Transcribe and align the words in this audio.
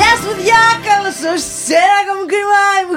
Γεια 0.00 0.14
σου, 0.20 0.26
παιδιά! 0.28 0.62
Καλώς 0.88 1.16
σε 1.66 1.76
ένα 1.84 1.96
ακόμη 2.02 2.24
crime. 2.32 2.92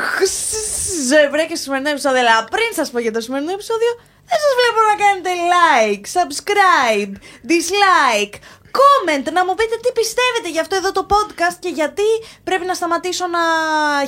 Ζωή 1.09 1.47
και 1.47 1.55
στο 1.55 1.63
σημερινό 1.65 1.89
επεισόδιο. 1.95 2.19
Αλλά 2.23 2.35
πριν 2.53 2.69
σας 2.77 2.87
πω 2.91 2.99
για 3.05 3.13
το 3.15 3.21
σημερινό 3.25 3.51
επεισόδιο, 3.57 3.91
δεν 4.29 4.37
σας 4.43 4.53
βλέπω 4.59 4.79
να 4.89 4.95
κάνετε 5.03 5.31
like, 5.53 6.03
subscribe, 6.17 7.13
dislike, 7.51 8.35
comment, 8.79 9.25
να 9.37 9.41
μου 9.45 9.53
πείτε 9.59 9.75
τι 9.83 9.91
πιστεύετε 9.99 10.49
για 10.53 10.61
αυτό 10.61 10.75
εδώ 10.75 10.91
το 10.91 11.03
podcast 11.13 11.57
και 11.63 11.71
γιατί 11.79 12.07
πρέπει 12.43 12.65
να 12.65 12.73
σταματήσω 12.73 13.25
να 13.37 13.43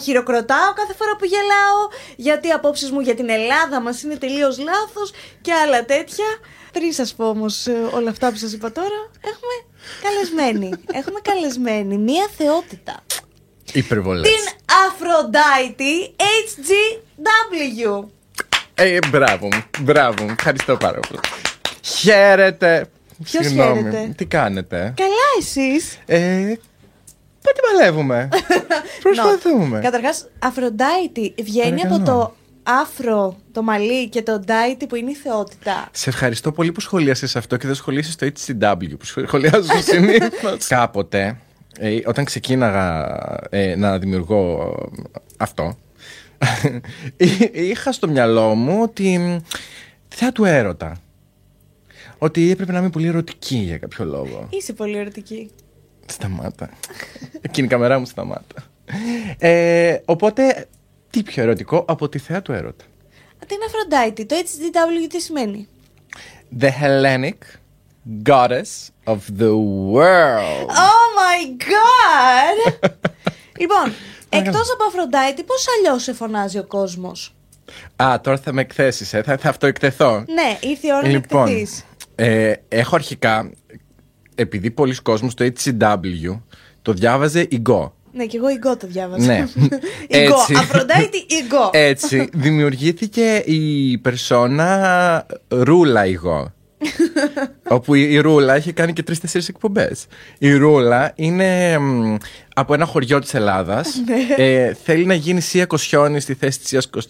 χειροκροτάω 0.04 0.72
κάθε 0.80 0.94
φορά 1.00 1.14
που 1.16 1.26
γελάω, 1.34 1.80
γιατί 2.28 2.48
οι 2.48 2.52
απόψεις 2.52 2.90
μου 2.92 3.00
για 3.00 3.16
την 3.16 3.30
Ελλάδα 3.30 3.78
μας 3.86 4.02
είναι 4.04 4.18
τελείως 4.24 4.56
λάθος 4.70 5.08
και 5.42 5.54
άλλα 5.54 5.86
τέτοια. 5.86 6.30
Πριν 6.72 6.94
σας 6.94 7.14
πω 7.16 7.26
όμως 7.30 7.68
ε, 7.68 7.90
όλα 7.98 8.10
αυτά 8.10 8.30
που 8.32 8.38
σας 8.38 8.52
είπα 8.54 8.72
τώρα, 8.72 9.00
έχουμε 9.32 9.56
καλεσμένη. 10.02 10.70
έχουμε 10.94 11.20
καλεσμένη 11.24 11.98
μία 11.98 12.28
θεότητα. 12.38 13.04
Υπερβολές. 13.74 14.30
Την 14.32 14.54
Αφροντάιτη 14.88 16.16
HGW. 16.18 18.04
Ε, 18.76 18.98
μπράβο 19.10 19.46
μου, 19.46 19.64
μπράβο 19.80 20.24
μου. 20.24 20.30
Ευχαριστώ 20.38 20.78
πάρα 20.78 21.00
πολύ. 21.00 21.20
Χαίρετε. 21.82 22.86
Ποιος 23.24 23.46
Συγγνώμη. 23.46 23.82
χαίρετε; 23.82 24.14
Τι 24.18 24.26
κάνετε; 24.26 24.94
Καλά 24.98 25.14
εσείς. 25.40 26.00
Ε, 26.06 26.54
πάτε 27.42 27.60
παλεύουμε. 27.72 28.30
Προσπαθούμε. 29.04 29.80
Καταρχάς, 29.80 30.28
Αφροντάιτη 30.40 31.34
βγαίνει 31.44 31.82
από 31.82 31.90
Παρακαλώ. 31.98 32.20
το 32.20 32.36
άφρο, 32.68 33.38
το 33.52 33.62
μαλλί 33.64 34.10
και 34.10 34.22
το 34.22 34.40
ντάιτι 34.40 34.88
που 34.88 34.96
είναι 34.96 35.12
η 35.12 35.16
θεότητα. 35.16 35.88
Σε 35.92 36.10
ευχαριστώ 36.10 36.52
πολύ 36.52 36.72
που 36.72 36.80
σχολίασες 36.80 37.36
αυτό 37.36 37.58
και 37.58 37.66
δεν 37.66 37.76
σχολίασες 37.76 38.16
το 38.16 38.26
HCW 38.26 38.90
που 39.00 39.06
σχολιάζω 39.26 39.82
συνήθως. 39.92 40.68
Κάποτε, 40.68 41.38
ε, 41.80 42.00
όταν 42.06 42.26
ξεκίναγα 42.26 43.18
ε, 43.50 43.76
να 43.76 43.98
δημιουργώ 44.00 44.74
ε, 44.98 45.02
αυτό, 45.38 45.78
εί- 47.18 47.50
είχα 47.56 47.92
στο 47.92 48.08
μυαλό 48.08 48.56
μου 48.56 48.82
ότι 48.82 49.18
μ, 49.18 49.38
θα 50.08 50.32
του 50.32 50.46
έρωτα. 50.46 50.98
Ότι 52.18 52.52
έπρεπε 52.52 52.72
να 52.72 52.80
είμαι 52.80 52.90
πολύ 52.90 53.08
ερωτική 53.08 53.56
για 53.56 53.78
κάποιο 53.78 54.06
λόγο. 54.06 54.48
Είσαι 54.50 54.74
πολύ 54.74 54.98
ερωτική. 54.98 55.50
Σταμάτα. 56.06 56.70
Εκείνη 57.42 57.68
η 57.68 57.70
καμερά 57.70 58.00
μου 58.00 58.06
σταμάτα. 58.06 58.64
Ε, 59.38 59.98
οπότε, 60.06 60.68
τι 61.16 61.24
πιο 61.24 61.44
ερωτικό 61.44 61.86
από 61.88 62.10
τη 62.10 62.18
θέα 62.20 62.42
του 62.42 62.52
έρωτα. 62.52 62.86
Την 63.48 63.58
Αφροντάιτη, 63.68 64.26
το 64.26 64.36
HGW 64.36 65.08
τι 65.10 65.22
σημαίνει; 65.22 65.68
The 66.60 66.70
Hellenic 66.82 67.38
goddess 68.24 68.90
of 69.06 69.18
the 69.40 69.52
world. 69.94 70.68
Oh 70.70 71.06
my 71.22 71.40
god! 71.72 72.74
λοιπόν, 73.62 73.94
εκτός 74.30 74.72
από 74.74 74.84
Αφροντάιτη, 74.88 75.44
πώς 75.44 75.66
αλλιώς 75.78 76.04
σε 76.04 76.14
φωνάζει 76.14 76.58
ο 76.58 76.64
κόσμος; 76.64 77.36
Α, 77.96 78.20
τώρα 78.22 78.38
θα 78.38 78.54
με 78.54 78.62
εκθέσεις, 78.62 79.14
ε. 79.14 79.24
θα, 79.24 79.38
θα 79.38 79.50
αυτοεκτεθώ. 79.50 80.12
Ναι, 80.28 80.58
ήρθε 80.70 80.88
η 80.88 80.92
ώρα 80.92 81.02
να 81.02 81.08
λοιπόν, 81.08 81.48
εκτεθείς. 81.48 81.84
ε, 82.16 82.54
έχω 82.68 82.96
αρχικά, 82.96 83.52
επειδή 84.36 84.72
πολλοί 84.72 84.96
κόσμος 84.96 85.34
το 85.34 85.52
HCW 85.64 86.40
το 86.82 86.94
διάβαζε 86.94 87.48
Ιγκό. 87.50 87.96
Ναι, 88.16 88.26
και 88.26 88.38
εγώ 88.38 88.50
Ιγκό 88.50 88.78
το 88.78 88.88
διάβαζα. 88.88 89.26
Ναι. 89.26 89.38
Ιγκό, 90.22 90.36
Έτσι. 90.36 90.54
Αφροντάιτη 90.58 91.18
Ιγκό. 91.18 91.70
Έτσι, 91.72 92.30
δημιουργήθηκε 92.46 93.36
η 93.46 93.98
περσόνα 93.98 95.26
Ρούλα 95.48 96.06
Ιγώ. 96.06 96.54
όπου 97.68 97.94
η, 97.96 98.02
η 98.12 98.20
Ρούλα 98.20 98.56
έχει 98.56 98.74
κάνει 98.74 98.94
και 98.94 99.04
τρει-τέσσερι 99.04 99.46
εκπομπές. 99.50 100.06
Η 100.38 100.54
Ρούλα 100.54 101.12
είναι 101.16 101.78
μ, 101.78 102.16
από 102.56 102.74
ένα 102.74 102.86
χωριό 102.86 103.20
της 103.20 103.34
Ελλάδας. 103.34 104.02
ε, 104.38 104.74
θέλει 104.84 105.06
να 105.06 105.14
γίνει 105.14 105.42
Σία 105.42 105.66
Κοσιόνη 105.66 106.20
στη 106.20 106.34
θέση 106.34 106.60
της 106.60 106.68
Σίας 106.68 106.90
Πώς 106.90 107.08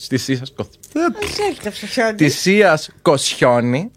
έρχεται 1.47 1.69
αυτό 1.69 1.69
ψωφιόνι. 1.69 2.15
Της 2.15 2.39
Σίας 2.39 2.89
Κοσιόνη. 3.01 3.91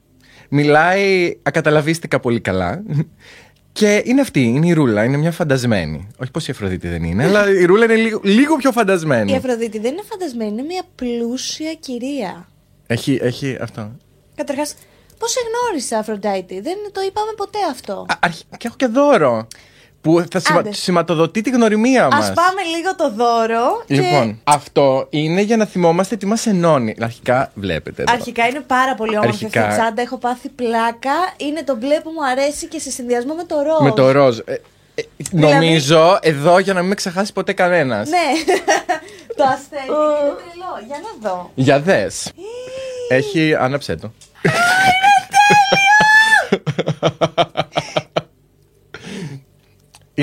Μιλάει 0.51 1.39
ακαταλαβίστηκα 1.43 2.21
πολύ 2.21 2.41
καλά. 2.41 2.83
Και 3.79 4.03
είναι 4.05 4.21
αυτή, 4.21 4.43
είναι 4.43 4.67
η 4.67 4.73
Ρούλα, 4.73 5.05
είναι 5.05 5.17
μια 5.17 5.33
φαντασμένη. 5.33 6.09
Όχι 6.23 6.31
πως 6.31 6.49
η 6.49 6.51
Αφροδίτη 6.51 6.89
δεν 6.89 7.03
είναι, 7.05 7.25
αλλά 7.25 7.51
η 7.51 7.65
Ρούλα 7.65 7.85
είναι 7.85 7.95
λίγο, 7.95 8.21
λίγο 8.25 8.57
πιο 8.57 8.73
φαντασμένη. 8.73 9.33
Η 9.33 9.35
Αφροδίτη 9.35 9.79
δεν 9.79 9.93
είναι 9.93 10.03
φαντασμένη, 10.11 10.51
είναι 10.51 10.63
μια 10.63 10.83
πλούσια 10.95 11.75
κυρία. 11.75 12.49
Έχει, 12.87 13.19
έχει 13.23 13.57
αυτό. 13.61 13.91
Καταρχάς, 14.35 14.75
πώς 15.19 15.31
σε 15.31 15.39
γνώρισε, 15.49 15.95
Αφροντάιτη, 15.95 16.61
δεν 16.61 16.77
το 16.93 17.01
είπαμε 17.07 17.31
ποτέ 17.37 17.59
αυτό. 17.71 17.93
Α, 18.09 18.15
αρχι- 18.21 18.57
και 18.57 18.67
έχω 18.67 18.77
και 18.77 18.87
δώρο. 18.87 19.47
Που 20.09 20.25
θα 20.31 20.39
σημα- 20.41 20.59
Άντε. 20.59 20.73
σηματοδοτεί 20.73 21.41
τη 21.41 21.51
γνωριμία 21.51 22.09
μας. 22.09 22.29
Α 22.29 22.33
πάμε 22.33 22.63
λίγο 22.77 22.95
το 22.97 23.11
δώρο. 23.11 23.83
και 23.87 23.95
Λοιπόν, 23.95 24.41
αυτό 24.45 25.07
είναι 25.11 25.41
για 25.41 25.57
να 25.57 25.65
θυμόμαστε 25.65 26.17
τι 26.17 26.27
μας 26.27 26.47
ενώνει. 26.47 26.95
Αρχικά 27.01 27.51
βλέπετε. 27.55 28.03
Εδώ. 28.03 28.13
Αρχικά 28.13 28.47
είναι 28.47 28.61
πάρα 28.61 28.95
πολύ 28.95 29.17
όμορφη 29.17 29.45
Αρχικά- 29.45 29.61
αυτή 29.67 29.75
η 29.75 29.79
τσάντα. 29.81 30.03
Έχω 30.03 30.17
πάθει 30.19 30.49
πλάκα. 30.49 31.13
Είναι 31.37 31.63
το 31.65 31.77
μπλε 31.77 32.01
που 32.01 32.11
μου 32.11 32.25
αρέσει 32.27 32.67
και 32.67 32.79
σε 32.79 32.91
συνδυασμό 32.91 33.35
με 33.35 33.45
το 33.45 33.57
ροζ. 33.63 33.81
Με 33.83 33.91
το 33.93 34.11
ροζ. 34.13 34.39
Ε, 34.39 34.53
ε, 34.95 35.03
Δηλαδή- 35.31 35.55
Νομίζω 35.55 36.19
εδώ 36.23 36.59
για 36.59 36.73
να 36.73 36.81
μην 36.81 36.89
με 36.89 36.95
ξεχάσει 36.95 37.33
ποτέ 37.33 37.53
κανένας. 37.53 38.09
Ναι. 38.09 38.17
το 39.37 39.45
αστέρι. 39.45 39.83
είναι 39.87 40.35
τρελό. 40.37 40.87
Για 40.87 40.97
να 41.03 41.29
δω. 41.31 41.51
Για 41.55 41.81
δες. 41.81 42.33
Έχει. 43.09 43.55
Άναψε 43.55 43.97
το. 43.97 44.11
Είναι 44.43 44.53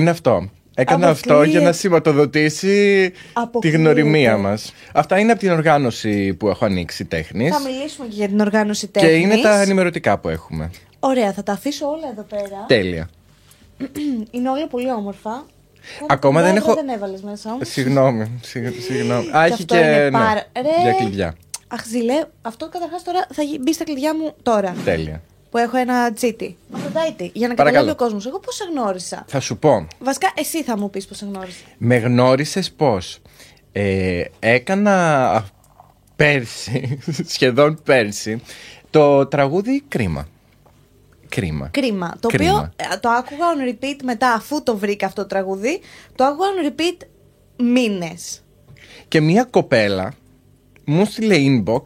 αυτό. 0.10 0.50
Έκανα 0.78 1.10
αυτό 1.10 1.34
Αποκλείεται. 1.34 1.58
για 1.60 1.68
να 1.68 1.74
σηματοδοτήσει 1.74 3.10
τη 3.14 3.20
Αποκλείεται. 3.34 3.78
γνωριμία 3.78 4.38
μας. 4.38 4.74
Αυτά 4.94 5.20
είναι 5.20 5.32
από 5.32 5.40
την 5.40 5.52
οργάνωση 5.52 6.34
που 6.34 6.48
έχω 6.48 6.66
ανοίξει 6.66 7.06
τέχνης. 7.06 7.56
Θα 7.56 7.60
μιλήσουμε 7.70 8.08
και 8.08 8.16
για 8.16 8.28
την 8.28 8.40
οργάνωση 8.40 8.88
Και 8.88 9.00
τέχνης. 9.00 9.22
είναι 9.22 9.38
τα 9.38 9.62
ενημερωτικά 9.62 10.18
που 10.20 10.30
έχουμε. 10.30 10.70
Ωραία, 11.00 11.34
θα 11.34 11.44
τα 11.44 11.52
αφήσω 11.52 11.86
όλα 11.88 12.10
εδώ 12.12 12.22
πέρα. 12.24 12.66
Τέλεια. 12.68 13.10
Είναι 14.32 14.50
όλα 14.50 14.68
πολύ 14.68 14.92
όμορφα. 14.92 15.46
Ακόμα 16.08 16.42
δεν 16.42 16.56
Εδώ 16.56 16.66
έχω- 16.72 16.76
Δεν 16.76 16.90
έβαλες 16.90 17.22
μέσα 17.22 17.52
όμως. 17.52 17.70
Συγγνώμη. 17.70 18.32
συγ- 18.42 18.82
συγγνώμη. 18.82 19.30
Α, 19.38 19.44
έχει 19.44 19.54
αυτό 19.54 19.66
και. 19.76 19.80
είναι 19.82 20.04
ναι, 20.04 20.12
πάρα- 20.12 20.44
Ρε. 20.56 20.82
Για 20.82 20.92
κλειδιά. 20.94 21.36
Αχ, 21.68 21.86
ζηλέ, 21.86 22.24
αυτό 22.42 22.70
καταρχάς 22.70 23.04
τώρα 23.04 23.28
θα 23.34 23.42
γι- 23.44 23.60
μπει 23.62 23.74
στα 23.74 23.84
κλειδιά 23.84 24.16
μου 24.16 24.34
τώρα. 24.44 24.76
Τέλεια. 24.86 25.22
Που 25.56 25.62
έχω 25.62 25.78
ένα 25.78 26.14
τσίτι. 26.14 26.58
Αφροδάιτη, 26.72 27.32
για 27.34 27.48
να 27.48 27.54
Παρακαλώ. 27.54 27.86
καταλάβει 27.86 27.90
ο 27.90 27.96
κόσμος. 28.06 28.26
Εγώ 28.26 28.40
πώς 28.40 28.56
σε 28.56 28.64
γνώρισα; 28.72 29.26
Θα 29.28 29.40
σου 29.40 29.58
πω. 29.58 29.88
Βασικά, 30.00 30.32
εσύ 30.36 30.64
θα 30.64 30.78
μου 30.78 30.90
πεις 30.90 31.06
πώς 31.06 31.18
σε 31.18 31.26
γνώρισα. 31.26 31.64
Με 31.78 31.98
γνώρισες 31.98 32.72
πώς; 32.72 33.20
Ε, 33.72 34.24
έκανα 34.40 35.46
πέρσι, 36.16 37.00
σχεδόν 37.34 37.80
πέρσι, 37.84 38.42
το 38.90 39.28
τραγούδι 39.28 39.84
Κρίμα. 39.88 40.28
Κρίμα. 41.30 41.68
Κρίμα. 41.68 42.16
Το 42.20 42.28
Κρίμα. 42.28 42.52
οποίο 42.54 42.72
ε, 42.76 42.98
το 42.98 43.10
άκουγα 43.10 43.46
on 43.56 43.70
repeat 43.70 44.00
μετά, 44.04 44.34
αφού 44.34 44.64
το 44.64 44.78
βρήκα 44.78 45.06
αυτό 45.06 45.22
το 45.22 45.28
τραγούδι. 45.28 45.80
Το 46.16 46.24
άκουγα 46.24 46.48
on 46.50 46.68
repeat 46.70 47.06
μήνες. 47.58 48.44
Και 49.08 49.22
μία 49.22 49.44
κοπέλα 49.44 50.14
μου 50.86 51.06
στείλε 51.06 51.36
inbox. 51.38 51.82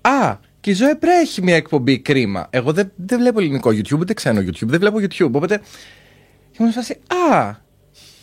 Α, 0.00 0.36
και 0.60 0.70
η 0.70 0.74
Ζωέ 0.74 0.94
Πρέ 0.94 1.12
έχει 1.20 1.42
μία 1.42 1.56
εκπομπή 1.56 1.98
κρίμα. 1.98 2.46
Εγώ 2.50 2.72
δεν, 2.72 2.92
δεν 2.96 3.18
βλέπω 3.18 3.40
ελληνικό 3.40 3.70
YouTube, 3.70 3.98
ούτε 3.98 4.14
ξένο 4.14 4.40
YouTube, 4.40 4.66
δεν 4.66 4.80
βλέπω 4.80 4.96
YouTube. 5.00 5.30
Οπότε 5.34 5.60
ήμουν 6.58 6.72
σε 6.72 6.78
φάση, 6.78 6.92
Α, 7.32 7.52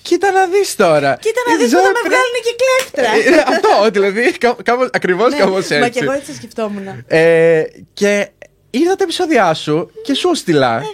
κοίτα 0.01 0.31
να 0.31 0.47
δεις 0.47 0.75
τώρα. 0.75 1.17
Κοίτα 1.21 1.39
Η 1.47 1.51
να 1.51 1.57
δεις 1.57 1.65
που 1.65 1.69
Ζωέ 1.71 1.81
θα 1.81 1.87
με 1.87 1.93
Πρέ- 1.93 2.13
βγάλουν 2.13 2.37
και 2.43 2.55
κλέφτρα. 2.61 3.37
Ε, 3.37 3.43
Αυτό, 3.55 3.89
δηλαδή, 3.91 4.31
κα- 4.37 4.57
κάπως, 4.63 4.89
ακριβώς 4.91 5.35
κάπως 5.35 5.69
Ναι, 5.69 5.79
Μα 5.79 5.85
έτσι. 5.85 5.99
και 5.99 6.05
εγώ 6.05 6.13
έτσι 6.13 6.27
το 6.31 6.33
σκεφτόμουν. 6.37 7.03
Ε, 7.07 7.63
και 7.93 8.29
είδα 8.69 8.95
τα 8.95 9.03
επεισόδια 9.03 9.53
σου 9.53 9.91
και 10.03 10.13
σου 10.13 10.35
στείλα. 10.35 10.67
Αγάπη 10.71 10.85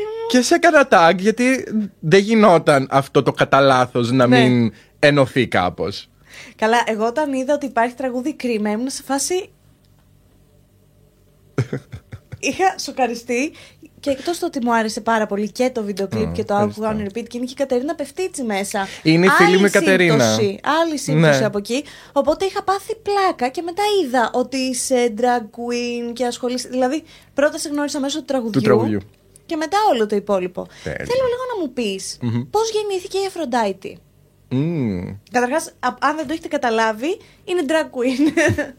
μου. 0.00 0.26
Και 0.28 0.40
σε 0.42 0.54
έκανα 0.54 0.88
tag 0.90 1.14
γιατί 1.18 1.64
δεν 2.00 2.20
γινόταν 2.20 2.86
αυτό 2.90 3.22
το 3.22 3.32
κατά 3.32 3.60
λάθος 3.60 4.10
να 4.10 4.26
Ναι. 4.26 4.38
μην 4.48 4.72
ενωθεί 4.98 5.46
κάπως. 5.48 6.08
Καλά, 6.56 6.82
εγώ 6.86 7.06
όταν 7.06 7.32
είδα 7.32 7.54
ότι 7.54 7.66
υπάρχει 7.66 7.94
τραγούδι 7.94 8.34
κρίμα, 8.34 8.70
ήμουν 8.70 8.90
σε 8.90 9.02
φάση. 9.02 9.50
Είχα 12.38 12.78
σοκαριστεί 12.78 13.52
και 14.00 14.10
εκτός 14.10 14.38
το 14.38 14.46
ότι 14.46 14.58
μου 14.64 14.74
άρεσε 14.74 15.00
πάρα 15.00 15.26
πολύ 15.26 15.50
και 15.50 15.70
το 15.70 15.82
βίντεο 15.82 16.08
κλιπ 16.08 16.32
και 16.32 16.44
το 16.44 16.54
ευχαριστώ. 16.54 16.84
άκουγα 16.84 17.04
on 17.04 17.08
repeat 17.08 17.22
και 17.28 17.36
είναι 17.36 17.46
και 17.46 17.52
η 17.52 17.56
Κατερίνα 17.56 17.94
Πεφτίτσι 17.94 18.42
μέσα. 18.42 18.86
Είναι 19.02 19.26
η 19.26 19.28
φίλη 19.28 19.48
Άλλη 19.48 19.58
μου 19.58 19.66
η 19.66 19.70
Κατερίνα. 19.70 20.24
σύμπτωση, 20.24 20.60
άλλη 20.82 20.98
σύμπτωση 20.98 21.38
Ναι. 21.38 21.44
από 21.46 21.58
εκεί. 21.58 21.84
Οπότε 22.12 22.44
είχα 22.44 22.62
πάθει 22.62 22.96
πλάκα 22.96 23.48
και 23.48 23.62
μετά 23.62 23.82
είδα 24.04 24.30
ότι 24.32 24.56
είσαι 24.56 25.14
drag 25.18 25.42
queen 25.42 26.12
και 26.12 26.24
ασχολείσαι. 26.26 26.68
Δηλαδή, 26.68 27.02
πρώτα 27.34 27.58
σε 27.58 27.68
γνώρισα 27.68 28.00
μέσω 28.00 28.18
του 28.18 28.24
τραγουδιού. 28.24 28.60
Του 28.60 28.66
τραγουδιού. 28.66 29.00
Και 29.46 29.56
μετά 29.56 29.76
όλο 29.92 30.06
το 30.06 30.16
υπόλοιπο. 30.16 30.66
Τέλεια. 30.82 30.98
Θέλω 30.98 31.24
λίγο 31.28 31.42
να 31.56 31.60
μου 31.64 31.72
πεις 31.72 32.18
πώς 32.50 32.70
γεννήθηκε 32.70 33.18
η 33.18 33.26
Αφροντάιτη. 33.26 33.98
Μμμ. 34.48 35.16
Καταρχάς, 35.30 35.72
αν 35.80 36.16
δεν 36.16 36.26
το 36.26 36.32
έχετε 36.32 36.48
καταλάβει, 36.48 37.18
είναι 37.44 37.62
drag 37.68 37.84
queen. 37.84 38.32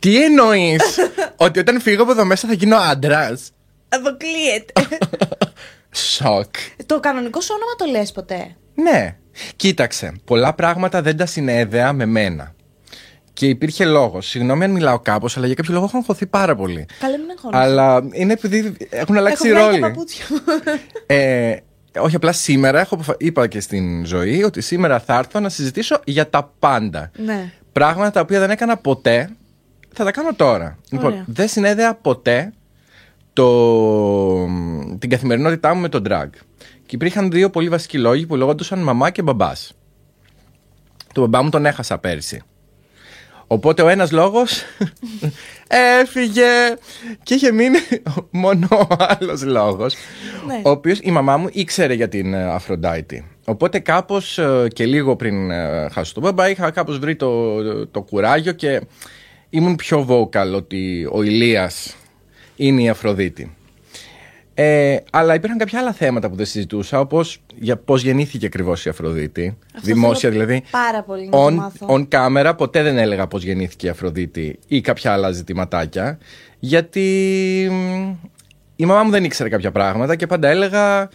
Τι 0.00 0.24
εννοείς, 0.24 0.98
Ότι 1.36 1.58
όταν 1.58 1.80
φύγω 1.80 2.02
από 2.02 2.10
εδώ 2.12 2.24
μέσα 2.24 2.48
θα 2.48 2.54
γίνω 2.54 2.76
άντρας. 2.76 3.50
Αποκλείεται. 3.88 4.72
Σοκ. 5.90 6.54
το 6.86 7.00
κανονικό 7.00 7.40
σου 7.40 7.52
όνομα 7.56 7.72
το 7.92 7.98
λες 7.98 8.12
ποτέ; 8.12 8.56
Ναι. 8.74 9.16
Κοίταξε, 9.56 10.12
πολλά 10.24 10.54
πράγματα 10.54 11.02
δεν 11.02 11.16
τα 11.16 11.26
συνέδεα 11.26 11.92
με 11.92 12.06
μένα. 12.06 12.54
Και 13.32 13.46
υπήρχε 13.46 13.84
λόγος. 13.84 14.26
Συγγνώμη 14.28 14.64
αν 14.64 14.70
μιλάω 14.70 14.98
κάπως, 14.98 15.36
αλλά 15.36 15.46
για 15.46 15.54
κάποιο 15.54 15.72
λόγο 15.74 15.84
έχω 15.84 15.96
αγχωθεί 15.96 16.26
πάρα 16.26 16.54
πολύ. 16.56 16.86
Καλά, 17.00 17.18
μην 17.18 17.30
αγχώνεσαι. 17.30 17.62
Αλλά 17.62 18.08
είναι 18.12 18.32
επειδή 18.32 18.76
έχουν 18.90 19.16
αλλάξει 19.16 19.46
οι 19.48 19.50
Έχω 19.50 19.58
βγάλει 19.60 19.80
τα 19.80 19.86
ρόλοι. 19.86 19.92
παπούτσια 19.94 20.24
μου. 20.30 20.38
Ε, 21.06 21.56
όχι, 21.98 22.16
απλά 22.16 22.32
σήμερα 22.32 22.80
έχω, 22.80 22.94
αποφα- 22.94 23.16
είπα 23.18 23.46
και 23.46 23.60
στην 23.60 24.04
ζωή 24.04 24.42
ότι 24.42 24.60
σήμερα 24.60 25.00
θα 25.00 25.18
έρθω 25.18 25.40
να 25.40 25.48
συζητήσω 25.48 26.00
για 26.04 26.28
τα 26.30 26.52
πάντα. 26.58 27.10
ναι. 27.16 27.52
Πράγματα 27.72 28.10
τα 28.10 28.20
οποία 28.20 28.38
δεν 28.40 28.50
έκανα 28.50 28.76
ποτέ, 28.76 29.30
θα 29.92 30.04
τα 30.04 30.10
κάνω 30.10 30.34
τώρα. 30.34 30.78
Λοιπόν, 30.90 31.24
δεν 31.26 31.48
συνέδεα 31.48 31.94
ποτέ 31.94 32.52
το, 33.32 34.44
την 34.98 35.10
καθημερινότητά 35.10 35.74
μου 35.74 35.80
με 35.80 35.88
τον 35.88 36.02
drag. 36.08 36.28
Και 36.86 36.96
υπήρχαν 36.96 37.30
δύο 37.30 37.50
πολύ 37.50 37.68
βασικοί 37.68 37.98
λόγοι 37.98 38.26
που 38.26 38.36
λεγόντουσαν 38.36 38.78
μαμά 38.78 39.10
και 39.10 39.22
μπαμπάς. 39.22 39.72
Το 41.12 41.20
μπαμπά 41.20 41.42
μου 41.42 41.50
τον 41.50 41.66
έχασα 41.66 41.98
πέρσι. 41.98 42.42
Οπότε 43.46 43.82
ο 43.82 43.88
ένας 43.88 44.10
λόγος 44.10 44.62
έφυγε 46.00 46.46
και 47.22 47.34
είχε 47.34 47.52
μείνει 47.52 47.78
μόνο 48.30 48.68
ο 48.70 48.86
άλλος 48.98 49.42
λόγος 49.42 49.94
Ναι. 50.46 50.60
ο 50.64 50.70
οποίος 50.70 50.98
η 51.02 51.10
μαμά 51.10 51.36
μου 51.36 51.48
ήξερε 51.52 51.94
για 51.94 52.08
την 52.08 52.34
ε, 52.34 52.42
Αφροντάιτη. 52.44 53.26
Οπότε 53.44 53.78
κάπως 53.78 54.38
ε, 54.38 54.66
και 54.72 54.86
λίγο 54.86 55.16
πριν 55.16 55.50
ε, 55.50 55.88
χάσω 55.92 56.14
τον 56.14 56.22
μπαμπά 56.22 56.50
είχα 56.50 56.70
κάπως 56.70 56.98
βρει 56.98 57.16
το, 57.16 57.86
το 57.86 58.02
κουράγιο 58.02 58.52
και 58.52 58.80
ήμουν 59.50 59.76
πιο 59.76 60.06
vocal 60.08 60.52
ότι 60.54 61.08
ο 61.12 61.22
Ηλίας 61.22 61.96
είναι 62.56 62.82
η 62.82 62.88
Αφροδίτη. 62.88 63.54
Ε, 64.54 64.96
αλλά 65.10 65.34
υπήρχαν 65.34 65.58
κάποια 65.58 65.78
άλλα 65.78 65.92
θέματα 65.92 66.28
που 66.30 66.36
δεν 66.36 66.46
συζητούσα, 66.46 67.00
όπως 67.00 67.42
για 67.54 67.76
πώς 67.76 68.02
γεννήθηκε 68.02 68.46
ακριβώς 68.46 68.84
η 68.84 68.88
Αφροδίτη. 68.88 69.56
Αυτό 69.74 69.86
δημόσια 69.86 70.30
θέλω 70.30 70.44
δηλαδή. 70.44 70.62
πάρα 70.70 71.02
πολύ 71.02 71.24
να 71.24 71.30
το 71.30 71.44
on, 71.46 71.52
μάθω. 71.52 71.86
on 71.88 72.08
camera 72.08 72.52
ποτέ 72.56 72.82
δεν 72.82 72.98
έλεγα 72.98 73.26
πώς 73.26 73.42
γεννήθηκε 73.42 73.86
η 73.86 73.88
Αφροδίτη 73.88 74.58
ή 74.66 74.80
κάποια 74.80 75.12
άλλα 75.12 75.30
ζητηματάκια. 75.30 76.18
Γιατί 76.58 77.68
μ, 77.70 78.10
η 78.76 78.84
μαμά 78.84 79.02
μου 79.02 79.10
δεν 79.10 79.24
ήξερε 79.24 79.48
κάποια 79.48 79.70
πράγματα 79.70 80.16
και 80.16 80.26
πάντα 80.26 80.48
έλεγα 80.48 81.08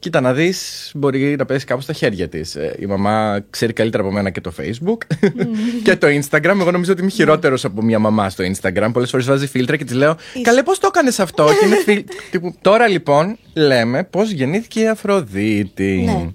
Κοίτα 0.00 0.20
να 0.20 0.32
δεις, 0.32 0.90
μπορεί 0.94 1.36
να 1.36 1.44
πέσει 1.44 1.64
κάπου 1.64 1.80
στα 1.80 1.92
χέρια 1.92 2.28
της. 2.28 2.54
Ε, 2.54 2.76
Η 2.78 2.86
μαμά 2.86 3.40
ξέρει 3.50 3.72
καλύτερα 3.72 4.02
από 4.02 4.12
μένα 4.12 4.30
και 4.30 4.40
το 4.40 4.52
Facebook 4.60 4.98
και 5.84 5.96
το 5.96 6.06
Instagram. 6.06 6.56
Εγώ 6.60 6.70
νομίζω 6.70 6.92
ότι 6.92 7.00
είμαι 7.00 7.10
χειρότερος 7.10 7.64
από 7.64 7.82
μια 7.82 7.98
μαμά 7.98 8.30
στο 8.30 8.44
Instagram. 8.44 8.90
Πολλές 8.92 9.10
φορές 9.10 9.26
βάζει 9.26 9.46
φίλτρα 9.46 9.76
και 9.76 9.84
της 9.84 9.94
λέω 9.94 10.16
Καλέ 10.42 10.62
πώς 10.62 10.78
το 10.78 10.86
έκανες 10.94 11.20
αυτό; 11.20 11.46
Και 11.60 11.66
είναι 11.66 11.76
φιλ... 11.76 12.04
τύπου, 12.30 12.54
Τώρα 12.60 12.88
λοιπόν 12.88 13.38
λέμε 13.54 14.04
πώς 14.04 14.30
γεννήθηκε 14.30 14.80
η 14.80 14.88
Αφροδίτη. 14.88 16.02
Ναι. 16.04 16.28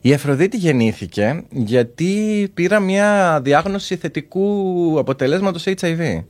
Η 0.00 0.12
Αφροδίτη 0.12 0.56
γεννήθηκε 0.56 1.44
γιατί 1.50 2.50
πήρα 2.54 2.80
μια 2.80 3.40
διάγνωση 3.42 3.96
θετικού 3.96 4.96
αποτελέσματος 4.98 5.64
HIV. 5.66 6.24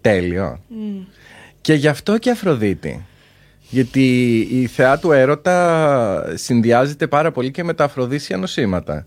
Τέλειο. 0.00 0.60
Και 1.60 1.74
γι' 1.74 1.88
αυτό 1.88 2.18
και 2.18 2.30
Αφροδίτη. 2.30 3.04
Γιατί 3.70 4.38
η 4.50 4.66
θεά 4.66 4.98
του 4.98 5.12
έρωτα 5.12 6.24
συνδυάζεται 6.34 7.06
πάρα 7.06 7.32
πολύ 7.32 7.50
και 7.50 7.64
με 7.64 7.74
τα 7.74 7.84
αφροδίσια 7.84 8.36
νοσήματα. 8.36 9.06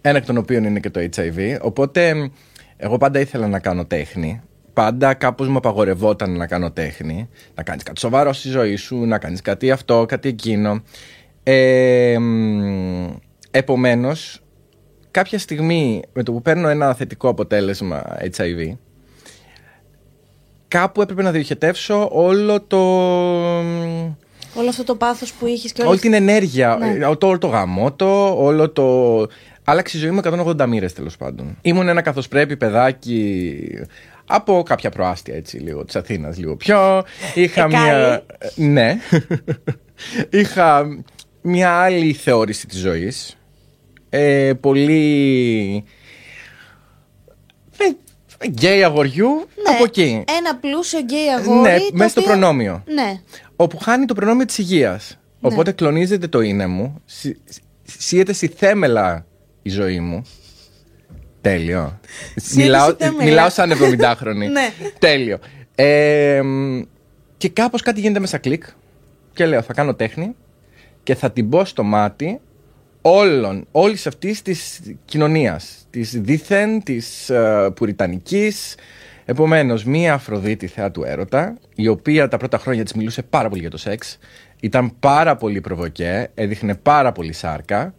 Ένα 0.00 0.18
εκ 0.18 0.24
των 0.24 0.36
οποίων 0.36 0.64
είναι 0.64 0.80
και 0.80 0.90
το 0.90 1.00
HIV. 1.16 1.56
Οπότε 1.60 2.30
εγώ 2.76 2.96
πάντα 2.96 3.20
ήθελα 3.20 3.48
να 3.48 3.58
κάνω 3.58 3.84
τέχνη. 3.84 4.40
Πάντα 4.72 5.14
κάπως 5.14 5.48
μου 5.48 5.56
απαγορευόταν 5.56 6.36
να 6.36 6.46
κάνω 6.46 6.70
τέχνη. 6.70 7.28
Να 7.54 7.62
κάνεις 7.62 7.82
κάτι 7.82 8.00
σοβαρό 8.00 8.32
στη 8.32 8.48
ζωή 8.48 8.76
σου, 8.76 9.04
να 9.04 9.18
κάνεις 9.18 9.42
κάτι 9.42 9.70
αυτό, 9.70 10.04
κάτι 10.08 10.28
εκείνο. 10.28 10.82
Ε, 11.42 12.16
μ, 12.18 13.06
επομένως, 13.50 14.42
κάποια 15.10 15.38
στιγμή 15.38 16.02
με 16.12 16.22
το 16.22 16.32
που 16.32 16.42
παίρνω 16.42 16.68
ένα 16.68 16.94
θετικό 16.94 17.28
αποτέλεσμα 17.28 18.02
HIV, 18.36 18.76
κάπου 20.70 21.02
έπρεπε 21.02 21.22
να 21.22 21.30
διοχετεύσω 21.30 22.08
όλο 22.12 22.60
το... 22.60 22.78
Όλο 24.54 24.68
αυτό 24.68 24.84
το 24.84 24.94
πάθος 24.94 25.32
που 25.32 25.46
είχες 25.46 25.72
και 25.72 25.80
όλη 25.80 25.90
όλη 25.90 26.00
την 26.00 26.12
ενέργεια, 26.12 26.76
Ναι. 26.80 27.06
ε, 27.06 27.16
το, 27.16 27.26
όλο 27.26 27.38
το 27.38 27.46
γαμότο, 27.46 28.42
όλο 28.44 28.70
το... 28.70 29.26
Άλλαξε 29.64 29.96
η 29.96 30.00
ζωή 30.00 30.10
μου 30.10 30.20
180 30.24 30.66
μοίρες 30.68 30.92
τέλος 30.92 31.16
πάντων. 31.16 31.58
Ήμουν 31.62 31.88
ένα 31.88 32.00
καθώς 32.02 32.28
πρέπει 32.28 32.56
παιδάκι 32.56 33.58
από 34.26 34.62
κάποια 34.62 34.90
προάστια 34.90 35.34
έτσι 35.34 35.56
λίγο 35.56 35.84
της 35.84 35.96
Αθήνας 35.96 36.38
λίγο 36.38 36.56
πιο. 36.56 37.02
Είχα 37.34 37.64
Εκάρη. 37.64 37.74
μια... 37.74 38.24
ε, 38.38 38.48
Ναι. 38.54 38.98
Είχα 40.30 40.86
μια 41.42 41.70
άλλη 41.70 42.12
θεώρηση 42.12 42.66
της 42.66 42.78
ζωής. 42.78 43.38
Ε, 44.08 44.52
πολύ... 44.60 45.84
ε, 47.78 47.84
Γκέι 48.48 48.84
αγοριού 48.84 49.28
Ναι, 49.28 49.74
από 49.74 49.84
εκεί. 49.84 50.24
Ένα 50.38 50.56
πλούσιο 50.56 51.00
γκέι 51.00 51.28
αγόρι. 51.38 51.60
Ναι, 51.70 51.78
το 51.78 51.84
μέσα 51.92 52.10
στο 52.10 52.20
οποίο- 52.20 52.32
προνόμιο. 52.32 52.82
Ναι. 52.86 53.20
Όπου 53.56 53.78
χάνει 53.78 54.04
το 54.04 54.14
προνόμιο 54.14 54.44
της 54.44 54.58
υγείας. 54.58 55.18
Ναι. 55.40 55.48
Οπότε 55.52 55.72
κλονίζεται 55.72 56.28
το 56.28 56.40
είναι 56.40 56.66
μου, 56.66 57.00
συ- 57.04 57.36
συ- 57.44 57.62
σύεται 57.98 58.32
στη 58.32 58.46
θέμελα 58.46 59.26
η 59.62 59.70
ζωή 59.70 60.00
μου. 60.00 60.22
Τέλειο. 61.40 62.00
μιλάω, 62.54 62.88
στη 62.90 63.04
θέμελα. 63.04 63.24
μιλάω 63.24 63.48
σαν 63.50 63.72
70χρονη. 63.72 64.48
Ναι. 64.52 64.72
Τέλειο. 64.98 65.38
Ε, 65.74 66.40
μ, 66.44 66.80
και 67.36 67.48
κάπως 67.48 67.82
κάτι 67.82 68.00
γίνεται 68.00 68.20
μέσα 68.20 68.38
κλικ 68.38 68.64
και 69.32 69.46
λέω 69.46 69.62
θα 69.62 69.72
κάνω 69.72 69.94
τέχνη 69.94 70.34
και 71.02 71.14
θα 71.14 71.30
την 71.30 71.44
μπω 71.46 71.64
στο 71.64 71.82
μάτι 71.82 72.40
όλων, 73.02 73.66
όλης 73.70 74.06
αυτής 74.06 74.42
της 74.42 74.80
κοινωνίας, 75.04 75.86
της 75.90 76.20
δίθεν, 76.20 76.82
της 76.82 77.30
ε, 77.30 77.70
πουριτανικής. 77.74 78.74
Επομένως, 79.24 79.84
μία 79.84 80.14
Αφροδίτη 80.14 80.66
θεά 80.66 80.90
του 80.90 81.04
έρωτα, 81.04 81.58
η 81.74 81.88
οποία 81.88 82.28
τα 82.28 82.36
πρώτα 82.36 82.58
χρόνια 82.58 82.84
της 82.84 82.92
μιλούσε 82.92 83.22
πάρα 83.22 83.48
πολύ 83.48 83.60
για 83.60 83.70
το 83.70 83.76
σεξ, 83.76 84.18
ήταν 84.60 84.92
πάρα 85.00 85.36
πολύ 85.36 85.60
προβοκέ, 85.60 86.30
έδειχνε 86.34 86.74
πάρα 86.74 87.12
πολύ 87.12 87.32
σάρκα, 87.32 87.94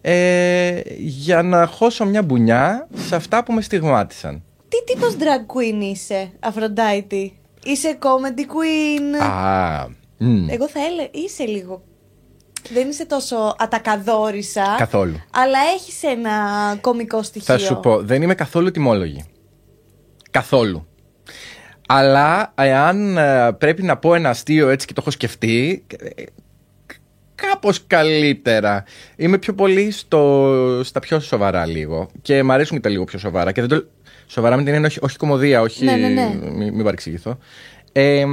ε, 0.00 0.80
για 0.98 1.42
να 1.42 1.66
χώσω 1.66 2.04
μια 2.04 2.22
μπουνιά 2.22 2.88
σε 3.06 3.16
αυτά 3.16 3.44
που 3.44 3.52
με 3.52 3.60
στιγμάτισαν. 3.60 4.42
Τι 4.68 4.92
τύπος 4.92 5.16
drag 5.18 5.56
queen 5.56 5.82
είσαι, 5.82 6.30
Αφροντάιτη; 6.40 7.38
Είσαι 7.64 7.98
comedy 8.00 8.40
queen; 8.40 9.22
Α, 9.22 9.86
μ, 10.18 10.48
Εγώ 10.48 10.68
θα 10.68 10.80
έλεγα, 10.80 11.08
είσαι 11.12 11.44
λίγο. 11.44 11.82
Δεν 12.72 12.88
είσαι 12.88 13.06
τόσο 13.06 13.54
ατακαδόρισα. 13.58 14.74
Καθόλου. 14.78 15.22
Αλλά 15.30 15.58
έχεις 15.74 16.02
ένα 16.02 16.32
κομικό 16.80 17.22
στοιχείο. 17.22 17.54
Θα 17.54 17.64
σου 17.64 17.80
πω, 17.80 18.02
δεν 18.02 18.22
είμαι 18.22 18.34
καθόλου 18.34 18.70
τιμόλογη. 18.70 19.24
Καθόλου. 20.30 20.86
Αλλά 21.88 22.52
εάν 22.54 23.16
ε, 23.16 23.52
πρέπει 23.52 23.82
να 23.82 23.96
πω 23.96 24.14
ένα 24.14 24.28
αστείο 24.28 24.68
έτσι 24.68 24.86
και 24.86 24.92
το 24.92 25.00
έχω 25.00 25.10
σκεφτεί, 25.10 25.84
ε, 26.16 26.22
κάπως 27.34 27.86
καλύτερα. 27.86 28.84
Είμαι 29.16 29.38
πιο 29.38 29.54
πολύ 29.54 29.90
στο, 29.90 30.80
στα 30.84 31.00
πιο 31.00 31.20
σοβαρά 31.20 31.66
λίγο. 31.66 32.08
Και 32.22 32.42
μου 32.42 32.52
αρέσουν 32.52 32.76
και 32.76 32.82
τα 32.82 32.88
λίγο 32.88 33.04
πιο 33.04 33.18
σοβαρά. 33.18 33.52
Και 33.52 33.60
δεν 33.60 33.70
το, 33.70 33.86
σοβαρά 34.26 34.56
με 34.56 34.62
την 34.62 34.72
έννοια 34.72 34.88
όχι, 34.88 34.98
όχι 35.02 35.16
κομμωδία, 35.16 35.60
όχι. 35.60 35.84
Ναι, 35.84 35.96
ναι, 35.96 36.08
ναι. 36.08 36.34
Μην, 36.42 36.74
μην 36.74 36.84
παρεξηγηθώ. 36.84 37.38
Ε, 37.92 38.24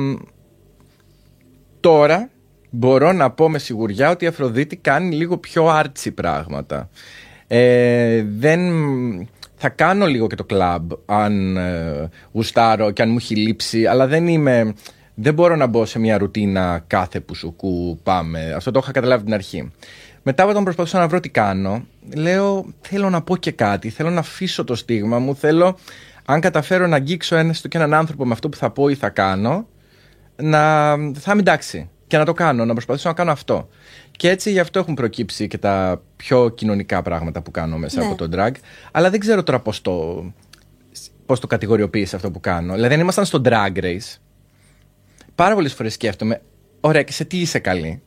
τώρα 1.79 2.29
μπορώ 2.71 3.11
να 3.11 3.31
πω 3.31 3.49
με 3.49 3.57
σιγουριά 3.57 4.09
ότι 4.09 4.25
η 4.25 4.27
Αφροδίτη 4.27 4.75
κάνει 4.75 5.15
λίγο 5.15 5.37
πιο 5.37 5.67
άρτσι 5.67 6.11
πράγματα. 6.11 6.89
Ε, 7.47 8.23
δεν... 8.37 8.59
Θα 9.63 9.69
κάνω 9.69 10.05
λίγο 10.05 10.27
και 10.27 10.35
το 10.35 10.43
κλαμπ 10.43 10.91
αν 11.05 11.57
ε, 11.57 12.09
γουστάρω 12.31 12.91
και 12.91 13.01
αν 13.01 13.09
μου 13.09 13.17
έχει 13.17 13.35
λείψει, 13.35 13.85
αλλά 13.85 14.07
δεν 14.07 14.27
είμαι... 14.27 14.73
Δεν 15.13 15.33
μπορώ 15.33 15.55
να 15.55 15.67
μπω 15.67 15.85
σε 15.85 15.99
μια 15.99 16.17
ρουτίνα 16.17 16.83
κάθε 16.87 17.19
που 17.19 17.35
σου 17.35 17.55
κου 17.55 17.99
πάμε. 18.03 18.53
Αυτό 18.55 18.71
το 18.71 18.79
είχα 18.83 18.91
καταλάβει 18.91 19.21
από 19.21 19.25
την 19.25 19.33
αρχή. 19.33 19.71
Μετά 20.23 20.45
όταν 20.45 20.63
προσπαθούσα 20.63 20.99
να 20.99 21.07
βρω 21.07 21.19
τι 21.19 21.29
κάνω, 21.29 21.85
λέω 22.15 22.65
θέλω 22.81 23.09
να 23.09 23.21
πω 23.21 23.37
και 23.37 23.51
κάτι, 23.51 23.89
θέλω 23.89 24.09
να 24.09 24.19
αφήσω 24.19 24.63
το 24.63 24.75
στίγμα 24.75 25.19
μου, 25.19 25.35
θέλω 25.35 25.77
αν 26.25 26.39
καταφέρω 26.39 26.87
να 26.87 26.95
αγγίξω 26.95 27.35
ένα 27.35 27.53
και 27.53 27.77
έναν 27.77 27.93
άνθρωπο 27.93 28.25
με 28.25 28.33
αυτό 28.33 28.49
που 28.49 28.57
θα 28.57 28.69
πω 28.69 28.89
ή 28.89 28.95
θα 28.95 29.09
κάνω, 29.09 29.67
να 30.35 30.89
θα 30.95 31.31
είμαι 31.31 31.39
εντάξει 31.39 31.89
και 32.11 32.17
να 32.17 32.25
το 32.25 32.33
κάνω, 32.33 32.65
να 32.65 32.73
προσπαθήσω 32.73 33.07
να 33.09 33.15
κάνω 33.15 33.31
αυτό. 33.31 33.69
Και 34.11 34.29
έτσι 34.29 34.51
γι' 34.51 34.59
αυτό 34.59 34.79
έχουν 34.79 34.93
προκύψει 34.93 35.47
και 35.47 35.57
τα 35.57 36.01
πιο 36.15 36.49
κοινωνικά 36.49 37.01
πράγματα 37.01 37.41
που 37.41 37.51
κάνω 37.51 37.77
μέσα 37.77 37.99
Ναι. 37.99 38.05
από 38.05 38.15
το 38.15 38.29
drag. 38.37 38.51
Αλλά 38.91 39.09
δεν 39.09 39.19
ξέρω 39.19 39.43
τώρα 39.43 39.59
πώς 39.59 39.81
το, 39.81 40.25
πώς 41.25 41.39
το 41.39 41.47
κατηγοριοποίησε 41.47 42.15
αυτό 42.15 42.31
που 42.31 42.39
κάνω. 42.39 42.73
Δηλαδή, 42.73 42.93
αν 42.93 42.99
ήμασταν 42.99 43.25
στο 43.25 43.41
drag 43.45 43.77
race, 43.83 44.17
πάρα 45.35 45.53
πολλές 45.55 45.73
φορές 45.73 45.93
σκέφτομαι, 45.93 46.41
ωραία, 46.79 47.03
και 47.03 47.11
σε 47.11 47.25
τι 47.25 47.39
είσαι 47.39 47.59
καλή; 47.59 48.01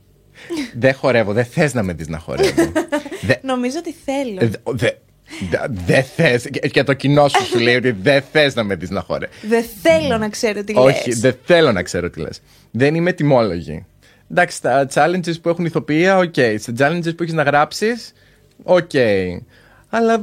δεν 0.76 0.94
χορεύω, 0.94 1.32
δεν 1.32 1.44
θες 1.44 1.74
να 1.74 1.82
με 1.82 1.92
δεις 1.92 2.08
να 2.08 2.18
χορεύω. 2.18 2.72
δεν 3.26 3.38
Νομίζω 3.42 3.76
ότι 3.78 3.94
θέλω. 4.04 4.38
ε, 4.40 4.50
δε- 4.64 4.90
δε- 5.50 5.68
δεν 5.86 6.02
θες, 6.04 6.48
και- 6.50 6.68
και 6.68 6.82
το 6.82 6.92
κοινό 6.92 7.28
σου 7.28 7.44
σου 7.44 7.58
λέει 7.58 7.76
ότι 7.76 7.90
δεν 7.90 8.22
θες 8.32 8.54
να 8.54 8.62
με 8.64 8.74
δεις 8.74 8.90
να 8.90 9.00
χορεύω. 9.00 9.32
Δεν 9.48 9.64
θέλω 9.82 10.18
να 10.18 10.28
ξέρω 10.28 10.64
τι 10.64 10.72
Όχι, 10.76 11.08
λες. 11.08 11.20
δεν 11.20 11.36
θέλω 11.44 11.72
να 11.72 11.82
ξέρω 11.82 12.10
τι 12.10 12.20
λες. 12.20 12.40
Δεν 12.70 12.94
είμαι 12.94 13.12
ετοιμόλογη. 13.12 13.84
Εντάξει, 14.30 14.56
στα 14.56 14.86
challenges 14.94 15.40
που 15.42 15.48
έχουν 15.48 15.64
ηθοποιία, 15.64 16.16
οκ. 16.18 16.34
Στα 16.58 16.72
challenges 16.78 17.16
που 17.16 17.22
έχεις 17.22 17.34
να 17.34 17.42
γράψεις, 17.42 18.12
οκ. 18.62 18.90
Αλλά 19.90 20.22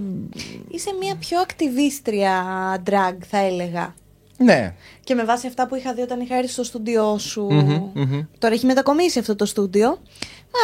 Είσαι 0.68 0.90
μια 1.00 1.16
πιο 1.16 1.40
ακτιβίστρια 1.40 2.34
drag, 2.90 3.16
θα 3.30 3.38
έλεγα. 3.38 3.96
ναι. 4.38 4.74
Και 5.04 5.16
με 5.16 5.24
βάση 5.24 5.48
αυτά 5.48 5.68
που 5.68 5.76
είχα 5.76 5.94
δει 5.94 6.02
όταν 6.02 6.20
είχα 6.20 6.36
έρθει 6.36 6.52
στο 6.52 6.64
στούντιό 6.64 7.18
σου. 7.18 7.44
μμμ. 7.52 8.22
Τώρα 8.40 8.54
έχει 8.54 8.66
μετακομίσει 8.66 9.20
αυτό 9.20 9.36
το 9.36 9.46
στούντιο. 9.46 10.02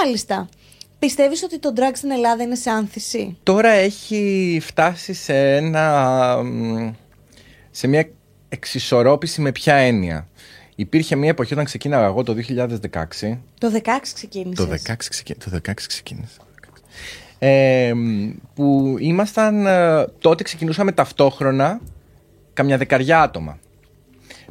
Μάλιστα. 0.03 0.49
Πιστεύεις 0.99 1.43
ότι 1.43 1.59
το 1.59 1.73
drag 1.75 1.91
στην 1.93 2.11
Ελλάδα 2.11 2.43
είναι 2.43 2.55
σε 2.55 2.69
άνθηση; 2.69 3.37
Τώρα 3.43 3.69
έχει 3.69 4.59
φτάσει 4.61 5.13
σε 5.13 5.55
ένα. 5.55 6.41
μ, 6.43 6.89
σε 7.71 7.87
μια 7.87 8.09
εξισορρόπηση 8.49 9.41
με 9.41 9.51
ποια 9.51 9.73
έννοια; 9.75 10.27
Υπήρχε 10.79 11.15
μια 11.15 11.29
εποχή 11.29 11.53
όταν 11.53 11.65
ξεκίναγα 11.65 12.05
εγώ 12.05 12.23
το 12.23 12.35
2016. 12.47 13.37
Το 13.57 13.71
16 13.73 13.87
ξεκίνησες. 14.13 14.65
Το 14.65 14.93
16, 14.93 14.95
ξεκι... 15.09 15.35
το 15.35 15.59
16 15.67 15.71
ξεκίνησε. 15.87 16.37
Ε, 17.39 17.93
μ, 17.93 18.29
που 18.53 18.95
ήμασταν. 18.99 19.65
ε, 19.65 20.05
τότε 20.19 20.43
ξεκινούσαμε 20.43 20.91
ταυτόχρονα 20.91 21.81
καμιά 22.53 22.77
δεκαριά 22.77 23.21
άτομα. 23.21 23.59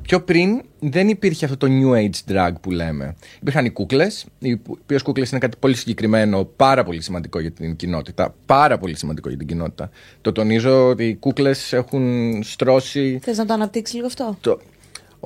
Πιο 0.02 0.21
πριν 0.21 0.62
δεν 0.78 1.09
υπήρχε 1.09 1.45
αυτό 1.45 1.56
το 1.56 1.66
new 1.71 1.95
age 1.95 2.33
drag 2.33 2.52
που 2.61 2.71
λέμε. 2.71 3.16
Υπήρχαν 3.40 3.64
οι 3.64 3.71
κούκλες, 3.71 4.26
οι 4.38 4.61
οποίες 4.68 5.02
κούκλες 5.02 5.30
είναι 5.30 5.40
κάτι 5.40 5.56
πολύ 5.61 5.75
συγκεκριμένο, 5.75 6.45
πάρα 6.45 6.85
πολύ 6.85 7.02
σημαντικό 7.02 7.40
για 7.40 7.50
την 7.50 7.76
κοινότητα. 7.76 8.35
Πάρα 8.47 8.78
πολύ 8.78 8.97
σημαντικό 8.97 9.28
για 9.28 9.38
την 9.38 9.47
κοινότητα. 9.47 9.90
Το 10.21 10.33
τονίζω 10.33 10.88
ότι 10.88 11.04
οι 11.09 11.14
κούκλες 11.14 11.73
έχουν 11.73 12.02
στρώσει 12.42 13.18
Θες 13.23 13.38
να 13.38 13.47
το 13.47 13.52
αναπτύξεις 13.52 13.95
λίγο 13.95 14.06
αυτό; 14.06 14.37
το, 14.40 14.61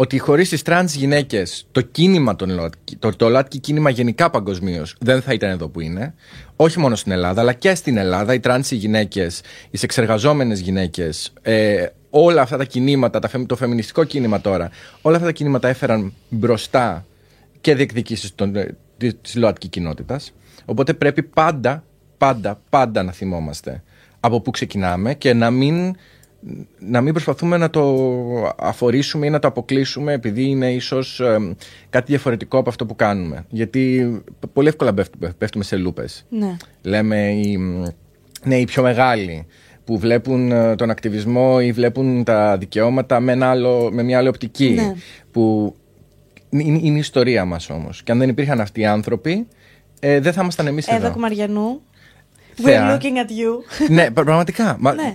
ότι 0.01 0.19
χωρίς 0.19 0.49
τις 0.49 0.63
τρανς 0.63 0.95
γυναίκες, 0.95 1.67
το 1.73 1.81
κίνημα 1.81 2.37
των 2.37 2.51
ΛΟΑΤΚΙ, 2.51 2.97
το, 2.97 3.17
το 3.17 3.29
ΛΟΑΤΚΙ 3.29 3.59
κίνημα 3.59 3.91
γενικά 3.91 4.31
παγκοσμίως 4.31 4.97
δεν 5.01 5.23
θα 5.23 5.33
ήταν 5.33 5.51
εδώ 5.51 5.69
που 5.69 5.81
είναι. 5.81 6.15
Όχι 6.57 6.79
μόνο 6.79 6.95
στην 6.95 7.13
Ελλάδα, 7.13 7.41
αλλά 7.41 7.53
και 7.53 7.75
στην 7.75 7.97
Ελλάδα. 7.97 8.35
Οι 8.35 8.41
τρανς 8.41 8.71
γυναίκες, 8.71 9.41
οι 9.71 9.77
σεξεργαζόμενες 9.77 10.55
γυναίκες, 10.55 11.33
ε, 11.43 11.87
όλα 12.11 12.43
αυτά 12.43 12.57
τα 12.57 12.65
κινήματα, 12.65 13.19
τα, 13.19 13.29
φεμ- 13.29 13.49
το 13.49 13.57
φεμινιστικό 13.57 14.05
κίνημα 14.05 14.41
τώρα, 14.41 14.71
όλα 15.03 15.15
αυτά 15.15 15.27
τα 15.27 15.33
κινήματα 15.33 15.69
έφεραν 15.69 16.13
μπροστά 16.29 17.07
και 17.61 17.75
διεκδικήσεις 17.75 18.35
της 19.23 19.35
ΛΟΑΤΚΙ 19.35 19.69
κοινότητας. 19.69 20.33
Οπότε 20.65 20.95
πρέπει 20.95 21.23
πάντα, 21.23 21.85
πάντα, 22.19 22.61
πάντα 22.71 23.03
να 23.03 23.13
θυμόμαστε 23.13 23.83
από 24.21 24.41
πού 24.41 24.51
ξεκινάμε 24.51 25.15
και 25.15 25.35
να 25.35 25.51
μην 25.51 25.95
να 26.79 27.01
μην 27.01 27.13
προσπαθούμε 27.13 27.57
να 27.57 27.71
το 27.71 27.85
αφορήσουμε 28.59 29.27
ή 29.27 29.31
να 29.31 29.39
το 29.39 29.49
αποκλείσουμε 29.49 30.13
επειδή 30.13 30.43
είναι 30.45 30.73
ίσως 30.73 31.21
ε, 31.21 31.55
κάτι 31.91 32.07
διαφορετικό 32.07 32.59
από 32.59 32.69
αυτό 32.69 32.87
που 32.87 32.97
κάνουμε. 32.97 33.45
Γιατί 33.49 34.13
πολύ 34.53 34.69
εύκολα 34.69 34.95
πέφτουμε, 34.95 35.33
πέφτουμε 35.39 35.65
σε 35.65 35.77
λούπες. 35.77 36.27
Ναι. 36.29 36.57
Λέμε 36.83 37.31
οι, 37.31 37.59
ναι, 38.45 38.57
οι 38.57 38.65
πιο 38.65 38.83
μεγάλοι 38.83 39.47
που 39.85 39.99
βλέπουν 39.99 40.53
ε, 40.53 40.75
τον 40.75 40.91
ακτιβισμό 40.91 41.59
ή 41.63 41.73
βλέπουν 41.73 42.25
τα 42.25 42.59
δικαιώματα 42.59 43.21
με, 43.21 43.33
ένα 43.33 43.51
άλλο, 43.51 43.89
με 43.93 44.03
μια 44.03 44.19
άλλη 44.19 44.29
οπτική. 44.29 44.71
Ναι. 44.71 44.93
Που 45.31 45.75
είναι, 46.51 46.63
είναι 46.83 46.97
η 46.97 46.99
ιστορία 46.99 47.45
μας 47.45 47.71
όμως. 47.71 48.03
Και 48.03 48.13
αν 48.13 48.19
δεν 48.19 48.29
υπήρχαν 48.29 48.61
αυτοί 48.61 48.81
οι 48.81 48.87
άνθρωποι, 48.87 49.47
ε, 50.01 50.21
δεν 50.21 50.33
θα 50.33 50.41
ήμασταν 50.43 50.67
εμείς 50.67 50.87
Εύα 50.87 50.97
εδώ. 50.97 51.11
Κουμαριανού. 51.13 51.81
Θεά. 52.55 52.99
We're 52.99 53.01
looking 53.03 53.05
at 53.17 53.31
you. 53.31 53.89
ναι, 53.89 54.11
πρα- 54.11 54.25
πραγματικά. 54.25 54.77
Μα, 54.81 54.95
Ναι. 54.95 55.15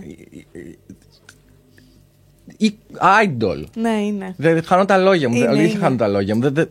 Ή 2.57 2.75
idol. 3.23 3.63
ναι, 3.75 3.89
είναι. 3.89 4.33
Δεν 4.37 4.63
χάνω 4.63 4.85
τα 4.85 4.97
λόγια 4.97 5.29
μου. 5.29 5.35
Είναι, 5.35 5.47
αλήθεια 5.47 5.69
είναι. 5.69 5.79
χάνω 5.79 5.95
τα 5.95 6.07
λόγια 6.07 6.35
μου. 6.35 6.41
Δεν- 6.41 6.53
δεν- 6.53 6.69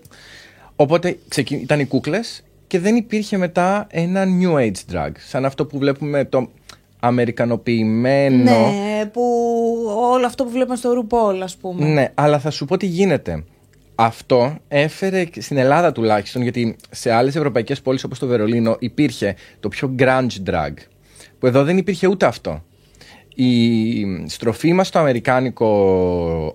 Οπότε 0.77 1.19
ξεκι... 1.29 1.55
ήταν 1.55 1.81
οι 1.81 1.85
κούκλες 1.85 2.43
και 2.67 2.79
δεν 2.79 2.97
υπήρχε 2.97 3.37
μετά 3.37 3.87
ένα 3.91 4.25
new 4.41 4.55
age 4.55 4.93
drag. 4.95 5.11
Σαν 5.29 5.45
αυτό 5.45 5.67
που 5.67 5.79
βλέπουμε 5.79 6.25
το 6.25 6.49
αμερικανοποιημένο. 7.01 8.51
Ναι, 8.71 9.07
που 9.13 9.23
όλο 10.13 10.27
αυτό 10.27 10.45
που 10.45 10.51
βλέπουμε 10.51 10.77
στο 10.77 10.91
RuPaul, 11.09 11.39
ας 11.43 11.57
πούμε. 11.57 11.85
Ναι, 11.87 12.11
αλλά 12.15 12.39
θα 12.39 12.51
σου 12.51 12.65
πω 12.65 12.77
τι 12.77 12.87
γίνεται. 12.87 13.45
Αυτό 13.95 14.57
έφερε 14.69 15.25
και 15.25 15.41
στην 15.41 15.57
Ελλάδα 15.57 15.93
τουλάχιστον, 15.93 16.43
γιατί 16.43 16.77
σε 16.91 17.11
άλλες 17.13 17.37
ευρωπαϊκές 17.37 17.81
πόλεις 17.81 18.05
όπως 18.05 18.19
το 18.19 18.27
Βερολίνο 18.27 18.77
υπήρχε 18.79 19.35
το 19.61 19.69
πιο 19.69 19.95
grunge 19.99 20.51
drag. 20.51 20.73
Που 21.39 21.47
εδώ 21.47 21.65
δεν 21.65 21.79
υπήρχε 21.79 22.07
ούτε 22.07 22.27
αυτό. 22.27 22.63
Η 23.35 24.07
στροφή 24.27 24.73
μας 24.73 24.87
στο 24.87 24.99
αμερικάνικο 24.99 25.69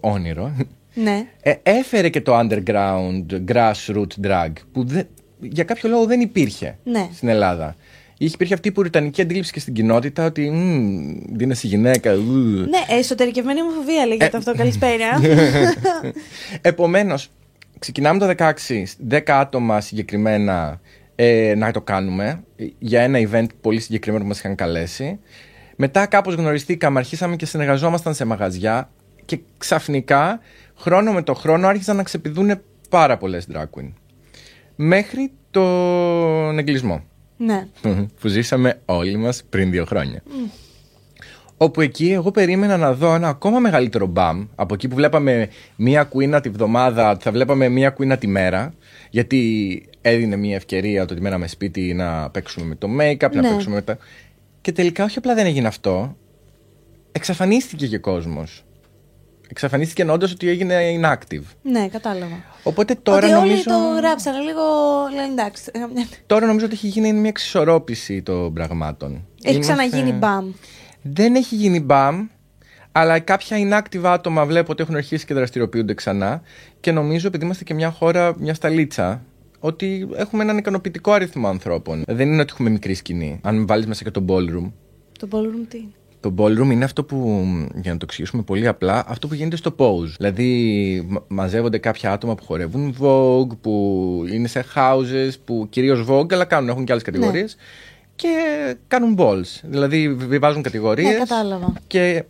όνειρο 0.02 0.52
Ναι. 0.94 1.26
ε, 1.42 1.54
έφερε 1.64 2.10
και 2.10 2.22
το 2.22 2.40
underground 2.40 3.26
grassroot 3.52 4.26
drag 4.28 4.52
που 4.72 4.84
δεν- 4.86 5.08
για 5.42 5.64
κάποιο 5.64 5.90
λόγο 5.90 6.06
δεν 6.06 6.20
υπήρχε 6.22 6.78
Ναι. 6.84 7.10
στην 7.14 7.28
Ελλάδα. 7.28 7.76
Είχε 8.22 8.32
υπήρχε 8.34 8.54
αυτή 8.54 8.68
η 8.68 8.72
πουριτανική 8.72 9.22
αντίληψη 9.22 9.52
και 9.52 9.60
στην 9.60 9.74
κοινότητα 9.74 10.26
ότι 10.26 10.50
«Μμμ, 10.50 11.16
δίνεσαι 11.36 11.68
γυναίκα. 11.68 12.14
ου». 12.14 12.22
Ναι, 12.70 12.98
εσωτερικευμένη 12.98 13.62
ομοφοβία 13.62 14.06
λέγεται 14.06 14.38
αυτό. 14.38 14.54
Καλησπέρα. 14.56 15.06
Επομένως, 16.62 17.30
ξεκινάμε 17.80 18.20
το 18.20 18.26
16, 18.26 18.96
10 19.10 19.20
άτομα 19.40 19.82
συγκεκριμένα 19.82 20.82
ε, 21.16 21.54
να 21.58 21.72
το 21.72 21.82
κάνουμε 21.82 22.44
για 22.80 23.02
ένα 23.02 23.20
event 23.32 23.48
πολύ 23.62 23.80
συγκεκριμένο 23.80 24.24
που 24.24 24.30
μας 24.30 24.40
είχαν 24.40 24.56
καλέσει. 24.56 25.20
Μετά 25.82 26.06
κάπως 26.06 26.34
γνωριστήκαμε, 26.34 27.00
αρχίσαμε 27.00 27.36
και 27.36 27.46
συνεργαζόμασταν 27.46 28.14
σε 28.14 28.26
μαγαζιά 28.26 28.90
και 29.26 29.40
ξαφνικά, 29.58 30.40
χρόνο 30.78 31.12
με 31.14 31.22
το 31.22 31.34
χρόνο, 31.34 31.68
άρχισαν 31.68 31.96
να 31.96 32.04
ξεπηδούν 32.04 32.52
πάρα 32.90 33.18
πολλές 33.18 33.48
drag 33.54 33.64
queen. 33.80 33.92
Μέχρι 34.76 35.32
τον 35.52 36.60
εγκλισμό 36.60 37.04
ναι. 37.38 37.68
που 38.20 38.28
ζήσαμε 38.28 38.82
όλοι 38.86 39.18
μας 39.18 39.44
πριν 39.50 39.72
δύο 39.72 39.86
χρόνια. 39.86 40.24
Όπου 41.58 41.82
εκεί 41.82 42.12
εγώ 42.12 42.32
περίμενα 42.32 42.78
να 42.78 42.94
δω 42.94 43.14
ένα 43.16 43.28
ακόμα 43.28 43.60
μεγαλύτερο 43.60 44.06
μπαμ 44.06 44.46
από 44.56 44.74
εκεί 44.74 44.88
που 44.88 44.96
βλέπαμε 44.96 45.50
μία 45.76 46.04
κουίνα 46.04 46.42
τη 46.42 46.50
βδομάδα, 46.50 47.18
θα 47.20 47.32
βλέπαμε 47.32 47.70
μία 47.70 47.90
κουίνα 47.90 48.18
τη 48.18 48.28
μέρα, 48.28 48.74
γιατί 49.10 49.84
έδινε 50.02 50.36
μία 50.36 50.56
ευκαιρία 50.56 51.06
το 51.06 51.14
ότι 51.14 51.22
μέναμε 51.22 51.48
σπίτι 51.48 51.94
να 51.94 52.30
παίξουμε 52.30 52.66
με 52.66 52.76
το 52.76 52.88
make-up, 53.00 53.32
να 53.34 53.42
Ναι. 53.42 53.50
παίξουμε 53.50 53.76
με 53.76 53.82
τα. 53.82 53.98
Και 54.62 54.72
τελικά 54.72 55.04
όχι 55.04 55.18
απλά 55.18 55.34
δεν 55.34 55.46
έγινε 55.46 55.68
αυτό, 55.68 56.16
εξαφανίστηκε 57.12 57.88
και 57.88 57.98
κόσμος. 57.98 58.64
Εξαφανίστηκε 59.52 60.04
όντω 60.12 60.28
ότι 60.32 60.50
έγινε 60.50 60.76
inactive. 61.02 61.44
Ναι, 61.62 61.88
κατάλαβα. 61.88 62.44
Οπότε 62.64 62.96
τώρα 62.96 63.26
ότι 63.28 63.34
όλοι 63.36 63.50
νομίζω. 63.50 63.64
το 63.64 63.78
γράψανε 63.98 64.38
λίγο. 64.40 64.62
Λένε 65.16 65.32
εντάξει. 65.32 65.64
ε, 65.74 65.80
Τώρα 66.26 66.46
νομίζω 66.46 66.66
ότι 66.66 66.74
έχει 66.74 66.88
γίνει 66.88 67.14
μια 67.14 67.30
εξισορρόπηση 67.30 68.22
των 68.22 68.54
πραγμάτων. 68.54 69.26
Έχει 69.44 69.56
Είμαστε- 69.56 69.74
ξαναγίνει 69.74 70.12
μπαμ. 70.18 70.52
Δεν 71.02 71.36
έχει 71.36 71.56
γίνει 71.56 71.80
μπαμ, 71.80 72.28
αλλά 72.92 73.20
κάποια 73.20 73.58
inactive 73.58 74.04
άτομα 74.04 74.46
βλέπω 74.46 74.72
ότι 74.72 74.82
έχουν 74.84 74.96
αρχίσει 74.96 75.26
και 75.26 75.34
δραστηριοποιούνται 75.34 75.94
ξανά 75.94 76.42
και 76.80 76.92
νομίζω 76.92 77.28
επειδή 77.28 77.44
είμαστε 77.46 77.64
και 77.64 77.74
μια 77.74 77.90
χώρα, 77.92 78.34
μια 78.40 78.54
σταλίτσα, 78.54 79.22
ότι 79.60 80.08
έχουμε 80.16 80.44
έναν 80.44 80.58
ικανοποιητικό 80.58 81.12
αριθμό 81.12 81.48
ανθρώπων. 81.48 82.04
Δεν 82.08 82.32
είναι 82.32 82.42
ότι 82.42 82.52
έχουμε 82.54 82.70
μικρή 82.70 82.94
σκηνή. 82.94 83.40
Αν 83.44 83.68
βάλεις 83.68 83.86
μέσα 83.86 84.04
και 84.04 84.12
το 84.12 84.26
ballroom. 84.28 84.72
Το 85.20 85.28
ballroom 85.32 85.66
τι. 85.68 85.78
είναι; 85.78 85.92
Το 86.20 86.34
ballroom 86.38 86.72
είναι 86.72 86.84
αυτό 86.84 87.04
που, 87.04 87.46
για 87.82 87.92
να 87.92 87.98
το 87.98 88.06
εξηγήσουμε 88.10 88.42
πολύ 88.42 88.68
απλά, 88.68 89.04
αυτό 89.08 89.28
που 89.28 89.34
γίνεται 89.34 89.56
στο 89.56 89.76
pose. 89.78 90.14
Δηλαδή 90.18 91.06
μα- 91.10 91.24
μαζεύονται 91.28 91.78
κάποια 91.78 92.12
άτομα 92.12 92.36
που 92.36 92.44
χορεύουν 92.44 92.96
Vogue, 93.00 93.58
που 93.62 94.24
είναι 94.32 94.48
σε 94.48 94.66
houses, 94.76 95.32
που 95.46 95.68
κυρίως 95.70 96.06
Vogue, 96.10 96.34
αλλά 96.34 96.46
κάνουν, 96.46 96.70
έχουν 96.70 96.86
και 96.86 96.92
άλλες 96.92 97.04
κατηγορίες. 97.04 97.58
Και 98.16 98.28
κάνουν 98.88 99.16
balls. 99.20 99.60
Δηλαδή 99.64 100.14
β- 100.14 100.40
βάζουν 100.40 100.62
κατηγορίες. 100.62 101.08
Ναι, 101.12 101.18
κατάλαβα. 101.18 101.74
Και 101.88 102.24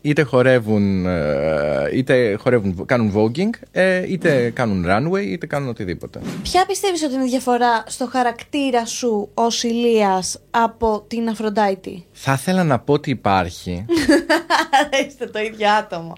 είτε 0.00 0.22
χορεύουν, 0.22 1.06
ε, 1.06 1.88
είτε 1.92 2.36
χορεύουν, 2.40 2.84
κάνουν 2.86 3.12
voguing, 3.16 3.50
ε, 3.72 4.12
είτε 4.12 4.50
κάνουν 4.50 4.84
runway, 4.88 5.22
είτε 5.26 5.46
κάνουν 5.46 5.68
οτιδήποτε. 5.68 6.20
Ποια 6.42 6.66
πιστεύεις 6.66 7.02
ότι 7.02 7.14
είναι 7.14 7.24
η 7.24 7.28
διαφορά 7.28 7.84
στο 7.86 8.06
χαρακτήρα 8.12 8.86
σου 8.86 9.30
ως 9.34 9.62
Ηλίας 9.62 10.40
από 10.50 11.04
την 11.08 11.28
Αφροντάιτη. 11.28 12.04
Θα 12.12 12.32
ήθελα 12.32 12.64
να 12.64 12.78
πω 12.78 12.92
ότι 12.92 13.10
υπάρχει, 13.10 13.84
Είστε 15.06 15.26
το 15.26 15.38
ίδιο 15.38 15.70
άτομο. 15.70 16.12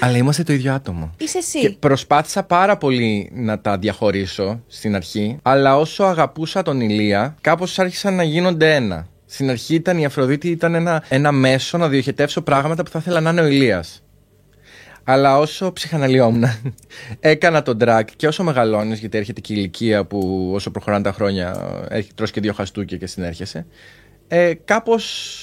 αλλά 0.00 0.16
είμαστε 0.16 0.42
το 0.42 0.52
ίδιο 0.52 0.72
άτομο. 0.72 1.14
Είσαι 1.18 1.38
εσύ. 1.38 1.60
Και 1.60 1.70
προσπάθησα 1.70 2.42
πάρα 2.42 2.76
πολύ 2.76 3.30
να 3.34 3.60
τα 3.60 3.78
διαχωρίσω 3.78 4.60
στην 4.66 4.94
αρχή, 4.94 5.38
αλλά 5.42 5.76
όσο 5.78 6.04
αγαπούσα 6.04 6.62
τον 6.62 6.80
Ηλία, 6.80 7.36
κάπως 7.40 7.78
άρχισαν 7.78 8.14
να 8.14 8.22
γίνονται 8.22 8.74
ένα. 8.74 9.06
Στην 9.30 9.50
αρχή 9.50 9.74
ήταν 9.74 9.98
η 9.98 10.04
Αφροδίτη 10.04 10.48
ήταν 10.50 10.74
ένα, 10.74 11.02
ένα 11.08 11.32
μέσο 11.32 11.78
να 11.78 11.88
διοχετεύσω 11.88 12.42
πράγματα 12.42 12.82
που 12.82 12.90
θα 12.90 12.98
ήθελα 12.98 13.20
να 13.20 13.30
είναι 13.30 13.40
ο 13.40 13.46
Ηλίας. 13.46 14.02
Αλλά 15.04 15.38
όσο 15.38 15.72
ψυχαναλυόμουν, 15.72 16.44
έκανα 17.20 17.62
τον 17.62 17.78
drag 17.80 18.02
και 18.16 18.26
όσο 18.26 18.42
μεγαλώνεις, 18.42 18.98
γιατί 18.98 19.18
έρχεται 19.18 19.40
και 19.40 19.52
η 19.52 19.56
ηλικία 19.58 20.04
που 20.04 20.50
όσο 20.54 20.70
προχωράνε 20.70 21.02
τα 21.02 21.12
χρόνια, 21.12 21.56
έχει, 21.88 22.10
τρως 22.14 22.30
και 22.30 22.40
δύο 22.40 22.52
χαστούκια 22.52 22.96
και 22.96 23.06
συνέρχεσαι, 23.06 23.66
ε, 24.28 24.52
κάπως 24.64 25.42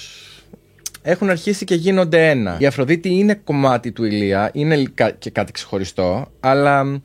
έχουν 1.01 1.29
αρχίσει 1.29 1.65
και 1.65 1.75
γίνονται 1.75 2.29
ένα. 2.29 2.57
Η 2.59 2.65
Αφροδίτη 2.65 3.09
είναι 3.09 3.33
κομμάτι 3.33 3.91
του 3.91 4.03
Ηλία, 4.03 4.49
είναι 4.53 4.83
κα- 4.93 5.11
και 5.11 5.29
κάτι 5.29 5.51
ξεχωριστό, 5.51 6.31
αλλά 6.39 6.83
μ, 6.83 6.95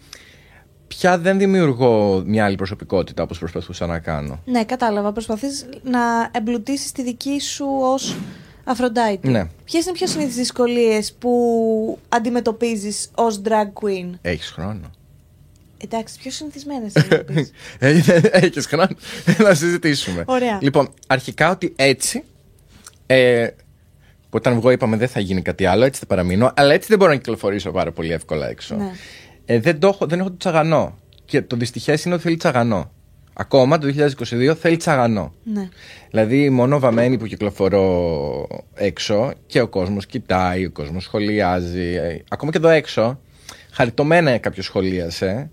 πια 0.97 1.19
δεν 1.19 1.39
δημιουργώ 1.39 2.23
μια 2.27 2.45
άλλη 2.45 2.57
προσωπικότητα 2.57 3.23
όπως 3.23 3.39
προσπαθούσα 3.39 3.87
να 3.87 3.99
κάνω. 3.99 4.43
Ναι, 4.45 4.65
κατάλαβα. 4.65 5.13
Προσπαθείς 5.13 5.69
να 5.83 6.01
εμπλουτίσεις 6.33 6.93
τη 6.93 7.03
δική 7.03 7.41
σου 7.41 7.67
ως 7.81 8.17
Αφροντάιτη. 8.65 9.29
Ναι. 9.29 9.49
Ποιες 9.65 9.83
είναι 9.83 9.91
οι 9.95 9.99
πιο 9.99 10.07
συνήθεις 10.07 10.35
δυσκολίες 10.35 11.13
που 11.13 11.99
αντιμετωπίζεις 12.09 13.11
ως 13.15 13.43
drag 13.45 13.85
queen; 13.85 14.11
Έχεις 14.23 14.51
χρόνο. 14.51 14.91
Εντάξει, 15.85 16.19
πιο 16.19 16.31
συνηθισμένες 16.31 16.93
είναι 16.95 17.07
να 17.17 17.25
πεις. 17.25 17.51
Έχεις 18.31 18.67
χρόνο 18.67 18.89
να 19.47 19.55
συζητήσουμε. 19.55 20.25
Ωραία. 20.27 20.59
Λοιπόν, 20.63 20.93
αρχικά 21.07 21.51
ότι 21.51 21.73
έτσι, 21.77 22.25
ε, 23.07 23.47
που 24.31 24.37
όταν 24.37 24.53
εγώ 24.53 24.71
είπαμε 24.71 24.97
δεν 24.97 25.09
θα 25.09 25.21
γίνει 25.21 25.43
κάτι 25.43 25.67
άλλο, 25.67 25.85
έτσι 25.85 26.01
θα 26.01 26.07
παραμείνω, 26.07 26.53
αλλά 26.57 26.75
έτσι 26.75 26.89
δεν 26.89 26.99
μπορώ 26.99 27.11
να 27.11 27.17
κυκλοφορήσω 27.17 27.71
πάρα 27.71 27.93
πολύ 27.93 28.13
εύκολα 28.13 28.49
έξω. 28.49 28.75
Ναι. 28.75 28.93
Ε, 29.53 29.61
δεν, 29.61 29.79
το 29.79 29.87
έχω, 29.89 30.07
δεν 30.07 30.19
έχω 30.21 30.29
το 30.29 30.37
τσαγανό. 30.37 30.99
Και 31.25 31.43
το 31.43 31.57
δυστυχές 31.57 32.05
είναι 32.05 32.15
ότι 32.15 32.23
θέλει 32.23 32.37
τσαγανό. 32.37 32.91
Ακόμα 33.33 33.79
το 33.79 33.95
2022 34.19 34.55
θέλει 34.61 34.77
τσαγανό. 34.77 35.35
ναι. 35.45 35.69
Δηλαδή, 36.11 36.51
μόνο 36.51 36.79
βαμμένη 36.79 37.19
που 37.19 37.27
κυκλοφορώ 37.27 38.47
έξω 38.75 39.33
και 39.47 39.61
ο 39.61 39.69
κόσμος 39.69 40.07
κοιτάει, 40.07 40.65
ο 40.65 40.71
κόσμος 40.71 41.03
σχολιάζει. 41.03 41.95
Ε, 41.95 42.23
Ακόμα 42.29 42.51
και 42.53 42.59
εδώ 42.59 42.69
έξω, 42.69 43.21
χαριτωμένα 43.71 44.39
κάποιο 44.39 44.63
σχολίασε. 44.63 45.51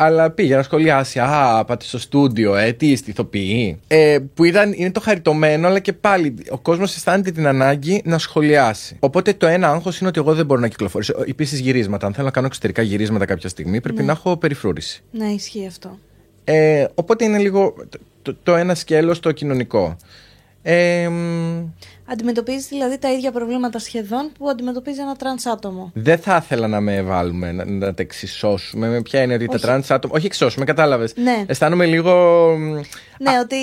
Αλλά 0.00 0.30
πήγε 0.30 0.56
να 0.56 0.62
σχολιάσει. 0.62 1.18
Α, 1.18 1.64
πάτε 1.66 1.84
στο 1.84 1.98
στούντιο, 1.98 2.56
ε, 2.56 2.72
τι 2.72 2.90
είστε, 2.90 3.10
ηθοποιοί. 3.10 3.80
Ε, 3.86 4.18
που 4.34 4.44
ήταν, 4.44 4.72
είναι 4.72 4.90
το 4.90 5.00
χαριτωμένο, 5.00 5.66
αλλά 5.66 5.78
και 5.78 5.92
πάλι 5.92 6.34
ο 6.50 6.58
κόσμος 6.58 6.96
αισθάνεται 6.96 7.30
την 7.30 7.46
ανάγκη 7.46 8.02
να 8.04 8.18
σχολιάσει. 8.18 8.96
Οπότε 9.00 9.32
το 9.32 9.46
ένα 9.46 9.70
άγχος 9.70 9.98
είναι 9.98 10.08
ότι 10.08 10.20
εγώ 10.20 10.34
δεν 10.34 10.46
μπορώ 10.46 10.60
να 10.60 10.68
κυκλοφορήσω. 10.68 11.14
Επίσης, 11.28 11.58
γυρίσματα. 11.58 12.06
Αν 12.06 12.12
θέλω 12.12 12.26
να 12.26 12.32
κάνω 12.32 12.46
εξωτερικά 12.46 12.82
γυρίσματα 12.82 13.24
κάποια 13.24 13.48
στιγμή, 13.48 13.80
πρέπει 13.80 14.02
να 14.02 14.12
έχω 14.12 14.36
περιφρούρηση. 14.36 15.02
Ναι, 15.10 15.26
ισχύει 15.26 15.66
αυτό. 15.66 15.98
Ε, 16.44 16.86
οπότε 16.94 17.24
είναι 17.24 17.38
λίγο 17.38 17.74
το, 17.88 17.98
το, 18.22 18.36
το 18.42 18.56
ένα 18.56 18.74
σκέλος 18.74 19.20
το 19.20 19.32
κοινωνικό. 19.32 19.96
Ε, 20.62 21.10
μ, 22.08 22.12
Αντιμετωπίζεις 22.12 22.66
δηλαδή 22.68 22.98
τα 22.98 23.12
ίδια 23.12 23.32
προβλήματα 23.32 23.78
σχεδόν 23.78 24.30
που 24.38 24.48
αντιμετωπίζει 24.48 25.00
ένα 25.00 25.16
τρανς 25.16 25.46
άτομο. 25.46 25.90
δεν 25.94 26.18
θα 26.18 26.40
ήθελα 26.44 26.68
να 26.68 26.80
με 26.80 27.02
βάλουμε, 27.02 27.52
να, 27.52 27.64
να 27.64 27.94
τα 27.94 28.02
εξισώσουμε. 28.02 28.88
Με 28.88 29.02
ποια 29.02 29.22
είναι 29.22 29.34
ότι 29.34 29.46
Όχι. 29.48 29.52
τα 29.60 29.66
τρανς 29.66 29.90
άτομα. 29.90 30.14
Όχι 30.16 30.26
εξισώσουμε, 30.26 30.64
κατάλαβες. 30.64 31.12
Ναι. 31.16 31.44
Αισθάνομαι 31.46 31.86
λίγο. 31.86 32.12
μ, 32.58 32.72
Ναι, 33.18 33.38
ότι. 33.42 33.56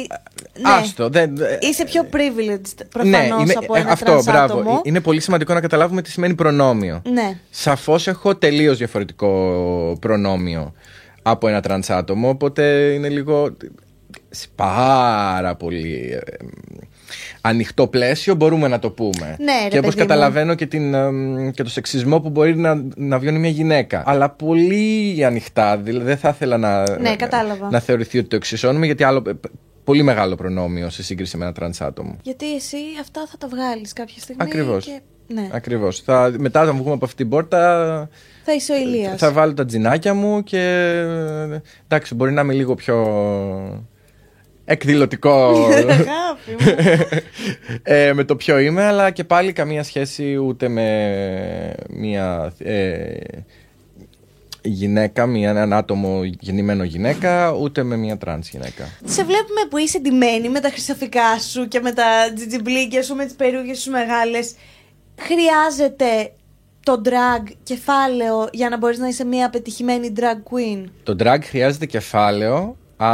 Ναι. 0.61 0.69
Άστο. 0.69 1.09
Δεν, 1.09 1.35
Είσαι 1.59 1.83
πιο 1.85 2.01
privileged 2.11 2.61
ναι, 2.77 2.85
προφανώς 2.89 3.41
είμαι- 3.43 3.53
από 3.57 3.75
ε, 3.75 3.79
ένα 3.79 3.91
αυτό, 3.91 4.05
τρανς 4.05 4.23
μπράβο. 4.25 4.53
άτομο. 4.59 4.81
Είναι 4.83 5.01
πολύ 5.01 5.19
σημαντικό 5.19 5.53
να 5.53 5.61
καταλάβουμε 5.61 6.01
τι 6.01 6.11
σημαίνει 6.11 6.33
προνόμιο. 6.35 7.01
Ναι. 7.11 7.37
Σαφώς 7.49 8.07
έχω 8.07 8.35
τελείως 8.35 8.77
διαφορετικό 8.77 9.97
προνόμιο 10.01 10.73
από 11.21 11.47
ένα 11.47 11.61
τρανς 11.61 11.89
άτομο, 11.89 12.29
οπότε 12.29 12.63
είναι 12.93 13.09
λίγο 13.09 13.55
σε 14.29 14.47
πάρα 14.55 15.55
πολύ 15.55 16.19
ε, 16.25 16.45
ανοιχτό 17.47 17.87
πλαίσιο 17.87 18.35
μπορούμε 18.35 18.67
να 18.67 18.79
το 18.79 18.89
πούμε. 18.91 19.35
Ναι, 19.39 19.51
ρε 19.63 19.67
και 19.69 19.77
όπως 19.77 19.89
παιδί 19.89 20.01
μου. 20.01 20.07
καταλαβαίνω 20.07 20.55
και, 20.55 20.65
την, 20.65 20.93
εμ, 20.93 21.49
και 21.51 21.63
το 21.63 21.69
σεξισμό 21.69 22.19
που 22.19 22.29
μπορεί 22.29 22.55
να, 22.57 22.83
να 22.95 23.19
βιώνει 23.19 23.39
μια 23.39 23.49
γυναίκα. 23.49 24.03
Αλλά 24.05 24.29
πολύ 24.29 25.25
ανοιχτά, 25.25 25.77
δηλαδή 25.77 26.05
δεν 26.05 26.17
θα 26.17 26.29
ήθελα 26.29 26.57
να, 26.57 26.99
Ναι, 26.99 27.15
κατάλαβα. 27.15 27.69
να 27.71 27.79
θεωρηθεί 27.79 28.17
ότι 28.17 28.27
το 28.27 28.35
εξισώνουμε 28.35 28.85
γιατί 28.85 29.03
άλλο, 29.03 29.23
ε, 29.27 29.31
πολύ 29.83 30.03
μεγάλο 30.03 30.35
προνόμιο 30.35 30.89
σε 30.89 31.03
σύγκριση 31.03 31.37
με 31.37 31.43
ένα 31.43 31.53
τρανς 31.53 31.81
άτομο. 31.81 32.17
Γιατί 32.23 32.55
εσύ 32.55 32.77
αυτά 33.01 33.25
θα 33.31 33.37
τα 33.37 33.47
βγάλεις 33.47 33.93
κάποια 33.93 34.21
στιγμή. 34.21 34.43
Ακριβώς. 34.43 34.85
Και... 34.85 34.99
Ναι. 35.27 35.49
Ακριβώς. 35.51 35.99
Θα, 35.99 36.33
μετά 36.37 36.61
όταν 36.61 36.75
βγούμε 36.75 36.93
από 36.93 37.05
αυτή 37.05 37.17
την 37.17 37.29
πόρτα 37.29 37.59
Θα 38.43 38.53
είσαι 38.53 38.73
ο 38.73 38.75
Ηλίας. 38.75 39.19
θα 39.19 39.31
βάλω 39.31 39.53
τα 39.53 39.65
τζινάκια 39.65 40.13
μου 40.13 40.43
και 40.43 40.59
εντάξει 41.87 42.15
μπορεί 42.15 42.31
να 42.31 42.41
είμαι 42.41 42.53
λίγο 42.53 42.75
πιο 42.75 42.95
εκδηλωτικό 44.65 45.65
Αγάπη 45.65 46.51
μου. 46.59 46.75
ε, 47.83 48.13
με 48.13 48.23
το 48.23 48.35
ποιο 48.35 48.59
είμαι 48.59 48.83
αλλά 48.83 49.11
και 49.11 49.23
πάλι 49.23 49.53
καμία 49.53 49.83
σχέση 49.83 50.37
ούτε 50.37 50.67
με 50.67 51.75
μια 51.89 52.53
ε, 52.57 53.17
γυναίκα, 54.61 55.25
μια, 55.25 55.49
έναν 55.49 55.73
άτομο 55.73 56.23
γεννημένο 56.23 56.83
γυναίκα 56.83 57.51
ούτε 57.51 57.83
με 57.83 57.95
μια 57.95 58.17
τρανς 58.17 58.49
γυναίκα. 58.49 58.89
Σε 59.05 59.23
βλέπουμε 59.23 59.61
που 59.69 59.77
είσαι 59.77 59.99
ντυμένη 59.99 60.49
με 60.49 60.59
τα 60.59 60.69
χρυσαφικά 60.69 61.39
σου 61.39 61.67
και 61.67 61.79
με 61.79 61.91
τα 61.91 62.03
τζιτζιμπλίκια 62.35 63.03
σου, 63.03 63.15
με 63.15 63.25
τις 63.25 63.35
περούκες 63.35 63.79
σου 63.79 63.91
μεγάλες. 63.91 64.55
Χρειάζεται 65.19 66.31
το 66.83 67.01
drag 67.05 67.51
κεφάλαιο 67.63 68.47
για 68.51 68.69
να 68.69 68.77
μπορείς 68.77 68.97
να 68.97 69.07
είσαι 69.07 69.25
μια 69.25 69.49
πετυχημένη 69.49 70.13
drag 70.17 70.53
queen; 70.53 70.83
Το 71.03 71.15
drag 71.19 71.39
χρειάζεται 71.41 71.85
κεφάλαιο 71.85 72.77
α, 72.97 73.07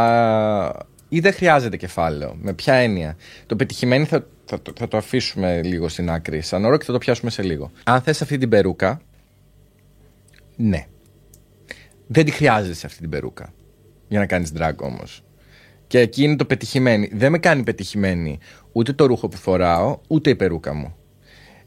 ή 1.13 1.19
δεν 1.19 1.33
χρειάζεται 1.33 1.77
κεφάλαιο. 1.77 2.37
Με 2.41 2.53
ποια 2.53 2.73
έννοια. 2.73 3.15
Το 3.45 3.55
πετυχημένο 3.55 4.05
θα, 4.05 4.27
θα, 4.45 4.61
το- 4.61 4.73
θα 4.79 4.87
το 4.87 4.97
αφήσουμε 4.97 5.61
λίγο 5.63 5.87
στην 5.87 6.09
άκρη 6.09 6.41
σαν 6.41 6.65
όρο 6.65 6.77
και 6.77 6.85
θα 6.85 6.91
το 6.91 6.97
πιάσουμε 6.97 7.31
σε 7.31 7.41
λίγο. 7.41 7.71
Αν 7.83 8.01
θες 8.01 8.21
αυτή 8.21 8.37
την 8.37 8.49
περούκα, 8.49 9.01
ναι. 10.55 10.85
Δεν 12.07 12.25
τη 12.25 12.31
χρειάζεσαι 12.31 12.85
αυτή 12.85 12.99
την 12.99 13.09
περούκα 13.09 13.53
για 14.07 14.19
να 14.19 14.25
κάνεις 14.25 14.51
drag 14.57 14.75
όμως. 14.79 15.23
Και 15.87 15.99
εκεί 15.99 16.23
είναι 16.23 16.35
το 16.35 16.45
πετυχημένη. 16.45 17.09
Δεν 17.13 17.31
με 17.31 17.37
κάνει 17.37 17.63
πετυχημένη 17.63 18.39
ούτε 18.71 18.93
το 18.93 19.05
ρούχο 19.05 19.27
που 19.27 19.37
φοράω, 19.37 19.99
ούτε 20.07 20.29
η 20.29 20.35
περούκα 20.35 20.73
μου. 20.73 20.95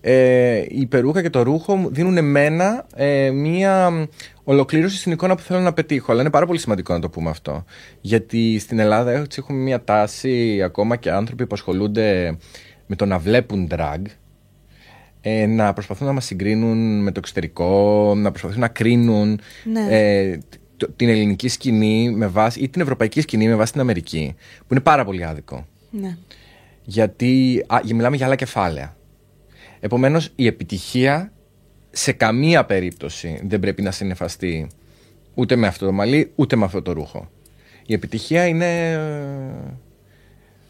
Ε, 0.07 0.65
η 0.69 0.87
περούκα 0.87 1.23
και 1.23 1.31
το 1.31 1.43
ρούχο 1.43 1.77
μου 1.77 1.89
δίνουν 1.93 2.17
εμένα 2.17 2.87
ε, 2.95 3.31
μία 3.31 4.07
ολοκλήρωση 4.45 4.97
στην 4.97 5.13
εικόνα 5.13 5.35
που 5.35 5.43
θέλω 5.43 5.61
να 5.61 5.73
πετύχω. 5.73 6.13
Αλλά 6.13 6.21
είναι 6.21 6.31
πάρα 6.31 6.47
πολύ 6.47 6.59
σημαντικό 6.59 6.93
να 6.93 7.01
το 7.01 7.09
πούμε 7.09 7.31
αυτό. 7.31 7.65
Γιατί 8.01 8.59
στην 8.59 8.79
Ελλάδα 8.79 9.11
έτσι, 9.13 9.39
έχουμε 9.43 9.59
μία 9.59 9.85
τάση 9.85 10.63
ακόμα 10.65 10.97
και 10.97 11.11
άνθρωποι 11.11 11.47
που 11.47 11.55
ασχολούνται 11.55 12.37
με 12.87 12.97
το 12.97 13.07
να 13.07 13.19
βλέπουν 13.19 13.69
drag 13.75 14.03
ε, 15.21 15.47
να 15.47 15.73
προσπαθούν 15.73 16.07
να 16.07 16.13
μας 16.13 16.25
συγκρίνουν 16.25 17.03
με 17.03 17.11
το 17.13 17.19
εξωτερικό, 17.23 18.13
να 18.17 18.31
προσπαθούν 18.31 18.61
να 18.61 18.69
κρίνουν 18.69 19.41
Ναι. 19.65 19.87
ε, 19.91 20.39
το- 20.77 20.91
την 20.97 21.09
ελληνική 21.09 21.49
σκηνή 21.49 22.11
με 22.11 22.27
βάση, 22.27 22.61
ή 22.61 22.69
την 22.69 22.81
ευρωπαϊκή 22.81 23.21
σκηνή 23.21 23.47
με 23.49 23.55
βάση 23.55 23.73
την 23.73 23.81
Αμερική, 23.81 24.35
που 24.59 24.67
είναι 24.71 24.81
πάρα 24.81 25.05
πολύ 25.05 25.25
άδικο. 25.25 25.67
Ναι. 25.91 26.17
Γιατί 26.85 27.65
α, 27.67 27.81
για- 27.85 27.95
μιλάμε 27.95 28.17
για 28.17 28.27
άλλα 28.27 28.35
κεφάλαια. 28.37 28.97
Επομένως, 29.85 30.31
η 30.35 30.47
επιτυχία 30.47 31.33
σε 31.91 32.13
καμία 32.13 32.65
περίπτωση 32.65 33.41
δεν 33.47 33.61
πρέπει 33.61 33.83
να 33.83 33.91
συνεφαστεί 33.91 34.71
ούτε 35.35 35.57
με 35.57 35.67
αυτό 35.67 35.87
το 35.87 35.93
μαλλί, 35.93 36.33
ούτε 36.35 36.57
με 36.57 36.65
αυτό 36.65 36.83
το 36.83 36.93
ρούχο. 36.93 37.31
Η 37.87 37.95
επιτυχία 37.95 38.47
είναι... 38.47 38.91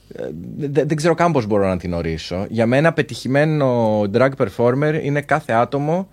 ε, 0.09 0.31
δε- 0.57 0.85
δεν 0.85 0.97
ξέρω 0.97 1.15
καν 1.15 1.33
πώς 1.33 1.47
μπορώ 1.47 1.67
να 1.69 1.77
την 1.77 1.93
ορίσω. 1.93 2.47
Για 2.49 2.67
μένα 2.67 2.93
πετυχημένο 2.93 4.01
drag 4.13 4.31
performer 4.37 5.01
είναι 5.03 5.21
κάθε 5.21 5.53
άτομο 5.53 6.09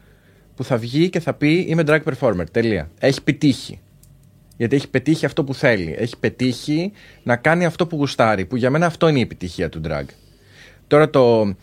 που 0.55 0.63
θα 0.63 0.77
βγει 0.77 1.09
και 1.09 1.19
θα 1.19 1.33
πει 1.33 1.65
είμαι 1.67 1.83
drag 1.85 1.99
performer. 2.03 2.43
Τελεία. 2.51 2.89
Έχει 2.99 3.23
πετύχει. 3.23 3.79
Γιατί 4.57 4.75
έχει 4.75 4.89
πετύχει 4.89 5.25
αυτό 5.25 5.43
που 5.43 5.53
θέλει. 5.53 5.95
Έχει 5.97 6.17
πετύχει 6.19 6.91
να 7.23 7.35
κάνει 7.35 7.65
αυτό 7.65 7.87
που 7.87 7.95
γουστάρει. 7.95 8.45
Που 8.45 8.55
για 8.55 8.69
μένα 8.69 8.85
αυτό 8.85 9.07
είναι 9.07 9.19
η 9.19 9.21
επιτυχία 9.21 9.69
του 9.69 9.81
drag. 9.87 10.05
Τώρα 10.87 11.09
το, 11.09 11.55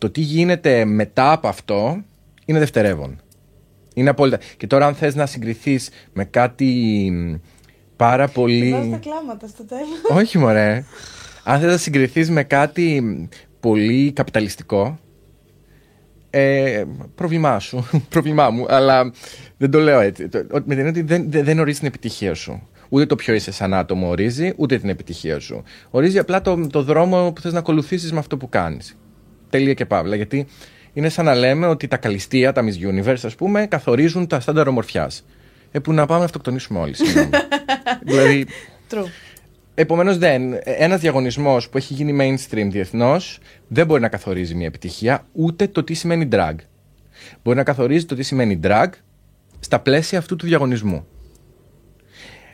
το 0.00 0.10
τι 0.10 0.20
γίνεται 0.20 0.84
μετά 0.84 1.32
από 1.32 1.48
αυτό 1.48 2.02
είναι 2.44 2.58
δευτερεύον. 2.58 3.20
Είναι 3.94 4.10
απόλυτα. 4.10 4.38
Και 4.56 4.66
τώρα 4.66 4.86
αν 4.86 4.94
θες 4.94 5.14
να 5.14 5.26
συγκριθείς 5.26 5.90
με 6.12 6.24
κάτι 6.24 6.64
μ, 7.12 7.34
πάρα 7.96 8.16
Βάζω 8.16 8.32
τα 8.32 8.40
πολύ... 8.40 8.98
κλάματα 9.00 9.46
στο 9.46 9.64
τέλος. 9.64 10.20
Όχι 10.22 10.38
μωρέ. 10.38 10.84
Αν 11.44 11.60
θες 11.60 11.70
να 11.70 11.76
συγκριθείς 11.76 12.30
με 12.30 12.42
κάτι 12.44 13.00
μ, 13.00 13.24
πολύ 13.60 14.12
καπιταλιστικό, 14.12 14.98
ε, 16.30 16.84
πρόβλημά 17.14 17.58
σου, 17.58 17.88
πρόβλημά 18.08 18.50
μου, 18.50 18.66
αλλά 18.68 19.12
δεν 19.56 19.70
το 19.70 19.78
λέω 19.78 20.00
έτσι. 20.00 20.28
Το- 20.28 20.38
ότι- 20.50 20.68
Με 20.68 20.74
την 20.74 20.86
έννοια 20.86 20.88
ότι 20.88 21.02
δεν, 21.02 21.30
δεν, 21.30 21.44
δεν 21.44 21.58
ορίζει 21.58 21.78
την 21.78 21.86
επιτυχία 21.88 22.34
σου. 22.34 22.68
Ούτε 22.88 23.06
το 23.06 23.16
ποιο 23.16 23.34
είσαι 23.34 23.52
σαν 23.52 23.74
άτομο 23.74 24.08
ορίζει, 24.08 24.52
ούτε 24.56 24.78
την 24.78 24.88
επιτυχία 24.88 25.38
σου. 25.38 25.62
Ορίζει 25.90 26.18
απλά 26.18 26.40
το, 26.40 26.66
το 26.66 26.82
δρόμο 26.82 27.32
που 27.32 27.40
θες 27.40 27.52
να 27.52 27.58
ακολουθήσεις 27.58 28.12
με 28.12 28.18
αυτό 28.18 28.36
που 28.36 28.48
κάνεις. 28.48 28.96
Τελεία 29.50 29.74
και 29.74 29.86
παύλα. 29.86 30.16
Γιατί 30.16 30.46
είναι 30.92 31.08
σαν 31.08 31.24
να 31.24 31.34
λέμε 31.34 31.66
ότι 31.66 31.88
τα 31.88 31.96
καλυστία, 31.96 32.52
τα 32.52 32.64
Miss 32.64 33.04
Universe, 33.04 33.20
ας 33.24 33.34
πούμε, 33.34 33.66
καθορίζουν 33.66 34.26
τα 34.26 34.40
στάνταρ 34.40 34.68
ομορφιάς. 34.68 35.24
Ε, 35.72 35.78
που 35.78 35.92
να 35.92 36.06
πάμε 36.06 36.18
να 36.18 36.24
αυτοκτονήσουμε 36.24 36.78
όλοι. 36.78 36.94
συγγνώμη. 36.94 37.30
δηλαδή, 38.06 38.46
True. 38.90 39.04
Επομένως, 39.74 40.18
δεν. 40.18 40.58
Ένας 40.62 41.00
διαγωνισμός 41.00 41.68
που 41.68 41.76
έχει 41.76 41.94
γίνει 41.94 42.16
mainstream 42.20 42.68
διεθνώς 42.70 43.38
δεν 43.68 43.86
μπορεί 43.86 44.00
να 44.00 44.08
καθορίζει 44.08 44.54
μια 44.54 44.66
επιτυχία 44.66 45.26
ούτε 45.32 45.66
το 45.66 45.84
τι 45.84 45.94
σημαίνει 45.94 46.28
drag. 46.32 46.54
Μπορεί 47.42 47.56
να 47.56 47.62
καθορίζει 47.62 48.04
το 48.04 48.14
τι 48.14 48.22
σημαίνει 48.22 48.60
drag 48.62 48.88
στα 49.60 49.80
πλαίσια 49.80 50.18
αυτού 50.18 50.36
του 50.36 50.46
διαγωνισμού. 50.46 51.06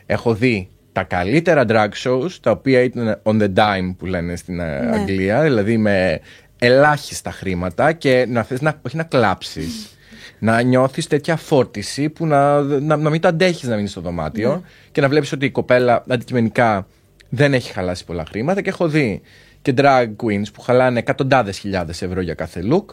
Έχω 0.06 0.35
δει 0.35 0.68
τα 0.92 1.02
καλύτερα 1.02 1.64
drag 1.68 1.88
shows, 2.04 2.30
τα 2.40 2.50
οποία 2.50 2.80
ήταν 2.80 3.20
on 3.22 3.40
the 3.40 3.54
dime 3.54 3.94
που 3.98 4.06
λένε 4.06 4.37
στην 4.37 4.61
ε, 4.61 4.80
Ναι. 4.80 4.96
Αγγλία, 4.96 5.42
δηλαδή 5.42 5.76
με 5.76 6.20
ελάχιστα 6.58 7.30
χρήματα 7.30 7.92
και 7.92 8.26
να 8.28 8.42
θες 8.42 8.60
να, 8.60 8.80
όχι 8.86 8.96
να 8.96 9.02
κλάψεις, 9.02 9.90
Να 10.38 10.60
νιώθεις 10.60 11.06
τέτοια 11.06 11.36
φόρτιση 11.36 12.08
που 12.08 12.26
να, 12.26 12.60
να, 12.60 12.96
να 12.96 13.10
μην 13.10 13.20
το 13.20 13.28
αντέχεις 13.28 13.68
να 13.68 13.76
μείνεις 13.76 13.90
στο 13.90 14.00
δωμάτιο 14.00 14.54
Ναι. 14.54 14.60
και 14.92 15.00
να 15.00 15.08
βλέπεις 15.08 15.32
ότι 15.32 15.46
η 15.46 15.50
κοπέλα 15.50 16.04
αντικειμενικά 16.08 16.86
δεν 17.28 17.54
έχει 17.54 17.72
χαλάσει 17.72 18.04
πολλά 18.04 18.24
χρήματα. 18.28 18.60
Και 18.62 18.68
έχω 18.68 18.88
δει 18.88 19.20
και 19.62 19.74
drag 19.76 20.06
queens 20.22 20.52
που 20.52 20.60
χαλάνε 20.60 20.98
εκατοντάδες 20.98 21.58
χιλιάδες 21.58 22.02
ευρώ 22.02 22.20
για 22.20 22.34
κάθε 22.34 22.62
look 22.70 22.84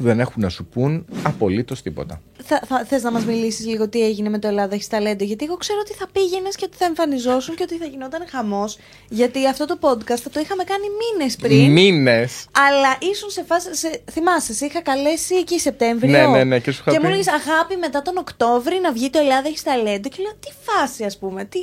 που 0.00 0.06
δεν 0.06 0.20
έχουν 0.20 0.42
να 0.42 0.48
σου 0.48 0.64
πούν 0.64 1.06
απολύτως 1.22 1.82
τίποτα. 1.82 2.20
Θα, 2.44 2.62
θα, 2.66 2.84
θες 2.84 3.02
να 3.02 3.10
μας 3.10 3.24
μιλήσεις 3.24 3.66
λίγο 3.66 3.88
τι 3.88 4.04
έγινε 4.04 4.28
με 4.28 4.38
το 4.38 4.48
Ελλάδα 4.48 4.74
έχεις 4.74 4.88
ταλέντο 4.88 5.24
γιατί 5.24 5.44
εγώ 5.44 5.56
ξέρω 5.56 5.78
ότι 5.80 5.92
θα 5.92 6.06
πήγαινες 6.12 6.56
και 6.56 6.64
ότι 6.68 6.76
θα 6.76 6.84
εμφανιζόσουν 6.84 7.54
και 7.54 7.62
ότι 7.62 7.76
θα 7.76 7.84
γινόταν 7.84 8.24
χαμός 8.30 8.78
γιατί 9.08 9.46
αυτό 9.46 9.64
το 9.64 9.78
podcast 9.80 10.20
θα 10.22 10.30
το 10.30 10.40
είχαμε 10.40 10.64
κάνει 10.64 10.84
μήνες 11.00 11.36
πριν 11.36 11.72
Μήνες. 11.72 12.46
αλλά 12.68 12.96
ήσουν 13.12 13.30
σε 13.30 13.44
φάση. 13.44 13.76
Σε, 13.76 14.02
θυμάσαι, 14.10 14.52
σε 14.54 14.66
είχα 14.66 14.82
καλέσει 14.82 15.34
εκεί 15.34 15.58
Σεπτέμβριο. 15.58 16.10
Ναι, 16.10 16.26
ναι, 16.26 16.44
ναι, 16.44 16.58
και 16.58 16.70
σου 16.72 16.82
είχα 16.86 16.92
μου 16.92 17.00
πει. 17.00 17.06
έλεγες 17.06 17.28
αγάπη 17.28 17.76
μετά 17.76 18.02
τον 18.02 18.16
Οκτώβρη 18.16 18.80
να 18.82 18.92
βγει 18.92 19.10
το 19.10 19.18
Ελλάδα 19.18 19.48
έχεις 19.48 19.62
ταλέντο. 19.62 20.08
Και 20.08 20.22
λέω 20.22 20.32
τι 20.40 20.48
φάση, 20.62 21.04
ας 21.04 21.18
πούμε. 21.18 21.44
Τι... 21.44 21.58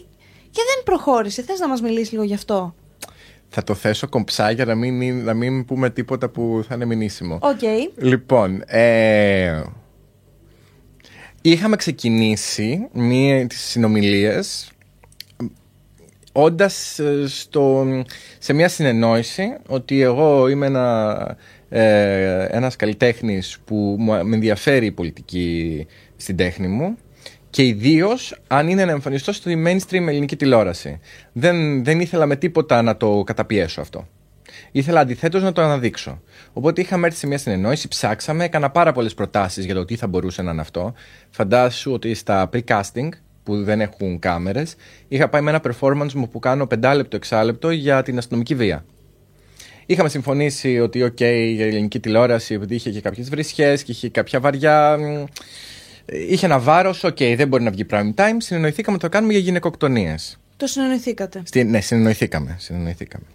Και 0.51 0.61
δεν 0.75 0.83
προχώρησε. 0.83 1.41
Θες 1.41 1.59
να 1.59 1.67
μας 1.67 1.81
μιλήσεις 1.81 2.11
λίγο 2.11 2.23
γι' 2.23 2.33
αυτό; 2.33 2.75
Θα 3.49 3.63
το 3.63 3.73
θέσω 3.73 4.07
κομψά 4.09 4.51
για 4.51 4.65
να 4.65 4.75
μην, 4.75 5.23
να 5.23 5.33
μην 5.33 5.65
πούμε 5.65 5.89
τίποτα 5.89 6.29
που 6.29 6.63
θα 6.67 6.75
είναι 6.75 6.85
μηνύσιμο. 6.85 7.39
Οκ. 7.41 7.59
Λοιπόν, 7.97 8.63
ε, 8.65 9.61
είχαμε 11.41 11.75
ξεκινήσει 11.75 12.87
μία 12.93 13.47
τις 13.47 13.59
συνομιλίες 13.61 14.71
όντας 16.31 16.99
ε, 16.99 17.23
στο, 17.27 17.85
σε 18.39 18.53
μια 18.53 18.67
συνεννόηση 18.69 19.43
ότι 19.67 20.01
εγώ 20.01 20.47
είμαι 20.47 20.65
ένα, 20.65 21.37
ε, 21.69 22.45
ένας 22.49 22.75
καλλιτέχνης 22.75 23.57
που 23.65 23.75
μου- 23.99 24.25
με 24.25 24.35
ενδιαφέρει 24.35 24.85
η 24.85 24.91
πολιτική 24.91 25.85
στην 26.15 26.35
τέχνη 26.35 26.67
μου 26.67 26.97
και 27.57 27.65
ιδίως 27.65 28.35
αν 28.47 28.67
είναι 28.67 28.85
να 28.85 28.91
εμφανιστώ 28.91 29.31
στη 29.31 29.63
mainstream 29.65 30.07
ελληνική 30.07 30.35
τηλεόραση. 30.35 30.99
Δεν, 31.33 31.83
δεν 31.83 31.99
ήθελα 31.99 32.25
με 32.25 32.35
τίποτα 32.35 32.81
να 32.81 32.97
το 32.97 33.23
καταπιέσω 33.25 33.81
αυτό. 33.81 34.07
Ήθελα 34.71 34.99
αντιθέτως 34.99 35.43
να 35.43 35.51
το 35.51 35.61
αναδείξω. 35.61 36.21
Οπότε 36.53 36.81
είχαμε 36.81 37.07
έρθει 37.07 37.19
σε 37.19 37.27
μια 37.27 37.37
συνεννόηση, 37.37 37.87
ψάξαμε, 37.87 38.43
έκανα 38.43 38.69
πάρα 38.69 38.91
πολλές 38.91 39.13
προτάσεις 39.13 39.65
για 39.65 39.73
το 39.73 39.85
τι 39.85 39.95
θα 39.95 40.07
μπορούσε 40.07 40.41
να 40.41 40.51
είναι 40.51 40.61
αυτό. 40.61 40.93
Φαντάσου 41.29 41.91
ότι 41.91 42.13
στα 42.13 42.49
pre-casting, 42.53 43.09
που 43.43 43.63
δεν 43.63 43.81
έχουν 43.81 44.19
κάμερες, 44.19 44.75
είχα 45.07 45.29
πάει 45.29 45.41
με 45.41 45.49
ένα 45.49 45.61
performance 45.63 46.11
μου 46.13 46.29
που 46.29 46.39
κάνω 46.39 46.67
πεντάλεπτο, 46.67 47.15
εξάλεπτο 47.15 47.71
για 47.71 48.03
την 48.03 48.17
αστυνομική 48.17 48.55
βία. 48.55 48.85
Είχαμε 49.85 50.09
συμφωνήσει 50.09 50.79
ότι, 50.79 51.03
OK, 51.03 51.21
η 51.21 51.61
ελληνική 51.61 51.99
τηλεόραση, 51.99 52.53
επειδή 52.53 52.75
είχε 52.75 52.89
και 52.91 53.01
κάποιες 53.01 53.29
βρισχές 53.29 53.83
και 53.83 53.91
είχε 53.91 54.09
κάποια 54.09 54.39
βαριά. 54.39 54.97
Μ, 56.11 56.15
Είχε 56.29 56.45
ένα 56.45 56.59
βάρος, 56.59 57.05
OK, 57.05 57.33
δεν 57.35 57.47
μπορεί 57.47 57.63
να 57.63 57.71
βγει 57.71 57.85
prime 57.89 58.13
time. 58.15 58.35
Συνεννοηθήκαμε 58.37 58.97
ότι 58.97 59.05
το 59.05 59.11
κάνουμε 59.11 59.33
για 59.33 59.41
γυναικοκτονίες. 59.41 60.39
Το 60.57 60.67
συνεννοηθήκατε. 60.67 61.41
Στη, 61.45 61.63
ναι, 61.63 61.81
συνεννοηθήκαμε. 61.81 62.55
συνεννοηθήκαμε. 62.59 63.25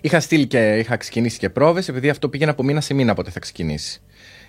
Είχα 0.00 0.20
στείλει 0.20 0.46
και 0.46 0.76
είχα 0.78 0.96
ξεκινήσει 0.96 1.38
και 1.38 1.50
πρόβες, 1.50 1.88
επειδή 1.88 2.08
αυτό 2.08 2.28
πήγαινε 2.28 2.50
από 2.50 2.62
μήνα 2.62 2.80
σε 2.80 2.94
μήνα 2.94 3.14
πότε 3.14 3.30
θα 3.30 3.40
ξεκινήσει. 3.40 4.00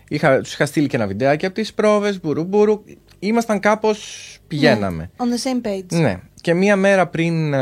Είχα, 0.10 0.42
τους 0.42 0.54
είχα 0.54 0.66
στείλει 0.66 0.88
και 0.88 0.96
ένα 0.96 1.08
βιντεάκι 1.08 1.46
από 1.46 1.56
τις 1.56 1.74
πρόβες, 1.74 2.20
μπουρου 2.22 2.44
μπουρου. 2.44 2.84
Ήμασταν 3.20 3.60
κάπως. 3.60 4.38
πηγαίναμε. 4.48 5.12
On 5.18 5.24
the 5.24 5.66
same 5.66 5.68
page. 5.68 6.00
Ναι. 6.02 6.20
Και 6.42 6.54
μία 6.54 6.76
μέρα 6.76 7.08
πριν 7.08 7.54
ε, 7.54 7.60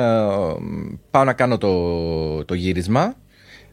πάω 1.11 1.23
να 1.23 1.33
κάνω 1.33 1.57
το, 1.57 2.45
το 2.45 2.53
γύρισμα, 2.53 3.15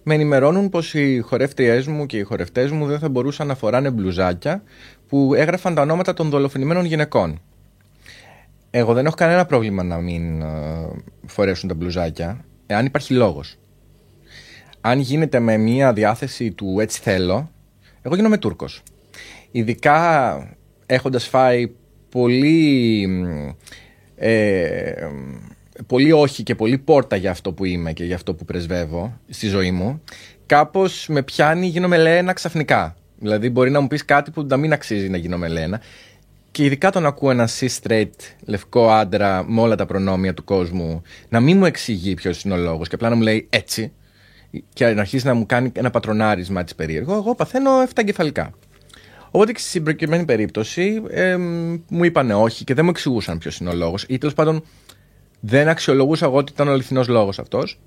με 0.03 0.15
ενημερώνουν 0.15 0.69
πως 0.69 0.95
οι 0.95 1.19
χορεύτριές 1.19 1.87
μου 1.87 2.07
και 2.07 2.17
οι 2.17 2.23
χορευτές 2.23 2.71
μου 2.71 2.87
δεν 2.87 2.99
θα 2.99 3.09
μπορούσαν 3.09 3.47
να 3.47 3.55
φοράνε 3.55 3.91
μπλουζάκια 3.91 4.63
που 5.13 5.35
έγραφαν 5.35 5.75
τα 5.75 5.83
ονόματα 5.83 6.15
των 6.15 6.31
δολοφονημένων 6.31 6.85
γυναικών. 6.85 7.41
Εγώ 8.71 8.93
δεν 8.93 9.07
έχω 9.07 9.15
κανένα 9.15 9.47
πρόβλημα 9.47 9.83
να 9.83 9.97
μην 9.97 10.43
ε, 10.43 10.47
φορέσουν 11.27 11.69
τα 11.69 11.75
μπλουζάκια, 11.75 12.45
εάν 12.67 12.87
υπάρχει 12.87 13.15
λόγος. 13.15 13.59
Αν 14.81 14.99
γίνεται 14.99 15.39
με 15.39 15.57
μία 15.57 15.93
διάθεση 15.93 16.53
του 16.53 16.81
έτσι 16.81 17.01
θέλω, 17.01 17.51
εγώ 18.03 18.15
γίνομαι 18.15 18.39
Τούρκος. 18.39 18.83
Ειδικά 19.51 20.57
έχοντας 20.87 21.27
φάει 21.27 21.73
πολύ, 22.09 23.07
μ, 23.07 23.49
ε, 24.15 24.95
πολύ 25.87 26.13
όχι 26.13 26.43
και 26.43 26.55
πολύ 26.55 26.79
πόρτα 26.79 27.17
για 27.17 27.31
αυτό 27.31 27.53
που 27.53 27.65
είμαι 27.65 27.93
και 27.93 28.05
για 28.05 28.15
αυτό 28.15 28.35
που 28.35 28.45
πρεσβεύω 28.45 29.21
στη 29.29 29.47
ζωή 29.47 29.71
μου, 29.71 30.03
κάπως 30.47 31.07
με 31.09 31.23
πιάνει 31.23 31.67
γίνομαι 31.67 31.97
Λένα 31.97 32.33
ξαφνικά. 32.33 32.97
Δηλαδή 33.23 33.51
μπορεί 33.51 33.71
να 33.71 33.81
μου 33.81 33.87
πεις 33.87 34.05
κάτι 34.05 34.31
που 34.31 34.47
να 34.49 34.57
μην 34.57 34.73
αξίζει 34.73 35.09
να 35.09 35.17
γίνομαι 35.17 35.49
Λένα. 35.49 35.81
Και 36.51 36.65
ειδικά 36.65 36.91
τον 36.91 37.07
ακούω 37.07 37.31
ένα 37.31 37.49
C-straight 37.61 38.11
λευκό 38.47 38.91
άντρα 38.91 39.45
με 39.49 39.61
όλα 39.61 39.75
τα 39.75 39.87
προνόμια 39.87 40.35
του 40.35 40.45
κόσμου 40.45 41.03
να 41.29 41.41
μην 41.41 41.57
μου 41.57 41.65
εξηγεί 41.65 42.15
ποιος 42.15 42.43
είναι 42.43 42.55
ο 42.55 42.57
λόγος 42.57 42.89
και 42.89 42.95
απλά 42.95 43.09
να 43.09 43.15
μου 43.15 43.23
λέει 43.23 43.47
έτσι 43.51 43.93
και 44.73 44.87
να 44.87 45.01
αρχίσει 45.01 45.27
να 45.27 45.35
μου 45.35 45.47
κάνει 45.47 45.73
ένα 45.75 45.91
πατρονάρισμα 45.91 46.61
έτσι 46.61 46.75
περίεργο, 46.75 47.15
εγώ 47.15 47.35
παθαίνω 47.35 47.71
7 47.83 47.87
εγκεφαλικά. 47.95 48.51
Οπότε 49.31 49.53
και 49.53 49.59
στη 49.59 49.69
συγκεκριμένη 49.69 50.25
περίπτωση 50.25 51.03
ε, 51.11 51.37
μου 51.89 52.05
είπαν 52.05 52.31
όχι 52.31 52.65
και 52.65 52.75
δεν 52.75 52.85
μου 52.85 52.91
εξηγούσαν 52.91 53.39
ποιος 53.39 53.59
είναι 53.59 53.71
ο 53.71 53.75
λόγος 53.75 54.05
ή 54.09 54.19
τέλος 54.19 54.35
πάντων 54.35 54.65
δεν 55.41 55.69
αξιολογούσα 55.69 56.27
εγώ 56.27 56.37
ότι 56.37 56.53
ήταν 56.53 56.69
ο 56.69 56.73
αληθινός 56.73 57.09
λόγος 57.09 57.39
αυτός. 57.39 57.81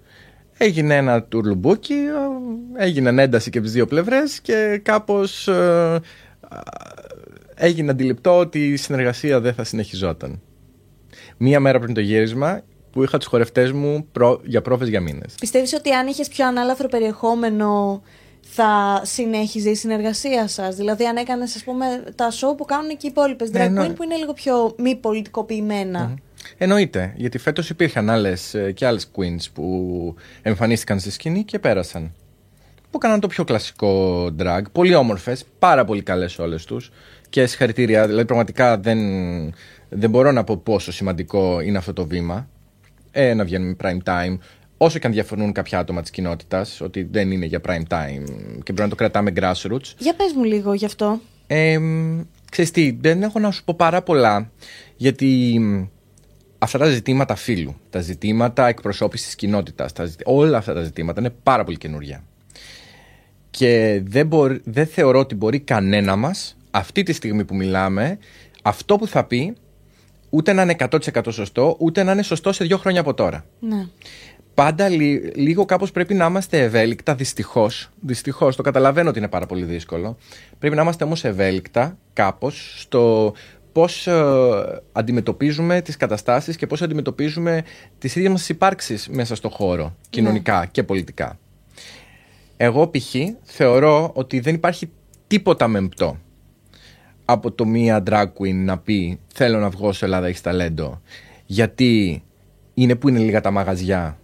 Έγινε 0.57 0.95
ένα 0.95 1.23
τουρλουμπούκι, 1.23 1.93
ε, 1.93 2.83
έγινε 2.83 3.21
ένταση 3.21 3.49
και 3.49 3.57
από 3.57 3.67
τις 3.67 3.75
δύο 3.75 3.85
πλευρές 3.85 4.39
και 4.41 4.79
κάπως 4.83 5.47
ε, 5.47 5.99
έγινε 7.55 7.91
αντιληπτό 7.91 8.37
ότι 8.37 8.67
η 8.67 8.75
συνεργασία 8.75 9.39
δεν 9.39 9.53
θα 9.53 9.63
συνεχιζόταν. 9.63 10.41
Μία 11.37 11.59
μέρα 11.59 11.79
πριν 11.79 11.93
το 11.93 11.99
γύρισμα 11.99 12.61
που 12.91 13.03
είχα 13.03 13.17
τους 13.17 13.27
χορευτές 13.27 13.71
μου 13.71 14.07
προ... 14.11 14.41
για 14.43 14.61
πρόβες 14.61 14.87
για 14.87 15.01
μήνες. 15.01 15.35
Πιστεύεις 15.39 15.73
ότι 15.73 15.91
αν 15.91 16.07
είχες 16.07 16.27
πιο 16.27 16.47
ανάλαφρο 16.47 16.87
περιεχόμενο 16.87 18.01
θα 18.41 19.01
συνέχιζε 19.03 19.69
η 19.69 19.75
συνεργασία 19.75 20.47
σας; 20.47 20.75
Δηλαδή 20.75 21.05
αν 21.05 21.15
έκανες 21.15 21.55
ας 21.55 21.63
πούμε 21.63 21.85
τα 22.15 22.31
show 22.31 22.57
που 22.57 22.65
κάνουν 22.65 22.89
και 22.89 23.07
οι 23.07 23.09
υπόλοιπες 23.09 23.49
drag 23.49 23.53
Ναι, 23.53 23.67
ναι. 23.67 23.85
queen 23.85 23.95
που 23.95 24.03
είναι 24.03 24.15
λίγο 24.15 24.33
πιο 24.33 24.75
μη 24.77 24.95
πολιτικοποιημένα. 24.95 26.15
Εννοείται, 26.57 27.13
γιατί 27.15 27.37
φέτος 27.37 27.69
υπήρχαν 27.69 28.09
άλλες 28.09 28.53
ε, 28.53 28.71
και 28.71 28.85
άλλες 28.85 29.11
queens 29.15 29.45
που 29.53 30.15
εμφανίστηκαν 30.41 30.99
στη 30.99 31.11
σκηνή 31.11 31.43
και 31.43 31.59
πέρασαν. 31.59 32.13
Που 32.91 33.01
έκαναν 33.03 33.19
το 33.19 33.27
πιο 33.27 33.43
κλασικό 33.43 34.25
drag. 34.39 34.61
Πολύ 34.71 34.95
όμορφες, 34.95 35.45
πάρα 35.59 35.85
πολύ 35.85 36.01
καλές 36.01 36.39
όλες 36.39 36.65
τους. 36.65 36.91
Και 37.29 37.45
συγχαρητήρια, 37.45 38.07
δηλαδή 38.07 38.25
πραγματικά 38.25 38.77
δεν, 38.77 38.99
δεν 39.89 40.09
μπορώ 40.09 40.31
να 40.31 40.43
πω 40.43 40.57
πόσο 40.57 40.91
σημαντικό 40.91 41.59
είναι 41.59 41.77
αυτό 41.77 41.93
το 41.93 42.05
βήμα. 42.05 42.47
Ε, 43.11 43.33
να 43.33 43.43
βγαίνουμε 43.43 43.75
prime 43.83 44.03
time. 44.03 44.37
Όσο 44.77 44.99
και 44.99 45.07
αν 45.07 45.13
διαφωνούν 45.13 45.51
κάποια 45.51 45.79
άτομα 45.79 46.01
της 46.01 46.09
κοινότητας, 46.11 46.81
ότι 46.81 47.07
δεν 47.11 47.31
είναι 47.31 47.45
για 47.45 47.61
prime 47.67 47.83
time 47.87 48.23
και 48.63 48.73
πρέπει 48.73 48.81
να 48.81 48.89
το 48.89 48.95
κρατάμε 48.95 49.31
grassroots. 49.35 49.93
Για 49.97 50.15
πες 50.15 50.33
μου 50.35 50.43
λίγο 50.43 50.73
γι' 50.73 50.85
αυτό. 50.85 51.19
Ε, 51.47 51.79
ξέρεις 52.51 52.71
τι, 52.71 52.97
δεν 53.01 53.23
έχω 53.23 53.39
να 53.39 53.51
σου 53.51 53.63
πω 53.63 53.73
πάρα 53.77 54.01
πολλά, 54.01 54.51
γιατί 54.95 55.59
μ, 55.59 55.83
αυτά 56.65 56.77
τα 56.77 56.89
ζητήματα 56.89 57.35
φύλου, 57.35 57.75
τα 57.89 57.99
ζητήματα 58.01 58.67
εκπροσώπησης 58.67 59.25
της 59.25 59.35
κοινότητας, 59.35 59.93
τα 59.93 60.05
ζητη- 60.05 60.23
όλα 60.27 60.57
αυτά 60.57 60.73
τα 60.73 60.83
ζητήματα 60.83 61.19
είναι 61.19 61.29
πάρα 61.43 61.63
πολύ 61.63 61.77
καινούργια. 61.77 62.23
Και 63.49 64.01
δεν, 64.05 64.27
μπορ- 64.27 64.61
δεν 64.63 64.87
θεωρώ 64.87 65.19
ότι 65.19 65.35
μπορεί 65.35 65.59
κανένα 65.59 66.15
μας, 66.15 66.57
αυτή 66.71 67.03
τη 67.03 67.13
στιγμή 67.13 67.45
που 67.45 67.55
μιλάμε, 67.55 68.17
αυτό 68.63 68.95
που 68.95 69.07
θα 69.07 69.23
πει, 69.23 69.55
ούτε 70.29 70.53
να 70.53 70.61
είναι 70.61 70.75
100% 70.79 71.31
σωστό, 71.31 71.75
ούτε 71.79 72.03
να 72.03 72.11
είναι 72.11 72.23
σωστό 72.23 72.53
σε 72.53 72.63
δύο 72.63 72.77
χρόνια 72.77 72.99
από 73.01 73.13
τώρα. 73.13 73.45
Ναι. 73.59 73.87
Πάντα 74.53 74.89
λι- 74.89 75.35
λίγο 75.37 75.65
κάπως 75.65 75.91
πρέπει 75.91 76.13
να 76.13 76.25
είμαστε 76.25 76.59
ευέλικτα, 76.63 77.15
δυστυχώς. 77.15 77.89
Δυστυχώς, 78.01 78.55
το 78.55 78.61
καταλαβαίνω 78.61 79.09
ότι 79.09 79.17
είναι 79.19 79.27
πάρα 79.27 79.45
πολύ 79.45 79.63
δύσκολο. 79.65 80.17
Πρέπει 80.59 80.75
να 80.75 80.81
είμαστε 80.81 81.03
όμως 81.03 81.23
ευέλικτα 81.23 81.97
κάπως 82.13 82.75
στο 82.77 83.33
πώς 83.75 84.07
ε, 84.07 84.81
αντιμετωπίζουμε 84.91 85.81
τις 85.81 85.97
καταστάσεις 85.97 86.55
και 86.55 86.67
πώς 86.67 86.81
αντιμετωπίζουμε 86.81 87.63
τις 87.97 88.15
ίδιες 88.15 88.31
μας 88.31 88.49
υπάρξεις 88.49 89.09
μέσα 89.09 89.35
στο 89.35 89.49
χώρο, 89.49 89.95
κοινωνικά 90.09 90.65
και 90.65 90.83
πολιτικά. 90.83 91.39
Εγώ 92.57 92.87
π.χ. 92.87 93.15
θεωρώ 93.43 94.11
ότι 94.13 94.39
δεν 94.39 94.55
υπάρχει 94.55 94.89
τίποτα 95.27 95.67
μεμπτό 95.67 96.17
από 97.25 97.51
το 97.51 97.65
μία 97.65 98.03
drag 98.09 98.25
queen 98.39 98.53
να 98.53 98.77
πει 98.77 99.19
θέλω 99.33 99.59
να 99.59 99.69
βγω 99.69 99.93
σε 99.93 100.05
Ελλάδα 100.05 100.27
έχεις 100.27 100.41
ταλέντο 100.41 101.01
γιατί 101.45 102.23
είναι 102.73 102.95
που 102.95 103.09
είναι 103.09 103.19
λίγα 103.19 103.41
τα 103.41 103.51
μαγαζιά 103.51 104.17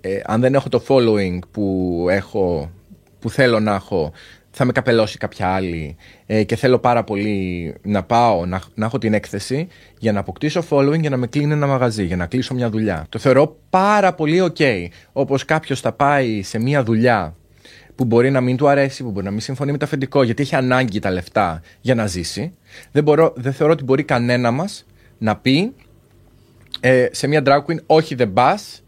ε, 0.00 0.20
αν 0.24 0.40
δεν 0.40 0.54
έχω 0.54 0.68
το 0.68 0.82
following 0.88 1.38
που 1.50 2.06
έχω 2.10 2.70
που 3.18 3.30
θέλω 3.30 3.60
να 3.60 3.74
έχω 3.74 4.12
θα 4.50 4.64
με 4.64 4.72
καπελώσει 4.72 5.18
κάποια 5.18 5.48
άλλη 5.48 5.96
ε, 6.26 6.42
και 6.42 6.56
θέλω 6.56 6.78
πάρα 6.78 7.04
πολύ 7.04 7.74
να 7.82 8.02
πάω 8.02 8.46
να, 8.46 8.60
να 8.74 8.86
έχω 8.86 8.98
την 8.98 9.14
έκθεση 9.14 9.68
για 9.98 10.12
να 10.12 10.20
αποκτήσω 10.20 10.64
following 10.70 11.00
για 11.00 11.10
να 11.10 11.16
με 11.16 11.26
κλείνει 11.26 11.52
ένα 11.52 11.66
μαγαζί, 11.66 12.04
για 12.04 12.16
να 12.16 12.26
κλείσω 12.26 12.54
μια 12.54 12.70
δουλειά. 12.70 13.06
Το 13.08 13.18
θεωρώ 13.18 13.56
πάρα 13.70 14.14
πολύ 14.14 14.52
ok. 14.52 14.86
Όπως 15.12 15.44
κάποιος 15.44 15.80
θα 15.80 15.92
πάει 15.92 16.42
σε 16.42 16.58
μια 16.58 16.82
δουλειά 16.82 17.34
που 17.94 18.04
μπορεί 18.04 18.30
να 18.30 18.40
μην 18.40 18.56
του 18.56 18.68
αρέσει, 18.68 19.02
που 19.02 19.10
μπορεί 19.10 19.24
να 19.24 19.30
μην 19.30 19.40
συμφωνεί 19.40 19.72
με 19.72 19.78
το 19.78 19.84
αφεντικό, 19.84 20.22
γιατί 20.22 20.42
έχει 20.42 20.56
ανάγκη 20.56 20.98
τα 20.98 21.10
λεφτά 21.10 21.62
για 21.80 21.94
να 21.94 22.06
ζήσει. 22.06 22.54
Δεν, 22.92 23.02
μπορώ, 23.02 23.32
δεν 23.36 23.52
θεωρώ 23.52 23.72
ότι 23.72 23.84
μπορεί 23.84 24.02
κανένα 24.02 24.50
μας 24.50 24.86
να 25.18 25.36
πει 25.36 25.72
ε, 26.80 27.06
σε 27.10 27.26
μια 27.26 27.42
drag 27.44 27.58
queen, 27.66 27.78
όχι 27.86 28.14
δεν 28.14 28.32
πας, 28.32 28.82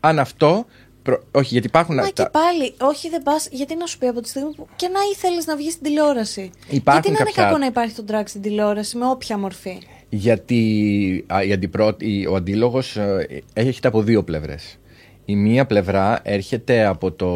αν 0.00 0.18
αυτό. 0.18 0.66
Προ- 1.04 1.24
όχι, 1.30 1.48
γιατί 1.52 1.66
υπάρχουν. 1.66 1.94
Μα 1.94 2.02
τα- 2.02 2.10
και 2.10 2.28
πάλι, 2.32 2.74
όχι 2.80 3.08
δεν 3.08 3.22
πας, 3.22 3.48
γιατί 3.50 3.76
να 3.76 3.86
σου 3.86 3.98
πει 3.98 4.06
από 4.06 4.20
τη 4.20 4.28
στιγμή 4.28 4.54
που 4.54 4.66
και 4.76 4.88
να 4.88 4.98
ήθελες 5.12 5.46
να 5.46 5.56
βγεις 5.56 5.72
στην 5.72 5.84
τηλεόραση. 5.84 6.50
Υπάρχουν 6.70 6.92
γιατί 6.92 7.08
να 7.10 7.14
είναι 7.20 7.24
κάποια- 7.30 7.44
κακό 7.44 7.58
να 7.58 7.66
υπάρχει 7.66 7.94
το 7.94 8.04
drag 8.08 8.22
στην 8.26 8.40
τηλεόραση 8.42 8.96
με 8.96 9.06
όποια 9.06 9.38
μορφή; 9.38 9.78
Γιατί 10.08 11.24
α, 11.34 11.42
η 11.42 11.52
αντιπρό- 11.52 12.02
η- 12.02 12.26
ο 12.26 12.34
αντίλογος 12.34 12.96
ε, 12.96 13.42
έρχεται 13.52 13.88
από 13.88 14.02
δύο 14.02 14.22
πλευρές. 14.24 14.78
Η 15.24 15.36
μία 15.36 15.66
πλευρά 15.66 16.20
έρχεται 16.22 16.84
από, 16.84 17.12
το, 17.12 17.30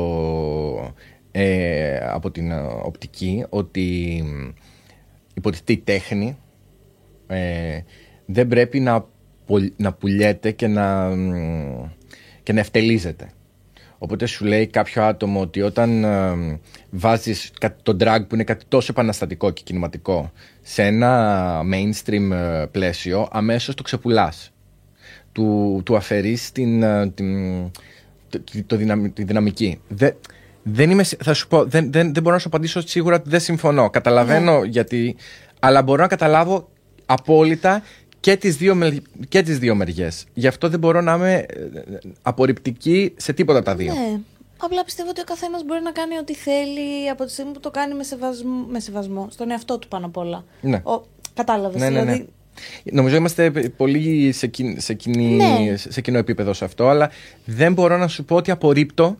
ε, 1.30 1.96
από 1.98 2.30
την 2.30 2.50
ε, 2.50 2.60
οπτική 2.82 3.44
ότι 3.48 4.20
μ, 4.24 4.48
υποτίθεται 5.34 5.72
η 5.72 5.78
τέχνη 5.78 6.38
ε, 7.26 7.80
δεν 8.26 8.48
πρέπει 8.48 8.80
να, 8.80 9.04
πουλ- 9.46 9.72
να 9.76 9.92
πουλιέται 9.92 10.50
και 10.50 10.66
να, 10.66 11.08
μ, 11.08 11.32
και 12.42 12.52
να 12.52 12.60
ευτελίζεται. 12.60 13.30
Οπότε 13.98 14.26
σου 14.26 14.44
λέει 14.44 14.66
κάποιο 14.66 15.02
άτομο 15.02 15.40
ότι 15.40 15.62
όταν 15.62 16.04
ε, 16.04 16.58
βάζεις 16.90 17.50
κάτι- 17.60 17.82
το 17.82 17.96
drag 18.00 18.18
που 18.28 18.34
είναι 18.34 18.44
κάτι 18.44 18.64
τόσο 18.68 18.86
επαναστατικό 18.92 19.50
και 19.50 19.62
κινηματικό 19.64 20.32
σε 20.62 20.82
ένα 20.82 21.60
mainstream 21.72 22.30
ε, 22.32 22.64
πλαίσιο, 22.70 23.28
αμέσως 23.30 23.74
το 23.74 23.82
ξεπουλάς. 23.82 24.50
Του, 25.32 25.80
του 25.84 25.96
αφαιρείς 25.96 26.52
την, 26.52 26.82
ε, 26.82 27.10
την, 27.10 27.62
το, 28.28 28.40
το 28.66 28.76
δυναμ- 28.76 29.14
τη 29.14 29.24
δυναμική. 29.24 29.80
Δεν, 29.88 30.14
δεν 30.62 30.90
είμαι, 30.90 31.02
σι- 31.02 31.22
θα 31.22 31.34
σου 31.34 31.48
πω, 31.48 31.64
δεν, 31.64 31.92
δεν, 31.92 32.12
δεν 32.14 32.22
μπορώ 32.22 32.34
να 32.34 32.40
σου 32.40 32.48
απαντήσω 32.48 32.80
σίγουρα 32.86 33.16
ότι 33.16 33.28
δεν 33.28 33.40
συμφωνώ. 33.40 33.90
Καταλαβαίνω 33.90 34.64
γιατί, 34.64 35.16
αλλά 35.58 35.82
μπορώ 35.82 36.02
να 36.02 36.08
καταλάβω 36.08 36.68
απόλυτα 37.06 37.82
και 38.20 38.36
τις 38.36 38.56
δύο, 38.56 38.74
μελ- 38.74 39.02
και 39.28 39.42
τις 39.42 39.58
δύο 39.58 39.74
μεριές. 39.74 40.24
Γι' 40.34 40.46
αυτό 40.46 40.68
δεν 40.68 40.78
μπορώ 40.78 41.00
να 41.00 41.14
είμαι 41.14 41.34
ε, 41.34 41.46
απορριπτική 42.22 43.12
σε 43.16 43.32
τίποτα 43.32 43.58
από 43.58 43.66
τα 43.66 43.74
δύο. 43.74 43.92
Ναι. 43.92 44.20
Απλά 44.60 44.84
πιστεύω 44.84 45.08
ότι 45.10 45.20
ο 45.20 45.24
καθένας 45.24 45.64
μπορεί 45.64 45.80
να 45.82 45.90
κάνει 45.92 46.18
ό,τι 46.18 46.34
θέλει 46.34 47.08
από 47.10 47.24
τη 47.24 47.30
στιγμή 47.32 47.52
που 47.52 47.60
το 47.60 47.70
κάνει 47.70 47.94
με 47.94 48.02
σεβασμό, 48.02 48.66
με 48.70 48.80
σεβασμό 48.80 49.26
στον 49.30 49.50
εαυτό 49.50 49.78
του 49.78 49.88
πάνω 49.88 50.06
απ' 50.06 50.16
όλα. 50.16 50.44
Ναι. 50.60 50.76
Ο, 50.84 51.02
κατάλαβες, 51.34 51.80
Ναι, 51.80 51.88
ναι, 51.88 51.98
ναι. 51.98 52.04
δηλαδή. 52.12 52.28
Νομίζω 52.92 53.16
είμαστε 53.16 53.50
πολύ 53.76 54.32
σε, 54.32 54.46
κι- 54.46 54.76
σε, 54.78 54.94
κοινή, 54.94 55.34
Ναι. 55.36 55.76
σε 55.76 56.00
κοινό 56.00 56.18
επίπεδο 56.18 56.52
σε 56.52 56.64
αυτό, 56.64 56.88
αλλά 56.88 57.10
δεν 57.44 57.72
μπορώ 57.72 57.96
να 57.96 58.08
σου 58.08 58.24
πω 58.24 58.36
ότι 58.36 58.50
απορρίπτω 58.50 59.16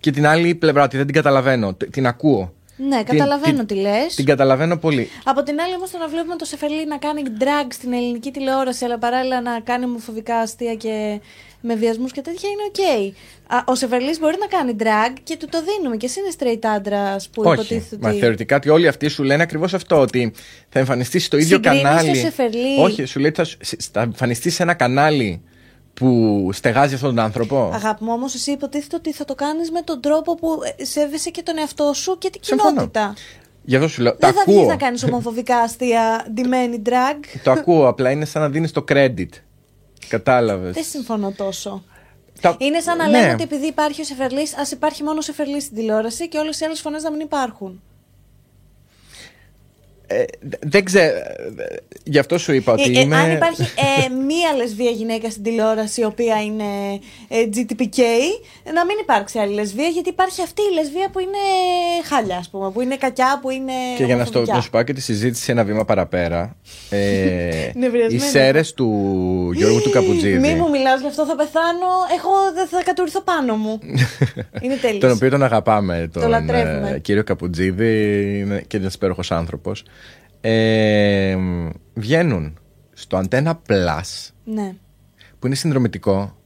και 0.00 0.10
την 0.10 0.26
άλλη 0.26 0.54
πλευρά, 0.54 0.82
ότι 0.82 0.96
δεν 0.96 1.06
την 1.06 1.14
καταλαβαίνω. 1.14 1.74
Τ- 1.74 1.90
Την 1.90 2.06
ακούω. 2.06 2.54
Ναι, 2.76 2.96
Την- 2.96 3.06
καταλαβαίνω 3.06 3.56
την- 3.64 3.66
τι 3.66 3.74
λες. 3.74 4.14
Την 4.14 4.24
καταλαβαίνω 4.24 4.76
πολύ. 4.76 5.08
Από 5.24 5.42
την 5.42 5.60
άλλη, 5.60 5.74
όμως, 5.74 5.90
το 5.90 5.98
να 5.98 6.08
βλέπουμε 6.08 6.36
το 6.36 6.44
Σεφερλί 6.44 6.86
να 6.86 6.96
κάνει 6.98 7.22
drag 7.38 7.66
στην 7.72 7.92
ελληνική 7.92 8.30
τηλεόραση, 8.30 8.84
αλλά 8.84 8.98
παράλληλα 8.98 9.40
να 9.40 9.60
κάνει 9.60 9.84
ομοφοβικά 9.84 10.36
αστεία 10.36 10.74
και 10.74 11.20
με 11.60 11.74
βιασμούς 11.74 12.12
και 12.12 12.20
τέτοια 12.20 12.48
είναι 12.48 12.62
οκ. 12.66 13.14
Α, 13.54 13.62
Ο 13.66 13.74
Σεφερλής 13.74 14.16
μπορεί 14.20 14.36
να 14.40 14.46
κάνει 14.58 14.76
drag 14.78 15.14
και 15.22 15.36
του 15.36 15.46
το 15.50 15.58
δίνουμε. 15.62 15.96
Και 15.96 16.06
εσύ 16.06 16.20
είναι 16.20 16.32
straight 16.38 16.66
άντρας 16.76 17.16
που 17.32 17.42
Όχι. 17.44 17.52
υποτίθεται 17.54 17.96
Μα 18.00 18.10
ότι. 18.10 18.18
θεωρητικά 18.18 18.56
ότι 18.56 18.68
όλοι 18.68 18.88
αυτοί 18.88 19.08
σου 19.08 19.22
λένε 19.22 19.42
ακριβώς 19.42 19.74
αυτό. 19.74 20.00
Ότι 20.00 20.32
θα 20.68 20.78
εμφανιστεί 20.78 21.18
στο 21.18 21.36
ίδιο 21.36 21.54
Συγκρίνεις 21.56 21.82
κανάλι. 21.82 22.08
το 22.08 22.14
Σεφερλί. 22.14 22.80
Όχι, 22.80 23.04
σου 23.04 23.18
λέει 23.20 23.28
ότι 23.28 23.36
θα, 23.38 23.44
σου- 23.44 23.58
θα 23.92 24.00
εμφανιστεί 24.00 24.50
σε 24.50 24.62
ένα 24.62 24.74
κανάλι 24.74 25.42
που 26.00 26.48
στεγάζει 26.52 26.94
αυτόν 26.94 27.14
τον 27.14 27.24
άνθρωπο; 27.24 27.70
Αγάπη 27.74 28.04
μου, 28.04 28.12
όμως 28.12 28.34
εσύ 28.34 28.50
υποτίθεται 28.50 28.96
ότι 28.96 29.12
θα 29.12 29.24
το 29.24 29.34
κάνεις 29.34 29.70
με 29.70 29.82
τον 29.82 30.00
τρόπο 30.00 30.34
που 30.34 30.48
ε, 30.76 30.84
σέβεσαι 30.84 31.30
και 31.30 31.42
τον 31.42 31.58
εαυτό 31.58 31.92
σου 31.94 32.18
και 32.18 32.30
την 32.30 32.40
Συμφωνώ. 32.44 32.70
κοινότητα. 32.70 33.14
Γι' 33.64 33.76
αυτό 33.76 33.88
σου 33.88 34.02
λέω. 34.02 34.16
Δεν 34.18 34.30
το 34.32 34.36
θα 34.38 34.42
βγει 34.46 34.56
ακούω. 34.58 34.68
να 34.68 34.76
κάνεις 34.76 35.04
ομοφοβικά 35.04 35.56
αστεία 35.56 36.26
ντυμένη 36.32 36.82
drag. 36.86 37.24
το 37.42 37.50
ακούω. 37.50 37.88
Απλά 37.88 38.10
είναι 38.10 38.24
σαν 38.24 38.42
να 38.42 38.48
δίνεις 38.48 38.72
το 38.72 38.84
credit. 38.88 39.28
Κατάλαβες. 40.08 40.74
Δεν 40.74 40.84
συμφωνώ 40.84 41.30
τόσο. 41.36 41.84
Τα- 42.40 42.56
Είναι 42.58 42.80
σαν 42.80 42.96
να 42.96 43.08
Ναι. 43.08 43.18
λέμε 43.18 43.32
ότι 43.32 43.42
επειδή 43.42 43.66
υπάρχει 43.66 44.00
ο 44.00 44.04
Σεφερλής, 44.04 44.56
ας 44.58 44.70
υπάρχει 44.70 45.02
μόνο 45.02 45.18
ο 45.18 45.20
Σεφερλής 45.20 45.62
στην 45.62 45.76
τηλεόραση 45.76 46.28
και 46.28 46.38
όλες 46.38 46.60
οι 46.60 46.64
άλλες 46.64 46.80
φωνές 46.80 47.02
να 47.02 47.10
μην 47.10 47.20
υπάρχουν. 47.20 47.82
Ε, 50.08 50.24
δε- 50.40 50.56
δεν 50.60 50.84
ξέρω. 50.84 51.16
Γι' 52.04 52.18
αυτό 52.18 52.38
σου 52.38 52.52
είπα 52.52 52.72
ότι 52.72 52.82
Ε, 52.82 52.98
ε, 52.98 53.00
είμαι. 53.00 53.16
αν 53.16 53.30
υπάρχει 53.32 53.62
ε, 53.62 54.08
μία 54.08 54.52
λεσβία 54.56 54.90
γυναίκα 54.90 55.30
στην 55.30 55.42
τηλεόραση 55.42 56.00
η 56.00 56.04
οποία 56.04 56.42
είναι 56.42 56.64
ε, 57.28 57.36
GTPK, 57.54 57.98
να 58.74 58.84
μην 58.84 58.96
υπάρξει 59.00 59.38
άλλη 59.38 59.54
λεσβία 59.54 59.88
γιατί 59.88 60.08
υπάρχει 60.08 60.42
αυτή 60.42 60.62
η 60.70 60.74
λεσβία 60.74 61.10
που 61.12 61.18
είναι 61.18 61.38
χάλια, 62.08 62.36
ας 62.36 62.48
πούμε, 62.48 62.70
που 62.70 62.80
είναι 62.80 62.96
κακιά, 62.96 63.38
που 63.42 63.50
είναι. 63.50 63.72
Και 63.96 64.04
για 64.04 64.16
να, 64.16 64.24
στο, 64.24 64.38
ομοφοβικιά. 64.38 64.54
να 64.54 64.60
σου 64.60 64.70
πάω 64.70 64.82
και 64.82 64.92
τη 64.92 65.00
συζήτηση 65.00 65.50
ένα 65.50 65.64
βήμα 65.64 65.84
παραπέρα. 65.84 66.56
Ε, 66.90 66.98
οι 67.68 67.72
Νευριασμένη. 67.78 68.30
σέρες 68.30 68.72
του 68.72 68.88
Γιώργου 69.54 69.80
του 69.82 69.90
Καπουτζίδη. 69.90 70.38
Μη 70.38 70.54
μου 70.54 70.70
μιλάς 70.70 71.00
γι' 71.00 71.06
αυτό 71.06 71.26
θα 71.26 71.36
πεθάνω. 71.36 71.86
Εγώ 72.18 72.32
δεν 72.54 72.66
θα 72.66 72.82
κατουρηθώ 72.84 73.20
πάνω 73.22 73.56
μου. 73.56 73.78
είναι 74.62 74.74
τέλειος. 74.80 75.00
τον 75.00 75.10
οποίο 75.10 75.30
τον 75.30 75.42
αγαπάμε, 75.42 76.10
τον 76.12 76.28
λατρεύουμε. 76.28 76.90
ε, 76.94 76.98
κύριο 76.98 77.24
Καπουτζίδη, 77.24 78.38
είναι 78.38 78.64
και 78.66 78.76
ένας 78.76 78.94
υπέροχος 78.94 79.30
άνθρωπος. 79.30 79.84
Ε, 80.48 81.36
βγαίνουν 81.94 82.58
στο 82.92 83.22
Antenna 83.24 83.52
Plus, 83.68 84.30
Ναι. 84.44 84.74
που 85.38 85.46
είναι 85.46 85.54
συνδρομητικό, 85.54 86.36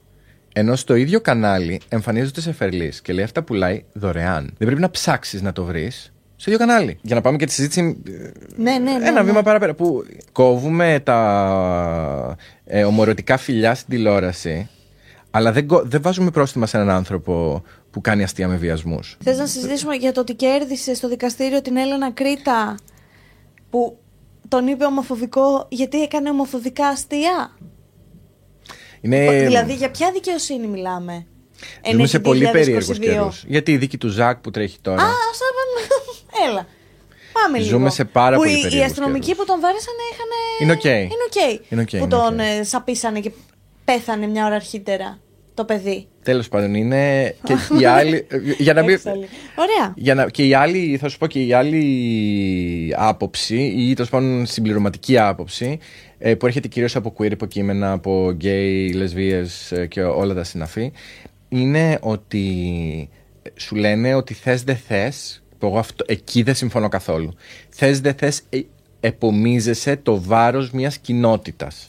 ενώ 0.52 0.76
στο 0.76 0.94
ίδιο 0.94 1.20
κανάλι 1.20 1.80
εμφανίζονται 1.88 2.40
σε 2.40 2.52
φερλής 2.52 3.00
και 3.00 3.12
λέει 3.12 3.24
αυτά 3.24 3.42
πουλάει 3.42 3.84
δωρεάν. 3.92 4.44
Δεν 4.44 4.66
πρέπει 4.66 4.80
να 4.80 4.90
ψάξεις 4.90 5.42
να 5.42 5.52
το 5.52 5.64
βρεις 5.64 6.12
στο 6.36 6.50
ίδιο 6.50 6.66
κανάλι. 6.66 6.98
Για 7.02 7.14
να 7.14 7.20
πάμε 7.20 7.36
και 7.36 7.46
τη 7.46 7.52
συζήτηση 7.52 8.02
ε, 8.08 8.12
Ναι, 8.56 8.72
ναι, 8.78 8.78
ναι. 8.78 9.06
ένα 9.08 9.20
ναι. 9.20 9.22
βήμα 9.22 9.42
παραπέρα. 9.42 9.74
Που 9.74 10.04
κόβουμε 10.32 11.00
τα 11.04 12.36
ε, 12.64 12.84
ομορωτικά 12.84 13.36
φιλιά 13.36 13.74
στην 13.74 13.88
τηλεόραση, 13.88 14.68
αλλά 15.30 15.52
δεν, 15.52 15.66
κο- 15.66 15.82
δεν 15.84 16.02
βάζουμε 16.02 16.30
πρόστιμα 16.30 16.66
σε 16.66 16.76
έναν 16.76 16.90
άνθρωπο 16.90 17.62
που 17.90 18.00
κάνει 18.00 18.22
αστεία 18.22 18.48
με 18.48 18.56
βιασμούς. 18.56 19.16
Θες 19.24 19.38
να 19.38 19.46
συζητήσουμε 19.46 19.94
για 19.94 20.12
το 20.12 20.20
ότι 20.20 20.34
κέρδισε 20.34 20.94
στο 20.94 21.08
δικαστήριο 21.08 21.62
την 21.62 21.76
Έλενα 21.76 22.10
Κρήτα; 22.12 22.74
Που 23.70 23.98
τον 24.48 24.66
είπε 24.66 24.84
ομοφοβικό 24.84 25.66
γιατί 25.68 26.02
έκανε 26.02 26.30
ομοφοβικά 26.30 26.86
αστεία. 26.86 27.56
Είναι... 29.00 29.44
δηλαδή 29.46 29.74
για 29.74 29.90
ποια 29.90 30.10
δικαιοσύνη 30.12 30.66
μιλάμε; 30.66 31.26
Ζούμε 31.92 32.06
σε 32.06 32.18
90-2022. 32.18 32.22
πολύ 32.22 32.48
περίεργους 32.50 32.98
καιρούς. 32.98 33.44
Γιατί 33.46 33.72
η 33.72 33.76
δίκη 33.76 33.98
του 33.98 34.08
Ζακ 34.08 34.38
που 34.38 34.50
τρέχει 34.50 34.78
τώρα. 34.80 35.02
Α, 35.02 35.06
ας 35.06 35.38
να 35.40 35.46
πάμε. 35.58 35.86
Έλα. 36.50 36.66
Πάμε 37.32 37.58
λίγο. 37.58 37.70
Ζούμε 37.70 37.90
σε 37.90 38.04
πάρα 38.04 38.36
που 38.36 38.42
πολύ 38.42 38.52
οι- 38.54 38.58
Οι 38.58 38.62
περίεργους 38.62 38.90
αστυνομικοί 38.90 39.26
καιρούς. 39.26 39.38
που 39.40 39.46
τον 39.46 39.60
βάρεσανε 39.60 39.96
είχαν. 40.12 40.28
Είναι 40.60 40.72
οκ. 40.72 40.84
Είναι 40.84 41.08
οκ. 41.26 41.70
Είναι 41.70 41.80
οκ, 41.80 41.88
Που 41.90 41.96
είναι 41.96 42.06
τον 42.06 42.34
οκ. 42.34 42.46
ε, 42.46 42.62
σαπίσανε 42.64 43.20
και 43.20 43.30
πέθανε 43.84 44.26
μια 44.26 44.46
ώρα 44.46 44.54
αρχίτερα 44.54 45.18
το 45.60 45.74
παιδί. 45.74 46.06
Τέλος 46.22 46.48
πάντων, 46.48 46.74
είναι. 46.74 47.34
και 47.46 47.56
οι 47.80 47.84
άλλοι. 47.84 48.26
για 48.58 48.72
να 48.72 48.82
μην. 48.82 48.94
Έξαλλη. 48.94 49.28
Ωραία. 49.54 49.94
Για 49.96 50.14
να, 50.14 50.28
και 50.28 50.46
η 50.46 50.54
άλλη, 50.54 50.96
θα 51.00 51.08
σου 51.08 51.18
πω 51.18 51.26
και 51.26 51.40
η 51.40 51.52
άλλη 51.52 52.94
άποψη 52.96 53.56
ή 53.56 53.94
τέλος 53.94 54.10
πάντων 54.10 54.46
συμπληρωματική 54.46 55.18
άποψη 55.18 55.78
ε, 56.18 56.34
που 56.34 56.46
έρχεται 56.46 56.68
κυρίως 56.68 56.96
από 56.96 57.14
queer 57.18 57.30
υποκείμενα, 57.30 57.92
από 57.92 58.30
γκέι, 58.30 58.92
λεσβίες 58.92 59.72
ε, 59.72 59.86
και 59.86 60.02
όλα 60.02 60.34
τα 60.34 60.44
συναφή 60.44 60.92
είναι 61.48 61.98
ότι 62.00 63.08
σου 63.56 63.74
λένε 63.74 64.14
ότι 64.14 64.34
θες 64.34 64.62
δεν 64.62 64.76
θες 64.76 65.42
που 65.58 65.66
εγώ 65.66 65.78
αυτό, 65.78 66.04
εκεί 66.08 66.42
δεν 66.42 66.54
συμφωνώ 66.54 66.88
καθόλου 66.88 67.34
θες 67.68 68.00
δεν 68.00 68.14
θες 68.14 68.42
ε, 68.48 68.60
επομίζεσαι 69.00 69.96
το 69.96 70.22
βάρος 70.22 70.70
μιας 70.70 70.98
κοινότητας 70.98 71.88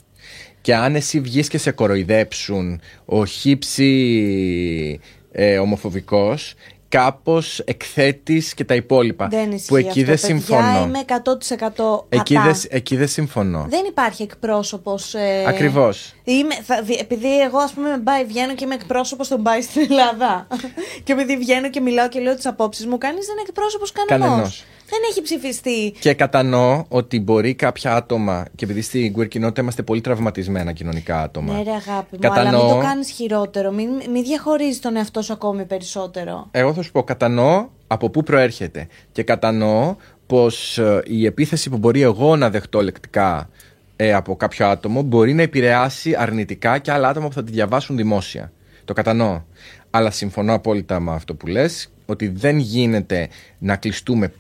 και 0.61 0.75
αν 0.75 0.95
εσύ 0.95 1.19
βγεις 1.19 1.47
και 1.47 1.57
σε 1.57 1.71
κοροϊδέψουν 1.71 2.81
ο 3.05 3.25
χύψη 3.25 4.99
ε, 5.31 5.57
ομοφοβικός 5.59 6.53
κάπως 6.89 7.59
εκθέτεις 7.59 8.53
και 8.53 8.63
τα 8.63 8.75
υπόλοιπα 8.75 9.27
Δεν 9.27 9.51
ισχύει 9.51 9.67
που 9.67 9.75
εκεί 9.75 9.87
αυτό, 9.87 9.99
δεν 10.01 10.05
παιδιά. 10.19 10.27
συμφωνώ 10.27 10.83
Είμαι 10.85 10.99
100% 11.07 12.03
εκεί, 12.09 12.33
κατά. 12.35 12.45
δεν, 12.51 12.61
εκεί 12.69 12.95
δεν 12.95 13.07
συμφωνώ 13.07 13.65
Δεν 13.69 13.85
υπάρχει 13.87 14.23
εκπρόσωπος 14.23 15.13
Ε... 15.13 15.43
Ακριβώς. 15.47 16.13
Είμαι, 16.23 16.53
θα, 16.63 16.81
δι- 16.81 16.99
επειδή 17.01 17.41
εγώ, 17.41 17.57
ας 17.57 17.71
πούμε, 17.71 17.89
με 17.89 17.97
μπάει, 17.97 18.25
βγαίνω 18.25 18.53
και 18.55 18.63
είμαι 18.63 18.73
εκπρόσωπος 18.73 19.27
των 19.27 19.39
μπάει 19.41 19.61
στην 19.61 19.81
Ελλάδα. 19.81 20.47
και 21.03 21.11
επειδή 21.13 21.37
βγαίνω 21.37 21.69
και 21.69 21.79
μιλάω 21.81 22.07
και 22.09 22.19
λέω 22.19 22.35
τις 22.35 22.45
απόψεις 22.45 22.85
μου, 22.85 22.97
κανείς 22.97 23.25
δεν 23.25 23.35
είναι 23.35 23.45
εκπρόσωπος 23.47 23.91
κανενό. 23.91 24.25
Κανενός. 24.29 24.63
Δεν 24.91 24.99
έχει 25.09 25.21
ψηφιστεί. 25.21 25.93
Και 25.99 26.13
κατανοώ 26.13 26.83
ότι 26.87 27.19
μπορεί 27.19 27.53
κάποια 27.53 27.95
άτομα, 27.95 28.45
και 28.55 28.65
επειδή 28.65 28.81
στην 28.81 29.13
queer 29.17 29.27
κοινότητα 29.27 29.61
είμαστε 29.61 29.83
πολύ 29.83 30.01
τραυματισμένα 30.01 30.71
κοινωνικά 30.71 31.21
άτομα. 31.21 31.53
Ναι, 31.53 31.63
ρε 31.63 31.71
αγάπη 31.71 32.17
μου, 32.21 32.31
αλλά 32.31 32.51
μην 32.51 32.59
το 32.59 32.77
κάνεις 32.77 33.09
χειρότερο. 33.09 33.71
Μην, 33.71 33.89
μην 34.11 34.23
διαχωρίζεις 34.23 34.79
τον 34.79 34.95
εαυτό 34.95 35.21
σου 35.21 35.33
ακόμη 35.33 35.65
περισσότερο. 35.65 36.47
Εγώ 36.51 36.73
θα 36.73 36.81
σου 36.81 36.91
πω, 36.91 37.03
κατανοώ 37.03 37.67
από 37.87 38.09
πού 38.09 38.23
προέρχεται. 38.23 38.87
Και 39.11 39.23
κατανοώ 39.23 39.95
πως 40.27 40.77
ε, 40.77 41.01
η 41.05 41.25
επίθεση 41.25 41.69
που 41.69 41.77
μπορεί 41.77 42.01
εγώ 42.01 42.35
να 42.35 42.49
δεχτώ 42.49 42.81
λεκτικά 42.81 43.49
ε, 43.95 44.13
από 44.13 44.35
κάποιο 44.35 44.67
άτομο 44.67 45.01
μπορεί 45.01 45.33
να 45.33 45.41
επηρεάσει 45.41 46.15
αρνητικά 46.17 46.77
και 46.77 46.91
άλλα 46.91 47.07
άτομα 47.07 47.27
που 47.27 47.33
θα 47.33 47.43
τη 47.43 47.51
διαβάσουν 47.51 47.95
δημόσια. 47.95 48.51
Το 48.85 48.93
κατανοώ. 48.93 49.41
Αλλά 49.89 50.11
συμφωνώ 50.11 50.53
απόλυτα 50.53 50.99
με 50.99 51.11
αυτό 51.11 51.35
που 51.35 51.47
λες 51.47 51.91
ότι 52.05 52.27
δεν 52.27 52.57
γίνεται 52.57 53.29
να 53.59 53.75
κλειστούμε 53.75 54.33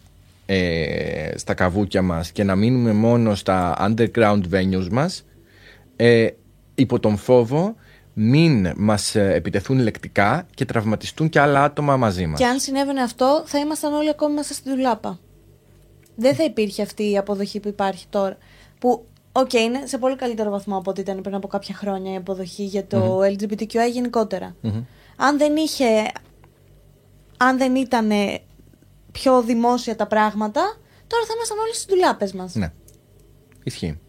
ε, 0.53 1.37
στα 1.37 1.53
καβούκια 1.53 2.01
μας 2.01 2.31
και 2.31 2.43
να 2.43 2.55
μείνουμε 2.55 2.93
μόνο 2.93 3.35
στα 3.35 3.75
underground 3.79 4.41
venues 4.51 4.87
μας 4.91 5.25
ε, 5.95 6.27
υπό 6.75 6.99
τον 6.99 7.17
φόβο 7.17 7.75
μην 8.13 8.71
μας 8.77 9.15
ε, 9.15 9.33
επιτεθούν 9.33 9.79
λεκτικά 9.79 10.47
και 10.53 10.65
τραυματιστούν 10.65 11.29
και 11.29 11.39
άλλα 11.39 11.63
άτομα 11.63 11.97
μαζί 11.97 12.25
μας. 12.27 12.39
Και 12.39 12.45
αν 12.45 12.59
συνέβαινε 12.59 13.01
αυτό, 13.01 13.43
θα 13.45 13.59
ήμασταν 13.59 13.93
όλοι 13.93 14.09
ακόμη 14.09 14.33
μέσα 14.33 14.53
στη 14.53 14.69
δουλάπα. 14.69 15.19
Δεν 16.15 16.35
θα 16.35 16.43
υπήρχε 16.43 16.81
αυτή 16.81 17.11
η 17.11 17.17
αποδοχή 17.17 17.59
που 17.59 17.67
υπάρχει 17.67 18.05
τώρα. 18.09 18.37
Που, 18.79 19.05
οκ, 19.31 19.53
είναι 19.53 19.85
σε 19.85 19.97
πολύ 19.97 20.15
καλύτερο 20.15 20.49
βαθμό 20.49 20.77
από 20.77 20.89
ό,τι 20.89 21.01
ήταν 21.01 21.21
πριν 21.21 21.35
από 21.35 21.47
κάποια 21.47 21.75
χρόνια 21.75 22.13
η 22.13 22.15
αποδοχή 22.15 22.63
για 22.63 22.85
το 22.85 23.19
LGBTQI 23.19 23.91
γενικότερα. 23.91 24.55
Αν 25.15 25.37
δεν 25.37 25.55
είχε. 25.55 25.85
Αν 27.37 27.57
δεν 27.57 27.75
ήταν 27.75 28.09
πιο 29.11 29.41
δημόσια 29.41 29.95
τα 29.95 30.07
πράγματα, 30.07 30.61
τώρα 31.07 31.25
θα 31.25 31.33
ήμασταν 31.35 31.57
όλοι 31.57 31.75
στι 31.75 31.93
δουλάπε 31.93 32.29
μας. 32.35 32.55
Ναι. 32.55 32.71
Ισχύει. 33.63 33.99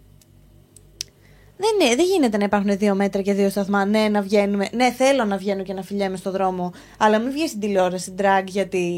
Δεν, 1.57 1.87
είναι, 1.89 1.97
δεν 1.97 2.05
γίνεται 2.05 2.37
να 2.37 2.45
υπάρχουν 2.45 2.79
δύο 2.79 2.95
μέτρα 2.95 3.23
και 3.23 3.33
δύο 3.33 3.51
σταθμά. 3.51 3.85
Ναι, 3.85 4.09
να 4.09 4.23
βγαίνουμε. 4.23 4.69
Ναι, 4.73 4.93
θέλω 4.93 5.25
να 5.25 5.37
βγαίνω 5.37 5.63
και 5.63 5.73
να 5.73 5.83
φιλιέμαι 5.83 6.17
στο 6.17 6.31
δρόμο. 6.31 6.73
Αλλά 6.99 7.19
μην 7.19 7.31
βγεις 7.31 7.49
στην 7.49 7.61
τηλεόραση 7.61 8.15
drag 8.19 8.45
γιατί. 8.47 8.97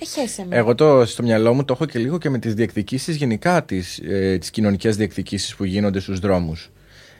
Εχέσαι 0.00 0.44
με. 0.48 0.56
Εγώ 0.56 0.74
το, 0.74 1.06
στο 1.06 1.22
μυαλό 1.22 1.54
μου 1.54 1.64
το 1.64 1.72
έχω 1.72 1.86
και 1.86 1.98
λίγο 1.98 2.18
και 2.18 2.30
με 2.30 2.38
τις 2.38 2.54
διεκδικήσεις 2.54 3.16
γενικά 3.16 3.64
τις, 3.64 3.98
ε, 3.98 4.38
τις 4.38 4.50
κοινωνικές 4.50 4.96
διεκδικήσεις 4.96 5.54
που 5.54 5.64
γίνονται 5.64 6.00
στους 6.00 6.18
δρόμους. 6.18 6.70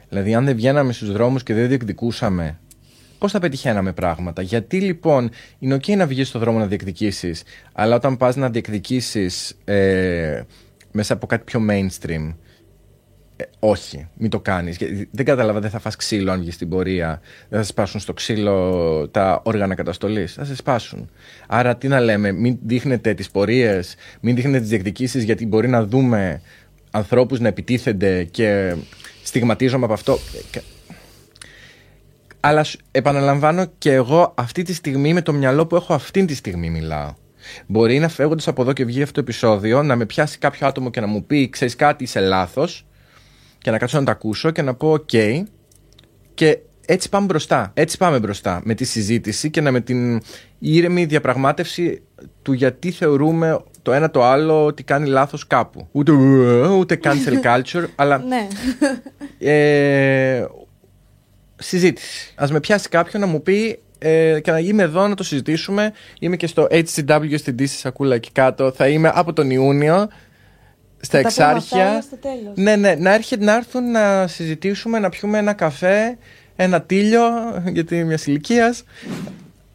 Δηλαδή 0.09 0.35
αν 0.35 0.45
δεν 0.45 0.57
βγαίναμε 0.57 0.93
στους 0.93 1.13
δρόμους 1.13 1.43
και 1.43 1.55
δεν 1.55 1.69
διεκδικούσαμε 1.69 2.61
πώς 3.25 3.33
θα 3.33 3.39
πετυχαίναμε 3.39 3.93
πράγματα; 3.93 4.43
Γιατί 4.43 4.81
λοιπόν 4.81 5.31
είναι 5.59 5.75
ok 5.75 5.97
να 5.97 6.07
βγεις 6.07 6.29
στο 6.29 6.39
δρόμο 6.39 6.59
να 6.59 6.67
διεκδικήσεις 6.67 7.43
αλλά 7.73 7.97
όταν 7.97 8.17
πας 8.17 8.37
να 8.37 8.51
διεκδικήσεις 8.51 9.57
ε, 9.65 10.43
μέσα 10.93 11.15
από 11.15 11.27
κάτι 11.27 11.45
πιο 11.45 11.61
mainstream 11.71 12.35
ε, 13.37 13.45
όχι, 13.59 14.09
μην 14.15 14.31
το 14.31 14.41
κάνεις. 14.41 14.77
Γιατί 14.77 15.09
Δεν 15.11 15.25
κατάλαβα, 15.25 15.61
δεν 15.61 15.71
θα 15.71 15.79
φας 15.79 15.97
ξύλο 15.97 16.33
αν 16.33 16.41
βγεις 16.41 16.55
στην 16.55 16.69
πορεία. 16.69 17.21
Δεν 17.49 17.59
θα 17.59 17.65
σε 17.65 17.71
σπάσουν 17.71 18.01
στο 18.01 18.13
ξύλο 18.13 19.09
τα 19.09 19.41
όργανα 19.45 19.75
καταστολής. 19.75 20.33
Θα 20.33 20.45
σε 20.45 20.57
σπάσουν. 20.57 21.11
Άρα 21.49 21.77
τι 21.77 21.89
να 21.89 22.01
λέμε, 22.01 22.33
μην 22.33 22.59
δείχνετε 22.63 23.15
τις 23.15 23.31
πορείες, 23.31 23.95
μην 24.21 24.35
δείχνετε 24.35 24.61
τις 24.61 24.69
διεκδικήσεις 24.69 25.23
γιατί 25.23 25.47
μπορεί 25.47 25.69
να 25.69 25.85
δούμε 25.85 26.41
ανθρώπους 26.91 27.41
να 27.41 27.49
επιτίθενται 27.49 28.25
και 28.25 28.75
στιγματίζομαι 29.23 29.85
από 29.85 29.95
αυτό. 29.95 30.19
Και- 32.45 32.51
Αλλά 32.51 32.65
σου- 32.65 32.81
επαναλαμβάνω 32.91 33.65
και 33.79 33.93
εγώ 33.93 34.35
αυτή 34.37 34.63
τη 34.63 34.75
στιγμή 34.75 35.13
με 35.13 35.23
το 35.23 35.33
μυαλό 35.33 35.67
που 35.67 35.77
έχω 35.77 35.95
αυτή 35.95 36.25
τη 36.25 36.35
στιγμή 36.35 36.71
μιλάω. 36.71 37.15
Μπορεί 37.67 37.99
να 37.99 38.09
φεύγοντας 38.09 38.49
από 38.49 38.63
εδώ 38.63 38.73
και 38.73 38.85
βγει 38.85 39.03
αυτό 39.03 39.15
το 39.15 39.21
επεισόδιο 39.21 39.83
να 39.83 39.97
με 39.97 40.07
πιάσει 40.07 40.39
κάποιο 40.39 40.67
άτομο 40.67 40.91
και 40.91 41.01
να 41.01 41.07
μου 41.07 41.25
πει: 41.27 41.49
Ξέρεις 41.49 41.77
κάτι, 41.77 42.05
είσαι 42.05 42.21
λάθος, 42.21 42.87
και 43.59 43.71
να 43.71 43.79
κάτσω 43.79 43.99
να 43.99 44.05
τα 44.05 44.13
ακούσω 44.13 44.51
και 44.51 44.63
να 44.63 44.75
πω: 44.75 44.93
Οκ. 44.93 45.09
Και 46.35 46.59
έτσι 46.87 47.09
πάμε 47.09 47.27
μπροστά. 47.27 47.71
Έτσι 47.75 47.97
πάμε 47.97 48.19
μπροστά 48.19 48.61
με 48.65 48.75
τη 48.75 48.85
συζήτηση 48.85 49.51
και 49.51 49.61
να 49.61 49.71
με 49.71 49.81
την 49.81 50.21
ήρεμη 50.59 51.05
διαπραγμάτευση 51.05 52.03
του 52.43 52.53
γιατί 52.53 52.91
θεωρούμε 52.91 53.63
το 53.83 53.93
ένα 53.93 54.11
το 54.11 54.25
άλλο 54.25 54.65
ότι 54.65 54.83
κάνει 54.83 55.09
λάθος 55.09 55.47
κάπου. 55.47 55.89
Ούτε, 55.93 56.13
ούτε 56.69 56.99
cancel 57.03 57.43
culture, 57.47 57.85
αλλά 57.97 58.19
Ναι. 58.19 58.49
ε, 59.39 60.45
συζήτηση. 61.67 62.33
Ας 62.35 62.51
με 62.51 62.61
πιάσει 62.61 62.89
κάποιον 62.89 63.23
να 63.23 63.29
μου 63.29 63.43
πει 63.43 63.79
ε, 63.99 64.41
και 64.41 64.51
να 64.51 64.59
είμαι 64.59 64.83
εδώ 64.83 65.09
να 65.09 65.15
το 65.15 65.23
συζητήσουμε. 65.25 65.93
Είμαι 66.21 66.37
και 66.37 66.47
στο 66.47 66.67
HCW 66.71 67.39
στην 67.39 67.57
Δύση 67.57 67.79
Σακούλα 67.79 68.15
εκεί 68.15 68.31
κάτω. 68.33 68.73
Θα 68.73 68.89
είμαι 68.89 69.11
από 69.15 69.33
τον 69.33 69.51
Ιούνιο 69.51 70.09
στα 71.01 71.21
Θα 71.21 71.23
τα 71.23 71.35
πούμε 71.35 71.47
αυτά 71.47 71.57
εξάρχεια. 71.57 71.91
όλα 71.91 72.01
στο 72.03 72.17
τέλος. 72.17 72.53
Ναι, 72.55 72.77
ναι, 72.77 72.95
να, 72.95 73.15
έρχεται, 73.15 73.45
να 73.45 73.55
έρθουν 73.55 73.91
να 73.91 74.27
συζητήσουμε, 74.27 74.99
να 74.99 75.09
πιούμε 75.09 75.39
ένα 75.39 75.53
καφέ, 75.53 76.19
ένα 76.57 76.83
τίλιο, 76.83 77.23
γιατί 77.73 77.95
είμαι 77.95 78.05
μια 78.05 78.19
ηλικία. 78.25 78.75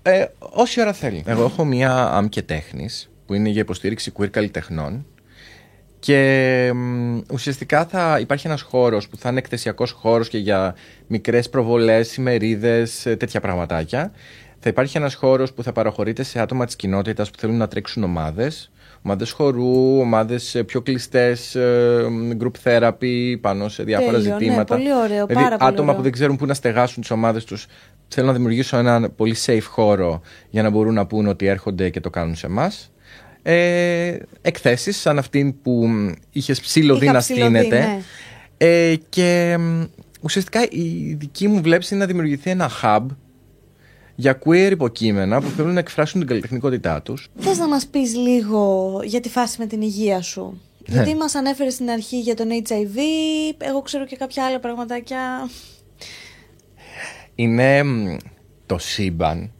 Ε, 0.01 0.25
όση 0.39 0.81
ώρα 0.81 0.93
θέλει. 0.93 1.23
Εγώ 1.25 1.43
έχω 1.43 1.65
μία 1.65 2.09
άμ 2.11 2.27
και 2.27 2.41
τέχνης, 2.41 3.09
που 3.25 3.33
είναι 3.33 3.49
για 3.49 3.61
υποστήριξη 3.61 4.11
queer 4.17 4.29
καλλιτεχνών. 4.29 5.05
Και 5.99 6.71
μ, 6.75 7.17
ουσιαστικά 7.31 7.85
θα 7.85 8.17
υπάρχει 8.19 8.47
ένας 8.47 8.61
χώρος 8.61 9.07
που 9.07 9.17
θα 9.17 9.29
είναι 9.29 9.39
εκθεσιακός 9.39 9.91
χώρος 9.91 10.29
και 10.29 10.37
για 10.37 10.75
μικρές 11.07 11.49
προβολές, 11.49 12.15
ημερίδες, 12.15 13.05
ε, 13.05 13.15
τέτοια 13.15 13.39
πραγματάκια. 13.39 14.11
Θα 14.59 14.69
υπάρχει 14.69 14.97
ένας 14.97 15.13
χώρος 15.13 15.53
που 15.53 15.63
θα 15.63 15.71
παραχωρείται 15.71 16.23
σε 16.23 16.39
άτομα 16.39 16.65
της 16.65 16.75
κοινότητας 16.75 17.31
που 17.31 17.37
θέλουν 17.39 17.57
να 17.57 17.67
τρέξουν 17.67 18.03
ομάδες. 18.03 18.71
Ομάδες 19.03 19.31
χορού, 19.31 19.99
ομάδες 19.99 20.55
ε, 20.55 20.63
πιο 20.63 20.81
κλειστές, 20.81 21.55
ε, 21.55 22.05
group 22.41 22.51
therapy 22.63 23.35
πάνω 23.41 23.69
σε 23.69 23.83
διάφορα 23.83 24.11
Τέλειο, 24.11 24.33
ναι, 24.33 24.39
ζητήματα. 24.39 24.75
πολύ 24.75 24.93
ωραίο, 24.93 25.25
δηλαδή, 25.25 25.33
πάρα 25.33 25.57
πολύ 25.57 25.71
άτομα 25.71 25.83
ωραίο. 25.83 25.95
που 25.95 26.01
δεν 26.01 26.11
ξέρουν 26.11 26.35
πού 26.35 26.45
να 26.45 26.53
στεγάσουν 26.53 27.01
τις 27.01 27.11
ομάδες 27.11 27.43
τους 27.43 27.67
θέλουν 28.07 28.29
να 28.29 28.35
δημιουργήσω 28.35 28.77
ένα 28.77 29.09
πολύ 29.09 29.35
safe 29.45 29.65
χώρο 29.69 30.21
για 30.49 30.63
να 30.63 30.69
μπορούν 30.69 30.93
να 30.93 31.05
πούν 31.05 31.27
ότι 31.27 31.45
έρχονται 31.45 31.89
και 31.89 31.99
το 31.99 32.09
κάνουν 32.09 32.35
σε 32.35 32.45
εμάς. 32.45 32.91
Ε, 33.41 34.17
εκθέσεις 34.41 34.97
σαν 34.97 35.17
αυτήν 35.17 35.61
που 35.61 35.87
μ, 35.87 36.11
είχες 36.31 36.59
ψηλωδεί 36.59 37.03
Είχα 37.03 37.13
να 37.13 37.19
ψηλωδεί, 37.19 37.57
στείνεται 37.57 37.79
ναι. 37.79 38.01
ε, 38.57 38.95
και 39.09 39.57
μ, 39.59 39.83
ουσιαστικά 40.21 40.67
η 40.69 41.13
δική 41.19 41.47
μου 41.47 41.61
βλέψη 41.61 41.93
είναι 41.93 42.03
να 42.03 42.09
δημιουργηθεί 42.09 42.49
ένα 42.49 42.71
hub 42.81 43.05
για 44.15 44.39
queer 44.45 44.69
υποκείμενα 44.71 45.41
που 45.41 45.49
θέλουν 45.49 45.73
να 45.73 45.79
εκφράσουν 45.79 46.19
την 46.19 46.29
καλλιτεχνικότητά 46.29 47.01
τους 47.01 47.29
Θες 47.37 47.57
να 47.57 47.67
μας 47.67 47.85
πεις 47.87 48.15
λίγο 48.15 48.99
για 49.03 49.19
τη 49.19 49.29
φάση 49.29 49.55
με 49.59 49.65
την 49.65 49.81
υγεία 49.81 50.21
σου. 50.21 50.61
Ναι. 50.87 50.95
Γιατί 50.95 51.15
μας 51.15 51.35
ανέφερες 51.35 51.73
στην 51.73 51.89
αρχή 51.89 52.19
για 52.19 52.35
τον 52.35 52.47
HIV, 52.67 52.97
εγώ 53.57 53.81
ξέρω 53.81 54.05
και 54.05 54.15
κάποια 54.15 54.45
άλλα 54.45 54.59
πραγματάκια. 54.59 55.49
είναι 57.35 57.83
μ, 57.83 58.17
το 58.65 58.77
σύμπαν 58.77 59.51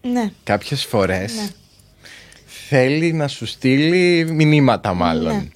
Ναι, 0.00 0.32
κάποιες 0.44 0.84
φορές 0.84 1.34
Ναι. 1.34 1.48
Θέλει 2.68 3.12
να 3.12 3.28
σου 3.28 3.46
στείλει 3.46 4.30
μηνύματα 4.32 4.94
μάλλον. 4.94 5.34
Ναι. 5.34 5.48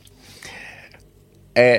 Ε, 1.53 1.79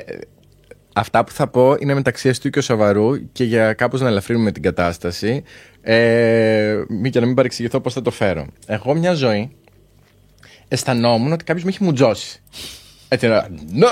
αυτά 0.94 1.24
που 1.24 1.32
θα 1.32 1.48
πω 1.48 1.76
είναι 1.80 1.94
μεταξύ 1.94 2.30
αστείου 2.30 2.50
και 2.50 2.62
σοβαρού 2.62 3.32
και 3.32 3.44
για 3.44 3.74
κάπως 3.74 4.02
να 4.02 4.08
ελαφρύνουμε 4.08 4.52
την 4.52 4.62
κατάσταση 4.62 5.44
ε, 5.82 6.84
μη 6.88 7.10
και 7.10 7.20
να 7.20 7.26
μην 7.26 7.36
παρεξηγηθώ 7.36 7.80
πώς 7.80 7.94
θα 7.94 8.02
το 8.02 8.12
φέρω. 8.12 8.46
Εγώ 8.66 8.94
μια 8.94 9.14
ζωή 9.14 9.52
αισθανόμουν 10.68 11.32
ότι 11.32 11.44
κάποιος 11.44 11.66
με 11.66 11.70
έχει 11.70 11.84
μουτζώσει. 11.84 12.42
Έτσι 13.08 13.28
να... 13.28 13.48
«Ναι!» 13.72 13.88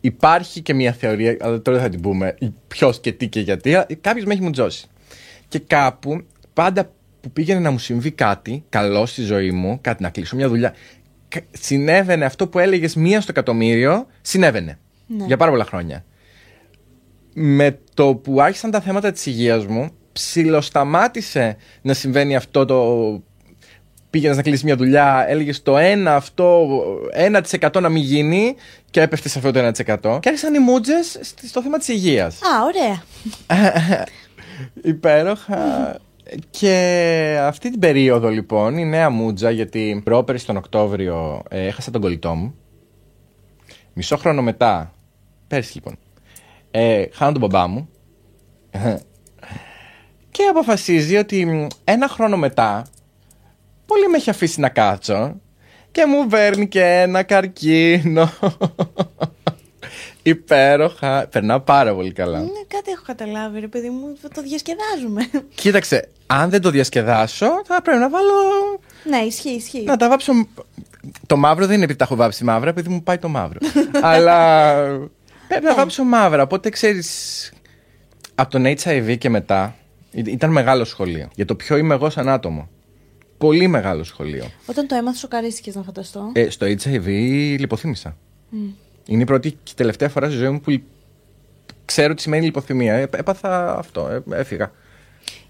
Υπάρχει 0.00 0.60
και 0.60 0.74
μια 0.74 0.92
θεωρία, 0.92 1.36
αλλά 1.40 1.62
τώρα 1.62 1.78
δεν 1.78 1.86
θα 1.86 1.92
την 1.92 2.00
πούμε 2.00 2.34
ποιος 2.68 3.00
και 3.00 3.12
τι 3.12 3.28
και 3.28 3.40
γιατί, 3.40 3.74
αλλά 3.74 3.86
κάποιος 4.00 4.24
με 4.24 4.32
έχει 4.32 4.42
μουτζώσει. 4.42 4.86
Και 5.48 5.58
κάπου, 5.58 6.26
πάντα 6.52 6.90
που 7.20 7.30
πήγαινε 7.30 7.60
να 7.60 7.70
μου 7.70 7.78
συμβεί 7.78 8.10
κάτι 8.10 8.64
καλό 8.68 9.06
στη 9.06 9.22
ζωή 9.22 9.50
μου, 9.50 9.78
κάτι 9.80 10.02
να 10.02 10.10
κλείσω 10.10 10.36
μια 10.36 10.48
δουλειά, 10.48 10.74
κα- 11.28 11.40
συνέβαινε 11.50 12.24
αυτό 12.24 12.48
που 12.48 12.58
έλεγες 12.58 12.94
μία 12.94 13.20
στο 13.20 13.30
εκατομμύριο, 13.30 14.06
συνέβαινε. 14.20 14.78
Ναι. 15.06 15.24
Για 15.24 15.36
πάρα 15.36 15.50
πολλά 15.50 15.64
χρόνια. 15.64 16.04
Με 17.34 17.78
το 17.94 18.14
που 18.14 18.40
άρχισαν 18.42 18.70
τα 18.70 18.80
θέματα 18.80 19.12
της 19.12 19.26
υγείας 19.26 19.66
μου, 19.66 19.90
ψιλοσταμάτησε 20.12 21.56
να 21.82 21.92
συμβαίνει 21.94 22.36
αυτό 22.36 22.64
το 22.64 23.22
πήγαινες 24.10 24.36
να 24.36 24.42
κλείσει 24.42 24.64
μια 24.64 24.76
δουλειά, 24.76 25.24
έλεγες 25.28 25.62
το 25.62 25.76
ένα 25.78 26.14
αυτό, 26.16 26.68
1% 27.60 27.80
να 27.80 27.88
μην 27.88 28.02
γίνει 28.02 28.54
και 28.90 29.00
έπεφτε 29.00 29.28
σε 29.28 29.38
αυτό 29.38 29.50
το 29.52 29.60
1%. 29.60 30.18
Και 30.20 30.28
άρχισαν 30.28 30.54
οι 30.54 30.58
μούτζε 30.58 30.94
στο 31.46 31.62
θέμα 31.62 31.78
της 31.78 31.88
υγείας. 31.88 32.34
Α, 32.34 32.64
ωραία. 32.64 33.02
Υπέροχα. 34.92 35.96
Και 36.50 37.38
αυτή 37.42 37.70
την 37.70 37.80
περίοδο 37.80 38.28
λοιπόν 38.28 38.78
η 38.78 38.84
νέα 38.84 39.10
μούτζα, 39.10 39.50
γιατί 39.50 40.00
πρόπερι 40.04 40.40
τον 40.40 40.56
Οκτώβριο 40.56 41.42
ε, 41.48 41.66
έχασα 41.66 41.90
τον 41.90 42.00
κολλητό 42.00 42.34
μου. 42.34 42.54
Μισό 43.92 44.16
χρόνο 44.16 44.42
μετά, 44.42 44.94
πέρσι 45.46 45.74
λοιπόν, 45.74 45.98
ε, 46.70 47.04
χάνω 47.12 47.32
τον 47.32 47.40
μπαμπά 47.40 47.66
μου. 47.66 47.88
και 50.30 50.42
αποφασίζει 50.50 51.16
ότι 51.16 51.46
μ, 51.46 51.66
ένα 51.84 52.08
χρόνο 52.08 52.36
μετά, 52.36 52.86
πολύ 53.86 54.08
με 54.08 54.16
έχει 54.16 54.30
αφήσει 54.30 54.60
να 54.60 54.68
κάτσω 54.68 55.40
και 55.90 56.06
μου 56.06 56.26
παίρνει 56.26 56.68
και 56.68 56.84
ένα 56.84 57.22
καρκίνο. 57.22 58.30
Υπέροχα. 60.22 61.26
Περνάω 61.30 61.60
πάρα 61.60 61.94
πολύ 61.94 62.12
καλά. 62.12 62.38
Ναι, 62.38 62.46
κάτι 62.68 62.90
έχω 62.90 63.02
καταλάβει, 63.06 63.60
ρε 63.60 63.68
παιδί 63.68 63.88
μου, 63.90 64.16
το 64.34 64.42
διασκεδάζουμε. 64.42 65.30
Κοίταξε, 65.54 66.08
αν 66.26 66.50
δεν 66.50 66.60
το 66.60 66.70
διασκεδάσω, 66.70 67.46
θα 67.64 67.82
πρέπει 67.82 67.98
να 67.98 68.08
βάλω. 68.08 68.32
ναι, 69.04 69.16
ισχύει, 69.16 69.50
ισχύει. 69.50 69.82
Να 69.82 69.96
τα 69.96 70.08
βάψω. 70.08 70.32
Το 71.26 71.36
μαύρο 71.36 71.64
δεν 71.66 71.74
είναι 71.74 71.84
επειδή 71.84 71.98
τα 71.98 72.04
έχω 72.04 72.16
βάψει 72.16 72.44
μαύρα, 72.44 72.70
επειδή 72.70 72.88
μου 72.88 73.02
πάει 73.02 73.18
το 73.18 73.28
μαύρο. 73.28 73.58
Αλλά 74.02 74.82
πρέπει 75.48 75.64
να 75.64 75.74
βάψω 75.74 76.04
μαύρα. 76.04 76.42
Οπότε 76.42 76.68
ξέρεις. 76.68 77.52
Από 78.34 78.50
τον 78.50 78.64
HIV 78.66 79.16
και 79.18 79.28
μετά. 79.30 79.76
ή- 80.10 80.22
Ήταν 80.26 80.50
μεγάλο 80.50 80.84
σχολείο. 80.84 81.28
Για 81.34 81.44
το 81.44 81.54
ποιο 81.54 81.76
είμαι 81.76 81.94
εγώ 81.94 82.10
σαν 82.10 82.28
άτομο. 82.28 82.68
Πολύ 83.38 83.66
μεγάλο 83.66 84.04
σχολείο. 84.04 84.44
Όταν 84.66 84.86
το 84.86 84.94
έμαθα, 84.94 85.16
σοκαρίστηκες 85.18 85.74
να 85.74 85.82
φανταστώ. 85.82 86.30
Ε, 86.32 86.50
στο 86.50 86.66
HIV 86.66 87.06
λιποθύμησα. 87.58 88.16
Είναι 89.10 89.22
η 89.22 89.24
πρώτη 89.24 89.58
και 89.62 89.72
τελευταία 89.76 90.08
φορά 90.08 90.26
στη 90.28 90.36
ζωή 90.36 90.48
μου 90.50 90.60
που 90.60 90.80
ξέρω 91.84 92.14
τι 92.14 92.22
σημαίνει 92.22 92.44
λιποθυμία. 92.44 92.94
Ε, 92.94 93.02
έπαθα 93.16 93.78
αυτό, 93.78 94.08
ε, 94.08 94.40
έφυγα. 94.40 94.70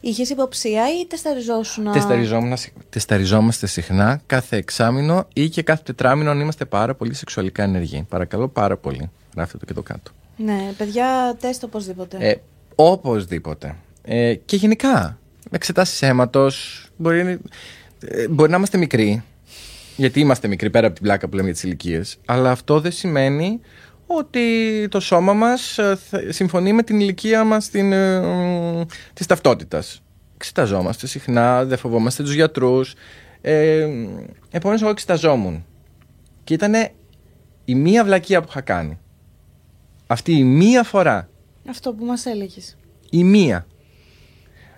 Είχες 0.01 0.31
υποψία 0.31 0.83
ή 1.01 1.07
τεσταριζόσουν. 1.07 1.93
Τεσταριζόμουν- 1.93 2.73
Τεσταριζόμαστε 2.91 3.67
συχνά 3.67 4.21
κάθε 4.27 4.57
εξάμηνο 4.57 5.27
ή 5.33 5.49
και 5.49 5.63
κάθε 5.63 5.83
τετράμηνο 5.85 6.31
αν 6.31 6.41
είμαστε 6.41 6.65
πάρα 6.65 6.95
πολύ 6.95 7.15
σεξουαλικά 7.15 7.63
ενεργοί. 7.63 8.07
Παρακαλώ 8.09 8.49
πάρα 8.49 8.77
πολύ. 8.77 9.11
Γράφτε 9.37 9.59
το 9.59 9.65
και 9.65 9.73
το 9.73 9.83
κάτω. 9.83 10.11
Ναι, 10.37 10.73
παιδιά, 10.77 11.37
τεστ 11.41 11.65
οπωσδήποτε. 11.65 12.17
Ε, 12.21 12.35
οπωσδήποτε. 12.75 13.77
Ε, 14.03 14.35
και 14.35 14.57
γενικά, 14.57 15.19
εξετάσεις 15.51 16.03
αίματος. 16.03 16.87
Μπορεί, 16.97 17.39
ε, 18.01 18.29
μπορεί 18.29 18.51
να 18.51 18.57
είμαστε 18.57 18.79
μικροί. 18.79 19.23
Γιατί 20.01 20.21
είμαστε 20.21 20.49
μικροί 20.49 20.71
πέρα 20.71 20.87
από 20.87 20.95
την 20.95 21.05
πλάκα 21.05 21.29
που 21.29 21.35
λέμε 21.35 21.45
για 21.47 21.55
τις 21.55 21.63
ηλικίες. 21.63 22.19
Αλλά 22.27 22.51
αυτό 22.51 22.81
δεν 22.81 22.93
σημαίνει 22.93 23.61
ότι 24.07 24.41
το 24.91 25.01
σώμα 25.01 25.33
μας 25.33 25.79
ε, 25.79 25.99
θα- 26.11 26.23
συμφωνεί 26.33 26.73
με 26.73 26.83
την 26.83 27.01
ηλικία 27.01 27.45
μας 27.45 27.69
την, 27.69 27.93
ε, 27.93 28.21
μ, 28.21 28.83
της 29.13 29.27
ταυτότητας. 29.27 30.03
Εξεταζόμαστε 30.35 31.07
συχνά, 31.07 31.65
δεν 31.65 31.79
φοβόμαστε 31.79 32.23
τους 32.23 32.35
γιατρούς. 32.35 32.95
Ε, 33.41 33.89
επομένως 34.51 34.83
εγώ 34.83 34.91
εξεταζόμουν. 34.91 35.65
Και 36.45 36.55
ήταν 36.55 36.75
η 37.65 37.75
μία 37.75 38.05
βλακεία 38.05 38.41
που 38.41 38.47
είχα 38.51 38.61
κάνει. 38.61 38.99
Αυτή 40.07 40.33
η 40.33 40.45
μία 40.45 40.83
φορά 40.83 41.29
Αυτό 41.69 41.93
που 41.93 42.05
μας 42.05 42.27
έλεγες. 42.27 42.77
η 43.11 43.25
μία. 43.25 43.67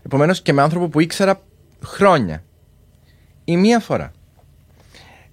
Επομένως 0.02 0.42
και 0.42 0.52
με 0.52 0.62
άνθρωπο 0.62 0.88
που 0.88 1.00
ήξερα 1.00 1.42
χρόνια. 1.84 2.44
Η 3.44 3.56
μία 3.56 3.80
φορά. 3.80 4.12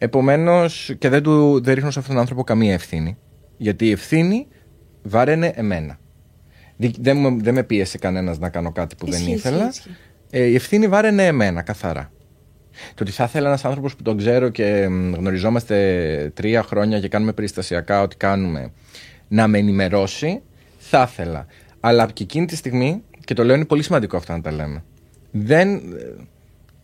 Επομένως 0.02 0.96
και 0.98 1.10
δεν, 1.10 1.24
του, 1.24 1.62
δεν 1.64 1.74
ρίχνω 1.74 1.92
σε 1.92 2.00
αυτόν 2.00 2.14
τον 2.14 2.22
άνθρωπο 2.22 2.44
καμία 2.44 2.74
ευθύνη. 2.74 3.18
Γιατί 3.58 3.86
η 3.86 3.92
ευθύνη 3.92 4.48
βάραινε 5.04 5.52
εμένα. 5.56 6.00
Δι- 6.78 6.96
Δεν, 7.02 7.18
μου- 7.18 7.44
δεν 7.44 7.54
με 7.54 7.64
πίεσε 7.64 7.98
κανένας 7.98 8.40
να 8.40 8.50
κάνω 8.50 8.72
κάτι 8.72 8.96
που 8.96 9.06
δεν 9.10 9.20
Ισχύει, 9.20 9.32
ήθελα. 9.34 9.68
ισχύει, 9.68 9.90
ισχύει. 9.90 10.02
Ε, 10.30 10.44
η 10.44 10.56
ευθύνη 10.56 10.88
βάραινε 10.88 11.26
εμένα 11.26 11.62
καθαρά. 11.62 12.12
Το 12.94 13.04
ότι 13.04 13.12
θα 13.12 13.24
ήθελα 13.24 13.48
ένας 13.48 13.66
άνθρωπος 13.66 13.96
που 13.96 14.02
τον 14.04 14.18
ξέρω 14.18 14.50
και 14.50 14.88
μ, 14.90 15.14
γνωριζόμαστε 15.16 16.32
τρία 16.36 16.64
χρόνια 16.64 17.00
και 17.00 17.08
κάνουμε 17.08 17.34
περιστασιακά 17.34 18.02
ό,τι 18.02 18.16
κάνουμε 18.16 18.72
να 19.28 19.48
με 19.48 19.58
ενημερώσει, 19.58 20.42
θα 20.78 21.08
ήθελα. 21.12 21.46
Αλλά 21.80 22.06
και 22.14 22.24
εκείνη 22.24 22.46
τη 22.46 22.56
στιγμή, 22.56 23.04
και 23.26 23.34
το 23.34 23.44
λέω 23.44 23.56
είναι 23.56 23.66
πολύ 23.66 23.84
σημαντικό 23.84 24.18
αυτό 24.18 24.32
να 24.34 24.42
τα 24.42 24.52
λέμε, 24.52 24.84
δεν, 25.32 25.74
ε, 25.76 25.80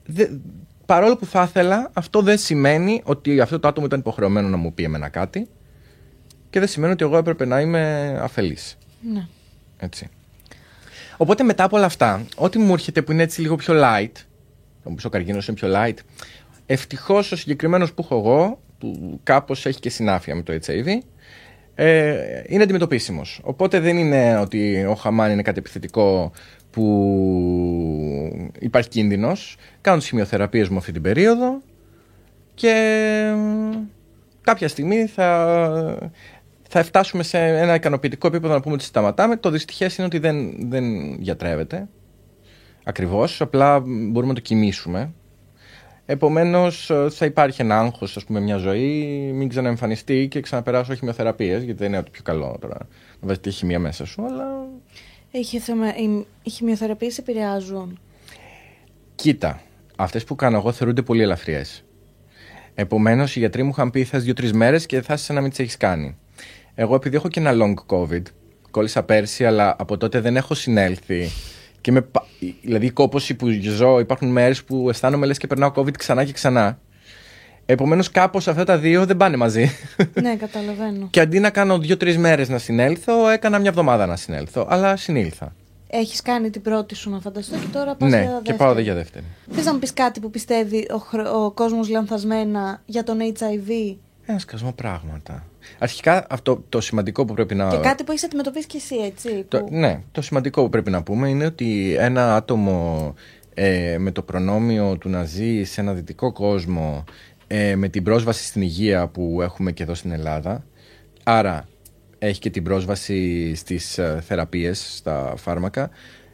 δεν- 0.06 0.42
παρόλο 0.86 1.16
που 1.18 1.26
θα 1.26 1.44
ήθελα, 1.44 1.90
αυτό 1.94 2.22
δεν 2.22 2.38
σημαίνει 2.38 3.02
ότι 3.06 3.42
αυτό 3.42 3.60
το 3.60 3.68
άτομο 3.68 3.86
ήταν 3.86 4.00
υποχρεωμένο 4.00 4.48
να 4.48 4.58
μου 4.58 4.74
πει 4.74 4.84
εμένα 4.84 5.10
κάτι 5.10 5.48
και 6.50 6.60
δεν 6.60 6.68
σημαίνει 6.68 6.94
ότι 6.94 7.04
εγώ 7.04 7.18
έπρεπε 7.18 7.46
να 7.46 7.62
είμαι 7.62 8.16
αφελής. 8.22 8.78
Ναι. 9.14 9.28
Έτσι. 9.78 10.10
Οπότε 11.18 11.44
μετά 11.44 11.64
από 11.64 11.78
όλα 11.78 11.86
αυτά, 11.86 12.26
ό,τι 12.36 12.60
μου 12.60 12.74
έρχεται 12.74 13.02
που 13.02 13.12
είναι 13.12 13.24
έτσι 13.24 13.42
λίγο 13.42 13.56
πιο 13.56 13.74
light, 13.74 14.12
θα 14.84 14.90
μου 14.90 14.96
πεις 14.96 15.06
ο 15.06 15.10
καρκίνος 15.10 15.48
είναι 15.48 15.58
πιο 15.58 15.70
light, 15.76 15.98
ευτυχώς 16.66 17.32
ο 17.32 17.36
συγκεκριμένος 17.36 17.94
που 17.94 18.02
έχω 18.04 18.18
εγώ, 18.18 18.60
που 18.78 19.20
κάπως 19.24 19.66
έχει 19.66 19.80
και 19.80 19.90
συνάφεια 19.90 20.36
με 20.36 20.42
το 20.42 20.60
HIV, 20.66 20.88
ε, 21.76 22.44
είναι 22.48 22.64
αντιμετωπίσιμος. 22.64 23.40
Οπότε 23.44 23.80
δεν 23.80 23.98
είναι 23.98 24.38
ότι 24.38 24.86
ο 24.86 24.96
χαμάν 24.96 25.32
είναι 25.32 25.42
κάτι 25.42 25.60
επιθετικό 25.60 26.32
που 26.76 28.52
υπάρχει 28.60 28.90
κίνδυνος. 28.90 29.58
Κάνω 29.82 29.98
τις 29.98 30.08
χημειοθεραπείες 30.08 30.70
μου 30.70 30.78
αυτή 30.78 30.92
την 30.92 31.02
περίοδο 31.02 31.62
και 32.54 32.70
ε, 33.34 33.80
κάποια 34.42 34.68
στιγμή 34.68 35.06
θα, 35.06 36.12
θα 36.70 36.84
φτάσουμε 36.84 37.24
σε 37.24 37.38
ένα 37.38 37.76
ικανοποιητικό 37.76 38.28
επίπεδο 38.28 38.54
να 38.54 38.60
πούμε 38.60 38.74
ότι 38.74 38.84
σταματάμε. 38.84 39.36
Το 39.36 39.50
δυστυχές 39.50 39.98
είναι 39.98 40.08
ότι 40.08 40.18
δεν, 40.18 40.70
δεν 40.70 41.14
γιατρεύεται 41.22 41.88
ακριβώς, 42.84 43.42
απλά 43.42 43.80
μπορούμε 43.86 44.28
να 44.28 44.34
το 44.34 44.42
κοιμήσουμε. 44.42 45.14
Επομένως 46.06 46.90
ε, 46.90 47.08
θα 47.10 47.26
υπάρχει 47.26 47.62
ένα 47.62 47.80
άγχος, 47.80 48.18
ας 48.18 48.26
πούμε, 48.26 48.40
μια 48.40 48.58
ζωή, 48.58 48.92
μην 49.34 49.50
ξαναεμφανιστεί 49.50 50.28
και 50.28 50.40
ξαναπεράσω 50.40 50.96
χημειοθεραπείες, 50.96 51.64
γιατί 51.64 51.80
δεν 51.80 51.88
είναι 51.88 51.98
ότι 51.98 52.12
πιο 52.12 52.22
καλό 52.24 52.58
τώρα 52.62 52.78
να 53.20 53.28
βάζει 53.28 53.40
τη 53.40 53.52
χημία 53.52 53.80
μέσα 53.80 54.06
σου, 54.06 54.26
αλλά 54.26 54.68
Είχε 55.40 55.60
θέμα, 55.60 55.96
οι, 55.96 56.26
οι 56.44 56.50
χημειοθεραπείες 56.50 57.18
επηρεάζουν. 57.18 58.00
Κοίτα, 59.16 59.62
αυτές 59.96 60.24
που 60.24 60.36
κάνω 60.36 60.58
εγώ 60.58 60.72
θεωρούνται 60.72 61.02
πολύ 61.02 61.22
ελαφριές. 61.22 61.84
Επομένως, 62.76 63.36
οι 63.36 63.40
γιατροί 63.40 63.64
μου 63.64 63.70
είχαν 63.70 63.92
πει 63.92 64.04
θα 64.04 64.20
δύο-τρεις 64.20 64.54
μέρες 64.54 64.86
και 64.86 65.02
θα 65.02 65.14
είσαι 65.14 65.34
να 65.34 65.42
μην 65.42 65.50
τις 65.50 65.60
έχεις 65.60 65.78
κάνει. 65.78 66.18
Εγώ, 66.76 66.96
επειδή 66.96 67.16
έχω 67.16 67.28
και 67.28 67.40
ένα 67.40 67.52
long 67.54 67.96
COVID, 67.96 68.22
κόλλησα 68.72 69.04
πέρσι, 69.04 69.46
αλλά 69.46 69.76
από 69.80 69.98
τότε 69.98 70.20
δεν 70.20 70.36
έχω 70.36 70.54
συνέλθει. 70.54 71.30
Και 71.82 71.92
με, 71.92 72.02
πα- 72.02 72.26
δηλαδή, 72.62 72.86
η 72.86 72.92
κόπωση 72.92 73.34
που 73.34 73.48
ζω, 73.62 74.00
υπάρχουν 74.00 74.28
μέρες 74.28 74.64
που 74.64 74.90
αισθάνομαι 74.90 75.26
λες 75.26 75.38
και 75.38 75.48
περνάω 75.48 75.72
COVID 75.76 75.98
ξανά 75.98 76.24
και 76.24 76.32
ξανά. 76.32 76.80
Επομένως, 77.66 78.12
κάπως 78.12 78.48
αυτά 78.48 78.64
τα 78.64 78.78
δύο 78.78 79.06
δεν 79.06 79.18
πάνε 79.18 79.38
μαζί. 79.38 79.72
ναι, 80.22 80.36
καταλαβαίνω. 80.36 81.08
και 81.10 81.20
αντί 81.20 81.40
να 81.40 81.50
κάνω 81.50 81.78
δύο-τρεις 81.78 82.18
μέρες 82.18 82.50
να 82.50 82.58
συνέλθω, 82.58 83.30
έκανα 83.30 83.60
μια 83.60 83.70
εβδομάδα 83.70 84.06
να 84.06 84.16
συνέλθω. 84.16 84.66
Αλλά 84.70 84.96
συνήλθα. 84.96 85.56
Έχεις 85.88 86.22
κάνει 86.22 86.50
την 86.50 86.62
πρώτη 86.62 86.96
σου 86.96 87.10
να 87.10 87.20
φανταστώ 87.20 87.56
και 87.58 87.68
τώρα 87.72 87.96
πας 87.96 88.10
ναι, 88.12 88.18
για 88.18 88.26
και 88.28 88.32
δεύτερη. 88.34 88.58
πάω 88.58 88.74
δε 88.74 88.82
για 88.82 88.94
δεύτερη. 88.94 89.26
Θες 89.52 89.66
να 89.66 89.74
μου 89.74 89.80
πεις 89.80 89.94
κάτι 89.94 90.20
που 90.20 90.30
πιστεύει 90.30 90.88
ο, 90.94 90.98
χρ- 90.98 91.28
ο 91.28 91.52
κόσμος 91.52 91.90
λανθασμένα 91.90 92.82
για 92.86 93.04
τον 93.04 93.18
HIV 93.40 93.96
Ένα 94.26 94.40
σκασμό 94.40 94.72
πράγματα. 94.72 95.44
Αρχικά, 95.80 96.26
αυτό 96.30 96.64
το 96.70 96.82
σημαντικό 96.82 97.26
που 97.26 97.34
πρέπει 97.34 97.56
να. 97.56 97.68
και 97.68 97.78
κάτι 97.78 98.04
που 98.04 98.12
έχεις 98.12 98.24
αντιμετωπίσει 98.24 98.68
κι 98.68 98.78
εσύ, 98.78 98.96
έτσι. 98.96 99.46
Το, 99.48 99.60
που... 99.60 99.68
ναι, 99.72 100.00
το 100.12 100.22
σημαντικό 100.22 100.62
που 100.64 100.70
πρέπει 100.70 100.92
να 100.92 101.04
πούμε 101.04 101.30
είναι 101.30 101.46
ότι 101.46 101.96
ένα 102.00 102.36
άτομο 102.36 103.14
ε, 103.54 103.96
με 104.00 104.12
το 104.12 104.22
προνόμιο 104.22 104.98
του 104.98 105.10
να 105.10 105.24
ζει 105.24 105.64
σε 105.64 105.82
ένα 105.82 105.94
δυτικό 105.94 106.32
κόσμο 106.32 107.04
ε, 107.48 107.76
με 107.76 107.88
την 107.90 108.04
πρόσβαση 108.04 108.46
στην 108.46 108.62
υγεία 108.62 109.08
που 109.08 109.40
έχουμε 109.42 109.72
και 109.72 109.84
εδώ 109.84 109.94
στην 109.94 110.12
Ελλάδα 110.12 110.66
άρα 111.24 111.68
έχει 112.20 112.40
και 112.40 112.50
την 112.50 112.64
πρόσβαση 112.64 113.56
στις 113.56 113.98
ε, 113.98 114.24
θεραπείες, 114.26 114.96
στα 114.98 115.34
φάρμακα 115.38 115.90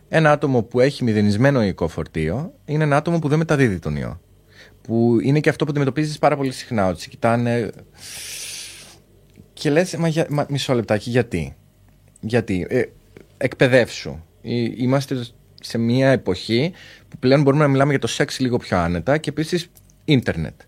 ένα 0.09 0.32
άτομο 0.32 0.64
που 0.64 0.80
έχει 0.80 1.03
μηδενισμένο 1.03 1.64
οικό 1.64 1.88
φορτίο 1.88 2.53
είναι 2.66 2.84
ένα 2.84 2.95
άτομο 2.95 3.20
που 3.20 3.28
δεν 3.28 3.38
μεταδίδει 3.38 3.80
τον 3.80 3.95
ιό 3.95 4.20
που 4.82 5.18
είναι 5.22 5.39
και 5.39 5.49
αυτό 5.49 5.64
που 5.66 5.72
αντιμετωπίζεις 5.72 6.20
πάρα 6.20 6.36
πολύ 6.36 6.51
συχνά 6.51 6.88
ότι 6.88 7.01
σε 7.01 7.09
κοιτάνε 7.09 7.70
και 9.62 9.70
λες, 9.70 9.95
μα, 9.95 10.07
για, 10.07 10.26
μα 10.30 10.45
μισό 10.49 10.74
λεπτάκι, 10.74 11.09
γιατί; 11.09 11.55
Γιατί; 12.20 12.68
Ε, 12.70 12.84
εκπαιδεύσου. 13.38 14.20
Ε, 14.41 14.51
Είμαστε 14.76 15.26
σε 15.62 15.78
μια 15.78 16.09
εποχή 16.09 16.72
που 17.07 17.18
πλέον 17.18 17.41
μπορούμε 17.41 17.64
να 17.64 17.70
μιλάμε 17.70 17.89
για 17.89 17.99
το 17.99 18.07
σεξ 18.07 18.39
λίγο 18.39 18.57
πιο 18.57 18.78
άνετα 18.78 19.18
και 19.18 19.30
επίσης 19.30 19.68
ίντερνετ. 20.05 20.62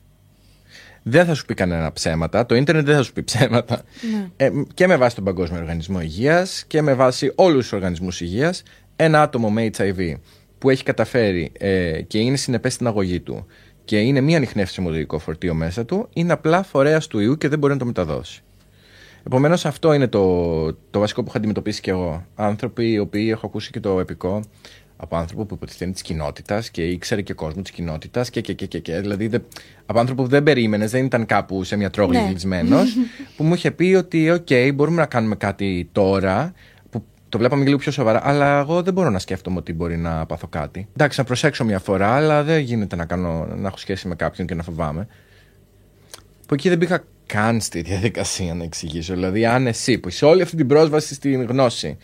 Δεν 1.03 1.25
θα 1.25 1.33
σου 1.33 1.45
πει 1.45 1.53
κανένα 1.53 1.91
ψέματα. 1.91 2.45
Το 2.45 2.55
ίντερνετ 2.55 2.85
δεν 2.85 2.95
θα 2.95 3.03
σου 3.03 3.13
πει 3.13 3.23
ψέματα. 3.23 3.81
Ναι. 4.11 4.27
Ε, 4.45 4.51
και 4.73 4.87
με 4.87 4.95
βάση 4.97 5.15
τον 5.15 5.23
Παγκόσμιο 5.23 5.59
Οργανισμό 5.59 6.01
Υγείας 6.01 6.63
και 6.67 6.81
με 6.81 6.93
βάση 6.93 7.31
όλους 7.35 7.61
τους 7.61 7.73
οργανισμούς 7.73 8.21
υγείας 8.21 8.63
ένα 8.95 9.21
άτομο 9.21 9.49
με 9.49 9.69
HIV 9.77 10.13
που 10.57 10.69
έχει 10.69 10.83
καταφέρει 10.83 11.51
ε, 11.57 12.01
και 12.01 12.19
είναι 12.19 12.35
συνεπές 12.35 12.73
στην 12.73 12.87
αγωγή 12.87 13.19
του 13.19 13.45
και 13.85 13.99
είναι 13.99 14.21
μη 14.21 14.35
ανιχνεύσιμο 14.35 14.89
οδηγικό 14.89 15.19
φορτίο 15.19 15.53
μέσα 15.53 15.85
του 15.85 16.09
είναι 16.13 16.33
απλά 16.33 16.63
φορέας 16.63 17.07
του 17.07 17.19
ιού 17.19 17.37
και 17.37 17.47
δεν 17.47 17.59
μπορεί 17.59 17.73
να 17.73 17.79
το 17.79 17.85
μεταδώσει. 17.85 18.43
Επομένως, 19.25 19.65
αυτό 19.65 19.93
είναι 19.93 20.07
το, 20.07 20.73
το 20.73 20.99
βασικό 20.99 21.21
που 21.21 21.27
έχω 21.27 21.37
αντιμετωπίσει 21.37 21.81
και 21.81 21.91
εγώ. 21.91 22.25
Άνθρωποι 22.35 22.91
οι 22.91 22.99
οποίοι 22.99 23.27
έχω 23.31 23.45
ακούσει 23.45 23.71
και 23.71 23.79
το 23.79 23.99
επικό 23.99 24.43
από 25.03 25.15
άνθρωπο 25.15 25.45
που 25.45 25.53
υποτιθέμενη 25.53 25.93
της 25.93 26.01
κοινότητας 26.01 26.69
και 26.69 26.87
ήξερε 26.87 27.21
και 27.21 27.33
κόσμος 27.33 27.63
της 27.63 27.71
κοινότητας 27.71 28.29
και, 28.29 28.41
και, 28.41 28.53
και, 28.53 28.65
και, 28.65 28.79
και. 28.79 28.99
Δηλαδή, 28.99 29.27
δε, 29.27 29.37
από 29.85 29.99
άνθρωπο 29.99 30.23
που 30.23 30.29
δεν 30.29 30.43
περίμενες, 30.43 30.91
δεν 30.91 31.05
ήταν 31.05 31.25
κάπου 31.25 31.63
σε 31.63 31.75
μια 31.75 31.89
τρόγλη 31.89 32.17
Ναι. 32.17 32.27
κλεισμένο, 32.29 32.77
που 33.37 33.43
μου 33.43 33.53
είχε 33.53 33.71
πει 33.71 33.93
ότι, 33.97 34.31
OK, 34.35 34.71
μπορούμε 34.75 35.01
να 35.01 35.05
κάνουμε 35.05 35.35
κάτι 35.35 35.89
τώρα. 35.91 36.53
Που 36.89 37.03
το 37.29 37.37
βλέπαμε 37.37 37.63
λίγο 37.63 37.77
πιο 37.77 37.91
σοβαρά, 37.91 38.21
αλλά 38.23 38.59
εγώ 38.59 38.81
δεν 38.81 38.93
μπορώ 38.93 39.09
να 39.09 39.19
σκέφτομαι 39.19 39.57
ότι 39.57 39.73
μπορεί 39.73 39.97
να 39.97 40.25
πάθω 40.25 40.47
κάτι. 40.47 40.87
Εντάξει, 40.93 41.19
να 41.19 41.25
προσέξω 41.25 41.63
μια 41.65 41.79
φορά, 41.79 42.15
αλλά 42.15 42.43
δεν 42.43 42.59
γίνεται 42.59 42.95
να, 42.95 43.05
κάνω, 43.05 43.47
να 43.55 43.67
έχω 43.67 43.77
σχέση 43.77 44.07
με 44.07 44.15
κάποιον 44.15 44.47
και 44.47 44.55
να 44.55 44.63
φοβάμαι. 44.63 45.07
Που 46.47 46.53
εκεί 46.53 46.69
δεν 46.69 46.77
μπήκα 46.77 47.03
καν 47.25 47.61
στη 47.61 47.81
διαδικασία 47.81 48.53
να 48.53 48.63
εξηγήσω. 48.63 49.13
Δηλαδή, 49.13 49.45
αν 49.45 49.67
εσύ 49.67 49.97
που 49.97 50.07
είσαι 50.07 50.25
όλη 50.25 50.41
αυτή 50.41 50.55
την 50.55 50.67
πρόσβαση 50.67 51.13
στην 51.13 51.43
γνώση, 51.43 51.97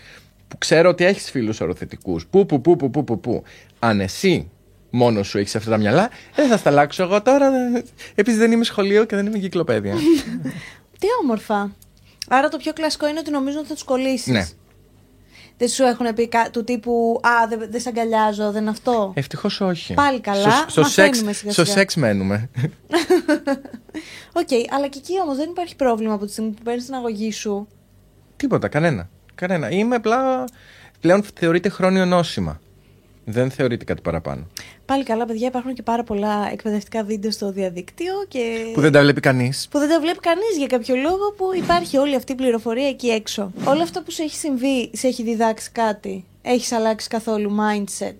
που 0.50 0.58
ξέρω 0.58 0.90
ότι 0.90 1.06
έχεις 1.06 1.30
φίλους 1.32 1.62
οροθετικούς, 1.62 2.28
που, 2.28 2.46
που, 2.46 2.62
που, 2.62 2.76
που, 2.76 2.90
που, 2.90 3.04
που, 3.04 3.20
που, 3.20 3.44
αν 3.80 4.00
εσύ 4.00 4.50
μόνος 4.90 5.28
σου 5.28 5.38
έχεις 5.38 5.56
αυτά 5.56 5.70
τα 5.70 5.78
μυαλά, 5.78 6.10
δεν 6.36 6.48
θα 6.48 6.58
στα 6.58 6.70
αλλάξω 6.70 7.04
εγώ 7.04 7.22
τώρα. 7.22 7.50
Επίσης 8.16 8.40
δεν 8.40 8.52
είμαι 8.52 8.64
σχολείο 8.64 9.06
και 9.06 9.16
δεν 9.16 9.26
είμαι 9.26 9.38
κυκλοπαίδεια. 9.38 9.94
Τι 11.00 11.08
όμορφα. 11.22 11.72
Άρα 12.28 12.50
το 12.50 12.58
πιο 12.58 12.74
κλασικό 12.74 13.08
είναι 13.08 13.20
ότι 13.20 13.32
νομίζουν 13.32 13.60
ότι 13.60 13.68
θα 13.68 13.74
τους 13.74 13.84
κολλήσεις. 13.84 14.28
ναι. 14.34 14.48
Δεν 15.58 15.68
σου 15.68 15.84
έχουν 15.84 16.14
πει 16.14 16.28
κα- 16.28 16.50
του 16.52 16.64
τύπου 16.64 17.20
Α, 17.24 17.48
δεν 17.48 17.68
δεν 17.72 17.82
σε 17.82 17.90
αγκαλιάζω, 17.90 18.52
δεν 18.52 18.62
είναι 18.62 18.70
αυτό. 18.70 19.12
Ευτυχώς 19.16 19.62
όχι. 19.62 19.94
Πάλι 19.94 20.20
καλά, 20.20 20.52
Στο, 20.52 20.70
στο, 20.70 20.84
σεξ, 20.84 21.08
μαθαίνουμε 21.08 21.34
σιγά 21.34 21.52
στο 21.52 21.64
σιγά. 21.64 21.78
σεξ 21.78 21.96
μένουμε. 21.96 22.50
Οκ, 24.40 24.48
αλλά 24.70 24.88
και 24.88 24.98
εκεί 24.98 25.14
όμως 25.24 25.38
δεν 25.38 25.50
υπάρχει 25.50 25.76
πρόβλημα 25.76 26.14
από 26.14 26.26
τη 26.26 26.32
στιγμή 26.32 26.52
που 26.52 26.64
παίρνεις 26.64 26.86
την 26.86 26.94
αγωγή 26.94 27.32
σου. 27.32 27.68
Τίποτα, 28.36 28.68
κανένα. 28.68 29.10
Κανένα. 29.40 29.70
Είμαι 29.70 29.96
απλά. 29.96 30.44
Πλέον 31.00 31.24
θεωρείται 31.34 31.70
χρόνιο 31.70 32.06
νόσημα. 32.06 32.60
Δεν 33.26 33.52
θεωρείται 33.52 33.86
κάτι 33.86 34.02
παραπάνω. 34.02 34.48
Πάλι 34.86 35.04
καλά, 35.04 35.26
παιδιά, 35.26 35.48
υπάρχουν 35.48 35.74
και 35.74 35.82
πάρα 35.82 36.04
πολλά 36.04 36.50
εκπαιδευτικά 36.52 37.04
βίντεο 37.04 37.32
στο 37.32 37.52
διαδίκτυο 37.52 38.14
και. 38.28 38.72
Που 38.74 38.82
δεν 38.82 38.92
τα 38.92 39.02
βλέπει 39.02 39.20
κανείς. 39.22 39.68
που 39.72 39.80
δεν 39.80 39.90
τα 39.90 40.00
βλέπει 40.00 40.20
κανείς 40.20 40.58
για 40.58 40.68
κάποιο 40.68 40.96
λόγο 40.96 41.34
που 41.38 41.56
υπάρχει 41.56 41.98
όλη 41.98 42.16
αυτή 42.16 42.32
η 42.32 42.36
πληροφορία 42.36 42.88
εκεί 42.88 43.08
έξω. 43.08 43.52
Όλο 43.64 43.82
αυτό 43.82 44.02
που 44.02 44.12
σου 44.12 44.22
έχει 44.22 44.36
συμβεί, 44.36 44.90
σε 44.94 45.08
έχει 45.08 45.24
διδάξει 45.24 45.72
κάτι. 45.72 46.26
Έχεις 46.42 46.72
αλλάξει 46.72 47.08
καθόλου 47.08 47.56
mindset; 47.60 48.18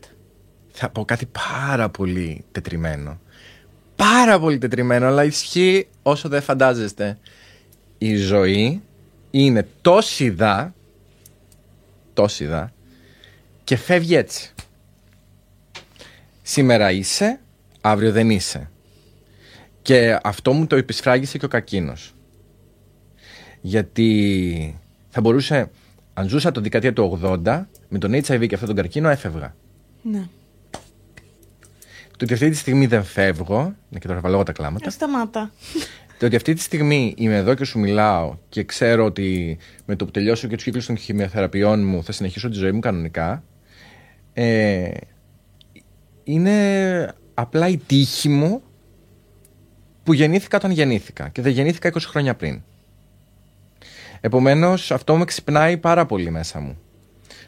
Θα 0.72 0.90
πω 0.90 1.06
κάτι 1.06 1.26
πάρα 1.26 1.90
πολύ 1.90 2.44
τετριμένο. 2.52 3.20
Πάρα 3.96 4.40
πολύ 4.40 4.58
τετριμένο, 4.58 5.08
αλλά 5.08 5.24
ισχύει 5.24 5.88
όσο 6.04 6.30
δεν 6.30 6.42
φαντάζεστε. 6.42 7.18
Η 7.98 8.16
ζωή 8.16 8.82
είναι 9.32 9.68
τόση 9.82 10.30
δα, 10.30 10.74
τόση 12.20 12.46
δα, 12.46 12.72
και 13.64 13.76
φεύγει 13.76 14.16
έτσι. 14.16 14.54
Σήμερα 16.42 16.92
είσαι, 16.92 17.40
αύριο 17.82 18.12
δεν 18.12 18.30
είσαι. 18.30 18.70
Και 19.82 20.20
αυτό 20.24 20.54
μου 20.54 20.68
το 20.68 20.76
επισφράγισε 20.76 21.38
και 21.38 21.46
ο 21.46 21.48
κακίνος. 21.48 22.16
Γιατί 23.62 24.80
θα 25.10 25.22
μπορούσε, 25.22 25.70
αν 26.14 26.28
ζούσα 26.28 26.52
το 26.52 26.62
δεκαετία 26.62 26.94
του 26.94 27.20
80, 27.24 27.66
με 27.90 27.98
τον 27.98 28.14
HIV 28.14 28.48
και 28.48 28.54
αυτόν 28.54 28.66
τον 28.66 28.76
καρκίνο 28.76 29.10
έφευγα. 29.10 29.56
Ναι. 30.02 30.28
Το 32.18 32.26
ότι 32.26 32.34
αυτή 32.34 32.50
τη 32.50 32.56
στιγμή 32.56 32.86
δεν 32.86 33.04
φεύγω, 33.04 33.76
ναι 33.90 34.00
και 34.00 34.08
τώρα 34.08 34.20
βάλω 34.20 34.36
εγώ 34.36 34.44
τα 34.44 34.52
κλάματα, 34.52 34.88
Ε, 34.88 34.90
σταμάτα. 34.90 35.52
Το 36.20 36.26
ότι 36.26 36.36
αυτή 36.36 36.54
τη 36.54 36.62
στιγμή 36.62 37.14
είμαι 37.18 37.36
εδώ 37.36 37.54
και 37.54 37.64
σου 37.64 37.80
μιλάω 37.80 38.38
και 38.50 38.64
ξέρω 38.64 39.06
ότι 39.06 39.58
με 39.86 39.96
το 39.96 40.06
που 40.06 40.12
τελειώσω 40.12 40.48
και 40.48 40.56
τους 40.56 40.64
κύκλους 40.64 40.86
των 40.86 40.98
χημειοθεραπείων 40.98 41.86
μου 41.86 42.04
θα 42.04 42.12
συνεχίσω 42.12 42.50
τη 42.50 42.58
ζωή 42.58 42.72
μου 42.72 42.80
κανονικά, 42.80 43.44
ε, 44.34 44.90
είναι 46.24 47.14
απλά 47.34 47.68
η 47.68 47.78
τύχη 47.78 48.30
μου 48.30 48.62
που 50.04 50.14
γεννήθηκα 50.14 50.58
όταν 50.58 50.72
γεννήθηκα 50.72 51.30
και 51.30 51.42
δεν 51.42 51.52
γεννήθηκα 51.52 51.92
20 51.94 51.98
χρόνια 52.06 52.36
πριν. 52.36 52.62
Επομένως 54.22 54.92
αυτό 54.92 55.18
με 55.18 55.26
ξυπνάει 55.26 55.78
πάρα 55.78 56.06
πολύ 56.06 56.32
μέσα 56.32 56.60
μου. 56.60 56.78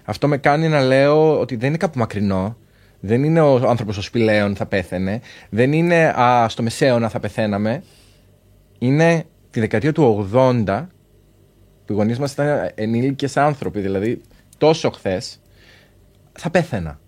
Αυτό 0.03 0.27
με 0.27 0.37
κάνει 0.37 0.67
να 0.67 0.81
λέω 0.81 1.39
ότι 1.39 1.55
δεν 1.55 1.67
είναι 1.69 1.77
κάπου 1.77 1.99
μακρινό. 1.99 2.57
Δεν 2.99 3.23
είναι 3.23 3.41
ο 3.41 3.69
άνθρωπος 3.69 3.97
ο 3.97 4.01
σπηλαίων 4.01 4.55
θα 4.55 4.65
πέθαινε. 4.65 5.21
Δεν 5.49 5.73
είναι 5.73 6.07
α, 6.19 6.49
στο 6.49 6.63
μεσαίωνα 6.63 7.09
θα 7.09 7.19
πεθαίναμε. 7.19 7.83
Είναι 8.83 9.23
τη 9.49 9.59
δεκαετία 9.59 9.91
του 9.91 10.29
80 10.33 10.85
που 11.85 11.93
οι 11.93 11.95
γονείς 11.95 12.19
μας 12.19 12.31
ήταν 12.31 12.71
ενήλικες 12.75 13.37
άνθρωποι, 13.37 13.79
δηλαδή 13.79 14.21
τόσο 14.57 14.89
χθες, 14.89 15.39
θα 16.39 16.49
πέθαινα. 16.49 16.99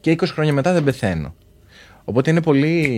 Και 0.00 0.10
20 0.12 0.24
χρόνια 0.26 0.52
μετά 0.52 0.72
δεν 0.72 0.84
πεθαίνω. 0.84 1.34
Οπότε 2.04 2.30
είναι 2.30 2.42
πολύ... 2.42 2.88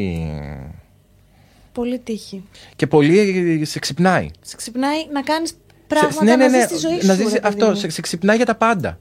Πολύ 1.73 1.99
τύχη. 1.99 2.45
και 2.77 2.87
πολύ 2.87 3.65
σε 3.65 3.79
ξυπνάει. 3.79 4.31
Σε 4.41 4.57
ξυπνάει 4.57 4.99
να 5.13 5.23
κάνεις 5.23 5.49
Σε- 5.49 5.57
πράγματα 5.87 6.25
ναι, 6.25 6.37
ναι, 6.37 6.45
να 6.45 6.51
ναι, 6.51 6.59
ζεις 6.59 6.67
τη 6.69 6.77
ζωή 6.77 7.01
σου. 7.01 7.07
να 7.07 7.15
ρε 7.15 7.23
ζεις 7.23 7.33
παιδί 7.33 7.47
αυτό, 7.47 7.67
μου. 7.69 7.75
σε, 7.75 7.89
σε 7.91 8.01
ξυπνάει 8.01 8.37
για 8.37 8.47
τα 8.47 8.55
πάντα. 8.55 9.01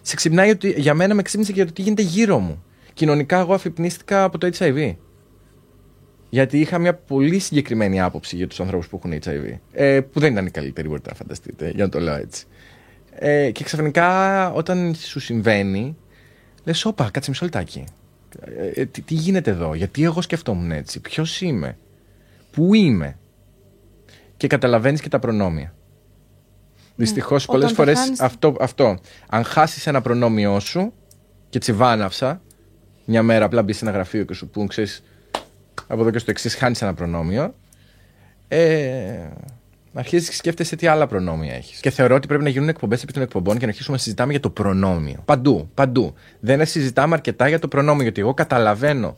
Σε 0.00 0.16
ξυπνάει 0.16 0.50
ότι 0.50 0.74
για 0.76 0.94
μένα 0.94 1.14
με 1.14 1.22
ξύπνησε 1.22 1.52
και 1.52 1.56
για 1.56 1.66
το 1.66 1.72
τι 1.72 1.82
γίνεται 1.82 2.02
γύρω 2.02 2.38
μου. 2.38 2.64
Κοινωνικά 2.94 3.38
εγώ 3.38 3.54
αφυπνίστηκα 3.54 4.24
από 4.24 4.38
το 4.38 4.50
HIV. 4.58 4.94
Γιατί 6.34 6.60
είχα 6.60 6.78
μια 6.78 6.94
πολύ 6.94 7.38
συγκεκριμένη 7.38 8.00
άποψη 8.00 8.36
για 8.36 8.48
τους 8.48 8.60
ανθρώπους 8.60 8.88
που 8.88 8.96
έχουν 9.04 9.18
HIV. 9.24 9.58
Ε, 9.72 10.00
που 10.00 10.20
δεν 10.20 10.32
ήταν 10.32 10.46
η 10.46 10.50
καλύτερη, 10.50 10.88
μπορείτε 10.88 11.08
να 11.10 11.14
φανταστείτε, 11.16 11.70
για 11.74 11.84
να 11.84 11.90
το 11.90 12.00
λέω 12.00 12.14
έτσι. 12.14 12.44
Ε, 13.10 13.50
και 13.50 13.64
ξαφνικά 13.64 14.50
όταν 14.52 14.94
σου 14.94 15.20
συμβαίνει, 15.20 15.96
λες 16.64 16.84
όπα, 16.84 17.10
κάτσε 17.12 17.30
μισό 17.30 17.44
λεπτάκι. 17.44 17.84
Ε, 18.40 18.80
ε, 18.80 18.86
τι, 18.86 19.00
τι 19.02 19.14
γίνεται 19.14 19.50
εδώ, 19.50 19.74
γιατί 19.74 20.04
εγώ 20.04 20.20
σκεφτόμουν 20.22 20.70
έτσι, 20.70 21.00
ποιος 21.00 21.40
είμαι, 21.40 21.78
πού 22.50 22.74
είμαι; 22.74 23.18
Και 24.36 24.46
καταλαβαίνεις 24.46 25.00
και 25.00 25.08
τα 25.08 25.18
προνόμια. 25.18 25.74
Δυστυχώς, 26.96 27.44
Όταν 27.48 27.54
πολλέ 27.54 27.68
το 27.68 27.74
φορές 27.74 27.98
χάνεις- 27.98 28.20
αυτό, 28.20 28.56
αυτό. 28.60 28.98
Αν 29.28 29.44
χάσεις 29.44 29.86
ένα 29.86 30.00
προνόμιό 30.00 30.60
σου 30.60 30.92
και 31.48 31.58
τσιβάναυσα, 31.58 32.42
μια 33.04 33.22
μέρα 33.22 33.44
απλά 33.44 33.62
μπεις 33.62 33.76
σε 33.76 33.84
ένα 33.84 33.94
γραφείο 33.94 34.24
και 34.24 34.34
σου 34.34 34.48
πούν, 34.48 34.66
ξέρεις, 34.66 35.02
από 35.86 36.00
εδώ 36.00 36.10
και 36.10 36.18
στο 36.18 36.30
εξής, 36.30 36.54
χάνεις 36.54 36.82
ένα 36.82 36.94
προνόμιο. 36.94 37.54
Ε, 38.48 39.28
αρχίζεις 39.94 40.28
και 40.28 40.34
σκέφτεσαι 40.34 40.76
τι 40.76 40.86
άλλα 40.86 41.06
προνόμια 41.06 41.54
έχεις. 41.54 41.80
Και 41.80 41.90
θεωρώ 41.90 42.14
ότι 42.14 42.26
πρέπει 42.26 42.42
να 42.42 42.48
γίνουν 42.48 42.68
εκπομπές 42.68 43.02
επί 43.02 43.12
των 43.12 43.22
εκπομπών 43.22 43.58
και 43.58 43.64
να 43.64 43.70
αρχίσουμε 43.70 43.96
να 43.96 44.02
συζητάμε 44.02 44.30
για 44.30 44.40
το 44.40 44.50
προνόμιο. 44.50 45.22
Παντού, 45.24 45.70
παντού. 45.74 46.14
Δεν 46.40 46.66
συζητάμε 46.66 47.14
αρκετά 47.14 47.48
για 47.48 47.58
το 47.58 47.68
προνόμιο, 47.68 48.02
γιατί 48.02 48.20
εγώ 48.20 48.34
καταλαβαίνω 48.34 49.16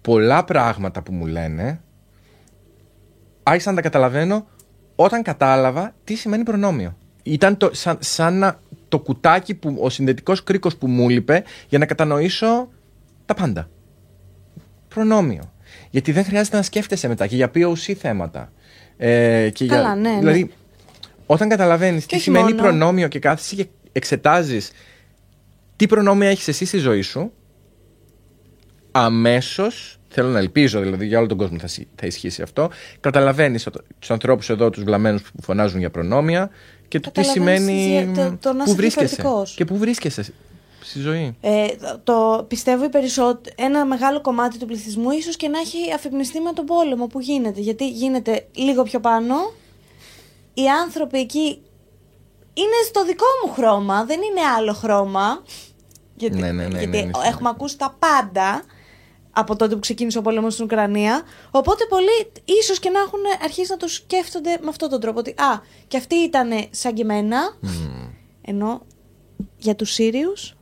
πολλά 0.00 0.44
πράγματα 0.44 1.02
που 1.02 1.12
μου 1.12 1.26
λένε. 1.26 1.80
Άρχισα 3.42 3.70
να 3.70 3.76
τα 3.76 3.82
καταλαβαίνω 3.82 4.46
όταν 4.96 5.22
κατάλαβα 5.22 5.94
τι 6.04 6.14
σημαίνει 6.14 6.42
προνόμιο. 6.42 6.96
Ήταν 7.22 7.56
το, 7.56 7.70
σαν, 7.72 7.96
σαν 8.00 8.38
να, 8.38 8.60
το 8.88 8.98
κουτάκι, 8.98 9.54
που, 9.54 9.76
ο 9.80 9.90
συνδετικός 9.90 10.42
κρίκος 10.42 10.76
που 10.76 10.86
μου 10.86 11.08
λείπε 11.08 11.44
για 11.68 11.78
να 11.78 11.86
κατανοήσω 11.86 12.68
τα 13.26 13.34
πάντα. 13.34 13.68
Προνόμιο. 14.88 15.52
Γιατί 15.90 16.12
δεν 16.12 16.24
χρειάζεται 16.24 16.56
να 16.56 16.62
σκέφτεσαι 16.62 17.08
μετά 17.08 17.26
και 17.26 17.36
για 17.36 17.50
POC 17.54 17.92
θέματα. 17.98 18.52
Ε, 18.96 19.50
και 19.52 19.66
Καλά, 19.66 19.82
για, 19.82 19.94
ναι, 19.94 20.10
ναι. 20.10 20.18
Δηλαδή, 20.18 20.50
όταν 21.26 21.48
καταλαβαίνεις 21.48 22.06
τι 22.06 22.14
όχι 22.14 22.22
σημαίνει 22.24 22.44
μόνο. 22.44 22.56
προνόμιο 22.62 23.08
και 23.08 23.18
κάθεσαι 23.18 23.54
και 23.54 23.66
εξετάζεις 23.92 24.70
τι 25.76 25.86
προνόμια 25.86 26.28
έχεις 26.28 26.48
εσύ 26.48 26.64
στη 26.64 26.78
ζωή 26.78 27.00
σου, 27.02 27.32
αμέσως, 28.92 29.98
θέλω 30.08 30.28
να 30.28 30.38
ελπίζω 30.38 30.80
δηλαδή 30.80 31.06
για 31.06 31.18
όλο 31.18 31.26
τον 31.26 31.36
κόσμο 31.38 31.58
θα, 31.58 31.66
σι- 31.66 31.88
θα 31.94 32.06
ισχύσει 32.06 32.42
αυτό, 32.42 32.70
καταλαβαίνεις 33.00 33.68
τους 33.98 34.10
ανθρώπους 34.10 34.50
εδώ, 34.50 34.70
τους 34.70 34.82
βλαμμένους 34.84 35.22
που 35.22 35.42
φωνάζουν 35.42 35.78
για 35.78 35.90
προνόμια 35.90 36.50
και 36.88 37.00
το 37.00 37.10
τι 37.10 37.20
Καταλαβαίνεις 37.22 37.60
σημαίνει. 37.82 38.06
τι- 38.12 38.20
το- 38.20 38.36
το 38.40 38.52
να 38.52 38.64
πού 38.64 38.70
είσαι 38.70 38.76
βρίσκεσαι. 38.76 39.06
διαφορετικός. 39.06 39.54
Και 39.54 39.64
πού 39.64 39.76
βρίσκεσαι 39.78 40.24
στη 40.88 41.00
ζωή. 41.00 41.36
Ε, 41.40 41.66
το 42.04 42.44
πιστεύω 42.48 42.84
οι 42.84 42.88
περισσότερο, 42.88 43.54
ένα 43.58 43.84
μεγάλο 43.84 44.20
κομμάτι 44.20 44.58
του 44.58 44.66
πληθυσμού 44.66 45.10
ίσως 45.10 45.36
και 45.36 45.48
να 45.48 45.58
έχει 45.58 45.92
αφυπνιστεί 45.94 46.40
με 46.40 46.52
τον 46.52 46.64
πόλεμο 46.64 47.06
που 47.06 47.20
γίνεται. 47.20 47.60
Γιατί 47.60 47.88
γίνεται 47.88 48.46
λίγο 48.54 48.82
πιο 48.82 49.00
πάνω, 49.00 49.34
οι 50.54 50.68
άνθρωποι 50.68 51.18
εκεί 51.18 51.60
είναι 52.54 52.78
στο 52.88 53.04
δικό 53.04 53.24
μου 53.46 53.52
χρώμα, 53.52 54.04
δεν 54.04 54.20
είναι 54.22 54.40
άλλο 54.56 54.72
χρώμα. 54.72 55.42
Γιατί, 56.16 56.38
Ναι, 56.38 56.52
ναι, 56.52 56.62
ναι, 56.66 56.78
γιατί 56.78 56.86
ναι, 56.86 56.96
είναι 56.96 57.06
έχουμε 57.06 57.22
σημαντικό. 57.24 57.48
ακούσει 57.48 57.78
τα 57.78 57.96
πάντα 57.98 58.62
από 59.30 59.56
τότε 59.56 59.74
που 59.74 59.80
ξεκίνησε 59.80 60.18
ο 60.18 60.22
πόλεμος 60.22 60.52
στην 60.52 60.64
Ουκρανία. 60.64 61.22
Οπότε 61.50 61.84
πολλοί 61.88 62.32
ίσως 62.44 62.78
και 62.78 62.90
να 62.90 62.98
έχουν 63.00 63.20
αρχίσει 63.44 63.70
να 63.70 63.76
το 63.76 63.88
σκέφτονται 63.88 64.58
με 64.62 64.68
αυτόν 64.68 64.88
τον 64.88 65.00
τρόπο. 65.00 65.18
Ότι 65.18 65.30
α, 65.30 65.60
και 65.88 65.96
αυτοί 65.96 66.14
ήταν 66.14 66.50
σαν 66.70 66.94
και 66.94 67.02
εμένα. 67.02 67.56
Ενώ 68.42 68.82
για 69.58 69.74
τους 69.74 69.92
Σύριους, 69.92 70.50
Δα- 70.50 70.55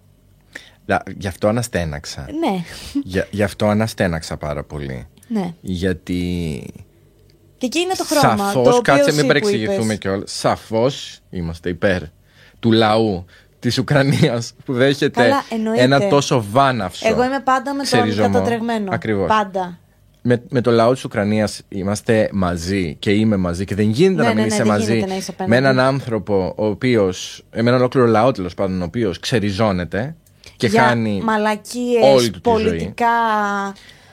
Γι' 1.18 1.26
αυτό 1.26 1.48
αναστέναξα. 1.48 2.26
ναι. 2.40 2.62
Για, 3.04 3.26
γι' 3.30 3.42
αυτό 3.42 3.66
αναστέναξα 3.66 4.36
πάρα 4.36 4.64
πολύ. 4.64 5.06
Ναι. 5.28 5.54
Γιατί. 5.60 6.66
Και 7.58 7.66
εκεί 7.66 7.78
είναι 7.78 7.94
το 7.96 8.04
χρώμα. 8.04 8.36
Σαφώς, 8.36 8.52
το 8.52 8.60
οποίο 8.60 8.80
κάτσε 8.80 9.02
εσύ 9.02 9.12
μην 9.12 9.20
που 9.20 9.26
παρεξηγηθούμε 9.26 9.84
είπες. 9.84 9.98
κιόλας. 9.98 10.32
Σαφώς 10.32 11.18
είμαστε 11.30 11.68
υπέρ 11.68 12.02
του 12.60 12.72
λαού 12.72 13.24
της 13.58 13.78
Ουκρανίας 13.78 14.52
που 14.64 14.72
δέχεται 14.72 15.22
Καλά, 15.22 15.44
εννοείται. 15.50 15.82
ένα 15.82 16.08
τόσο 16.08 16.44
βάναυσο. 16.50 17.08
Εγώ 17.08 17.24
είμαι 17.24 17.40
πάντα 17.40 17.70
με 17.70 17.76
τον 17.76 17.84
ξεριζωμό. 17.86 18.32
κατατρεγμένο. 18.32 18.88
Ακριβώς. 18.92 19.28
Πάντα. 19.28 19.78
Με, 20.26 20.42
με 20.48 20.60
το 20.60 20.70
λαό 20.70 20.92
της 20.92 21.04
Ουκρανίας 21.04 21.62
είμαστε 21.68 22.28
μαζί 22.32 22.96
και 22.98 23.10
είμαι 23.10 23.36
μαζί 23.36 23.64
και 23.64 23.74
δεν 23.74 23.90
γίνεται 23.90 24.22
Ναι, 24.22 24.28
να 24.28 24.34
μην 24.34 24.36
ναι, 24.36 24.40
ναι, 24.40 24.46
είσαι 24.46 24.56
δεν 24.62 24.66
μαζί 24.66 24.92
γίνεται 24.92 25.10
να 25.10 25.16
είσαι 25.16 25.30
απέναντι. 25.30 25.50
με 25.62 25.68
έναν 25.68 25.80
άνθρωπο 25.86 26.54
ο 26.56 26.66
οποίος, 26.66 27.44
με 27.54 27.60
έναν 27.60 27.74
ολόκληρο 27.74 28.06
λαό 28.06 28.30
τέλος 28.32 28.54
πάντων, 28.54 28.80
ο 28.82 28.84
οποίος 28.84 29.18
ξεριζώνεται 29.20 30.16
και 30.56 30.66
Για 30.66 30.82
χάνει. 30.82 31.20
μαλακίες, 31.24 32.04
όλη 32.14 32.30
του 32.30 32.40
τη 32.40 32.50
ζωή. 32.50 32.62
πολιτικά. 32.64 33.06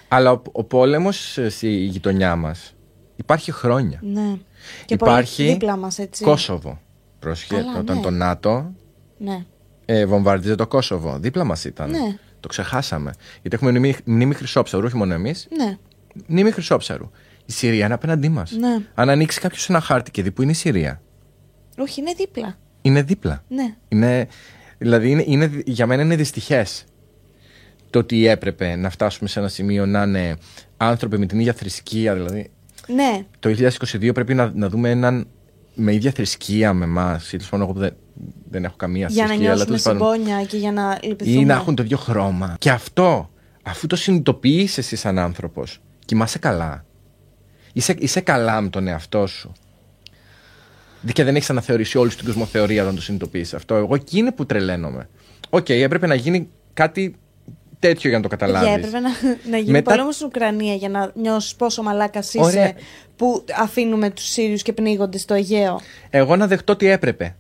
Αλλά 0.08 0.32
ο, 0.32 0.42
ο 0.52 0.64
πόλεμος 0.64 1.38
στη 1.50 1.70
γειτονιά 1.70 2.36
μας 2.36 2.74
υπάρχει 3.16 3.52
χρόνια. 3.52 4.00
Ναι. 4.04 4.38
Και 4.86 4.94
υπάρχει 4.94 5.36
πολύ 5.42 5.52
δίπλα 5.54 5.76
μας, 5.78 6.00
έτσι. 6.00 6.24
Κόσοβο. 6.24 6.80
Πρόσχε, 7.20 7.56
Καλά, 7.56 7.80
όταν 7.80 7.96
ναι. 7.96 8.02
το 8.02 8.10
ΝΑΤΟ 8.10 8.72
Ναι. 9.18 9.46
ε, 9.86 10.06
βομβαρδίζε 10.06 10.56
το 10.56 10.68
Κόσοβο. 10.68 11.18
Δίπλα 11.20 11.44
μας 11.44 11.66
ήταν. 11.66 11.90
Ναι. 11.90 12.18
Το 12.40 12.48
ξεχάσαμε. 12.48 13.14
Γιατί 13.42 13.56
έχουμε 13.56 13.72
μνήμη, 13.72 13.96
μνήμη 14.06 14.34
χρυσόψαρου, 14.34 14.86
όχι 14.86 14.96
μόνο 14.96 15.14
εμείς. 15.14 15.48
Ναι. 15.58 15.78
Μνήμη 16.28 16.52
χρυσόψαρου. 16.52 17.10
Η 17.46 17.52
Συρία 17.52 17.86
είναι 17.86 17.94
απέναντί 17.94 18.30
μας. 18.30 18.52
Ναι. 18.52 18.78
Αν 18.94 19.10
ανοίξει 19.10 19.40
κάποιος 19.40 19.70
ένα 19.70 19.80
χάρτη 19.82 20.12
και 20.12 20.22
δει 20.24 20.32
που 20.32 20.42
είναι 20.42 20.52
η 20.52 20.56
Συρία, 20.56 21.02
Όχι, 21.78 22.02
είναι 22.02 22.14
δίπλα. 22.18 22.58
είναι 22.82 23.02
δίπλα. 23.02 23.44
Ναι. 23.48 23.76
Είναι... 23.88 24.28
Δηλαδή 24.82 25.10
είναι, 25.10 25.24
είναι, 25.28 25.52
για 25.66 25.88
μένα 25.88 26.02
είναι 26.02 26.16
δυστυχές 26.16 26.84
το 27.90 28.00
ότι 28.00 28.28
έπρεπε 28.28 28.76
να 28.76 28.90
φτάσουμε 28.90 29.30
σε 29.30 29.40
ένα 29.40 29.48
σημείο 29.48 29.86
να 29.86 30.04
είναι 30.04 30.36
άνθρωποι 30.78 31.18
με 31.18 31.26
την 31.26 31.40
ίδια 31.40 31.54
θρησκεία. 31.54 32.14
Δηλαδή 32.14 32.50
Ναι. 32.88 33.26
το 33.40 33.50
2022 33.50 34.12
πρέπει 34.14 34.34
να, 34.34 34.52
να 34.56 34.70
δούμε 34.70 34.90
έναν 34.90 35.28
με 35.76 35.94
ίδια 35.94 36.12
θρησκεία 36.12 36.74
με 36.74 36.86
εμάς. 36.86 37.28
Ή 37.28 37.38
τέλος 37.38 37.50
πάντων, 37.50 37.66
εγώ 37.66 37.74
που 37.76 37.80
δεν, 37.80 37.94
δεν 38.50 38.64
έχω 38.64 38.76
καμία 38.78 39.08
Για 39.08 39.22
να 39.24 39.28
θρησκεία. 39.28 39.52
αλλά 39.52 39.66
νιώσουμε 39.66 39.78
τέλος 39.80 40.00
πάντων, 40.00 40.16
συμπόνια 40.22 40.46
και 40.46 40.58
για 40.58 40.72
να 40.72 41.00
λυπηθούμε. 41.04 41.40
ή 41.42 41.46
να 41.46 41.54
έχουν 41.54 41.76
το 41.76 41.84
ίδιο 41.84 41.98
χρώμα. 41.98 42.56
Και 42.60 42.70
αυτό, 42.70 43.30
αφού 43.64 43.88
το 43.88 43.96
συνειδητοποιεί 43.96 44.70
εσύ 44.78 44.96
σαν 44.96 45.20
άνθρωπος, 45.20 45.80
κοιμάσαι 46.06 46.40
καλά. 46.40 46.86
Είσαι, 47.74 47.96
είσαι 48.00 48.20
καλά 48.22 48.62
με 48.62 48.70
τον 48.70 48.88
εαυτό 48.88 49.28
σου. 49.28 49.52
Δι- 51.02 51.14
Και 51.16 51.24
δεν 51.24 51.36
έχεις 51.36 51.50
αναθεωρήσει 51.50 51.98
όλη 51.98 52.10
σου 52.12 52.18
την 52.18 52.26
κοσμοθεωρία 52.26 52.82
όταν 52.84 52.96
το 52.96 53.02
συνειδητοποιήσεις 53.02 53.54
αυτό. 53.54 53.76
Εγώ 53.76 53.96
εκεί 53.96 54.18
είναι 54.18 54.32
που 54.32 54.46
τρελαίνομαι. 54.46 55.10
Οκ, 55.50 55.70
έπρεπε 55.70 56.08
να 56.08 56.16
γίνει 56.16 56.50
κάτι 56.74 57.16
τέτοιο 57.80 58.10
για 58.10 58.18
να 58.18 58.24
το 58.24 58.30
καταλάβεις. 58.30 58.68
Για 58.68 58.78
έπρεπε 58.78 59.00
να, 59.00 59.10
να 59.52 59.58
γίνει 59.58 59.72
Μετά- 59.72 59.92
πόλεμος 59.92 60.16
στην 60.16 60.28
Ουκρανία 60.28 60.74
για 60.74 60.90
να 60.90 61.12
νιώσεις 61.16 61.56
πόσο 61.56 61.84
μαλάκας 61.84 62.28
είσαι 62.34 62.40
Ωραία. 62.44 62.72
που 63.16 63.46
αφήνουμε 63.60 64.10
τους 64.10 64.26
Σύριους 64.26 64.62
και 64.62 64.74
πνίγονται 64.74 65.18
στο 65.18 65.34
Αιγαίο. 65.34 65.80
Εγώ 66.10 66.36
να 66.36 66.48
δεχτώ 66.48 66.74
ότι 66.74 66.88
έπρεπε. 66.88 67.36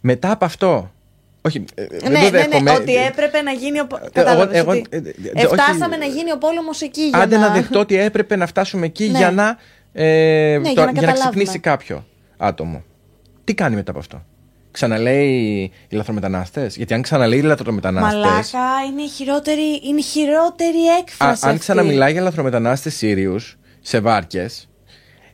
Μετά 0.00 0.30
από 0.30 0.44
αυτό. 0.44 0.92
Όχι, 1.46 1.64
ε, 1.74 1.86
δεν 1.86 2.12
ναι, 2.12 2.18
το 2.18 2.24
ναι, 2.24 2.30
δέχομαι. 2.30 2.60
ναι, 2.70 2.76
ότι 2.76 2.94
έπρεπε 2.96 3.42
να 3.42 3.52
γίνει 3.52 3.80
ο. 3.80 3.86
εγώ- 3.90 4.08
Κατάλαβες 4.12 4.58
εγώ- 4.58 4.70
ότι 4.70 4.84
ε, 4.88 4.96
ε, 4.96 4.98
ε, 4.98 5.42
Εφτάσαμε 5.42 5.84
όχι- 5.96 5.98
να 5.98 6.04
γίνει 6.06 6.32
ο 6.32 6.38
πόλεμος 6.38 6.80
εκεί. 6.82 7.02
Για 7.02 7.18
Άντε 7.18 7.36
να... 7.36 7.48
να 7.48 7.54
δεχτώ 7.54 7.78
ότι 7.78 7.96
έπρεπε 7.98 8.36
να 8.36 8.46
φτάσουμε 8.46 8.86
εκεί 8.86 9.08
Ναι. 9.08 9.18
για 9.18 9.30
να, 9.30 9.58
ε, 9.92 10.48
για 10.50 10.58
να 10.60 10.70
για 10.70 10.84
να 10.84 10.92
καταλάβουμε. 10.92 11.14
ξυπνήσει 11.18 11.58
κάποιο 11.58 12.06
άτομο. 12.36 12.82
Τι 13.44 13.54
κάνει 13.54 13.74
μετά 13.74 13.90
από 13.90 14.00
αυτό; 14.00 14.24
Ξαναλέει 14.70 15.70
οι 15.88 15.96
λαθρομετανάστες; 15.96 16.76
Γιατί 16.76 16.94
αν 16.94 17.02
ξαναλέει 17.02 17.38
οι 17.38 17.42
λαθρομετανάστε. 17.42 18.18
Μαλάκα 18.18 18.84
είναι 18.90 19.02
η 19.02 19.08
χειρότερη, 19.08 19.80
είναι 19.88 19.98
η 19.98 20.02
χειρότερη 20.02 20.86
έκφραση. 21.00 21.40
αν 21.44 21.48
αυτή. 21.50 21.60
ξαναμιλάει 21.60 22.12
για 22.12 22.22
λαθρομετανάστες 22.22 22.94
Σύριους 22.94 23.58
σε 23.80 24.00
βάρκες, 24.00 24.68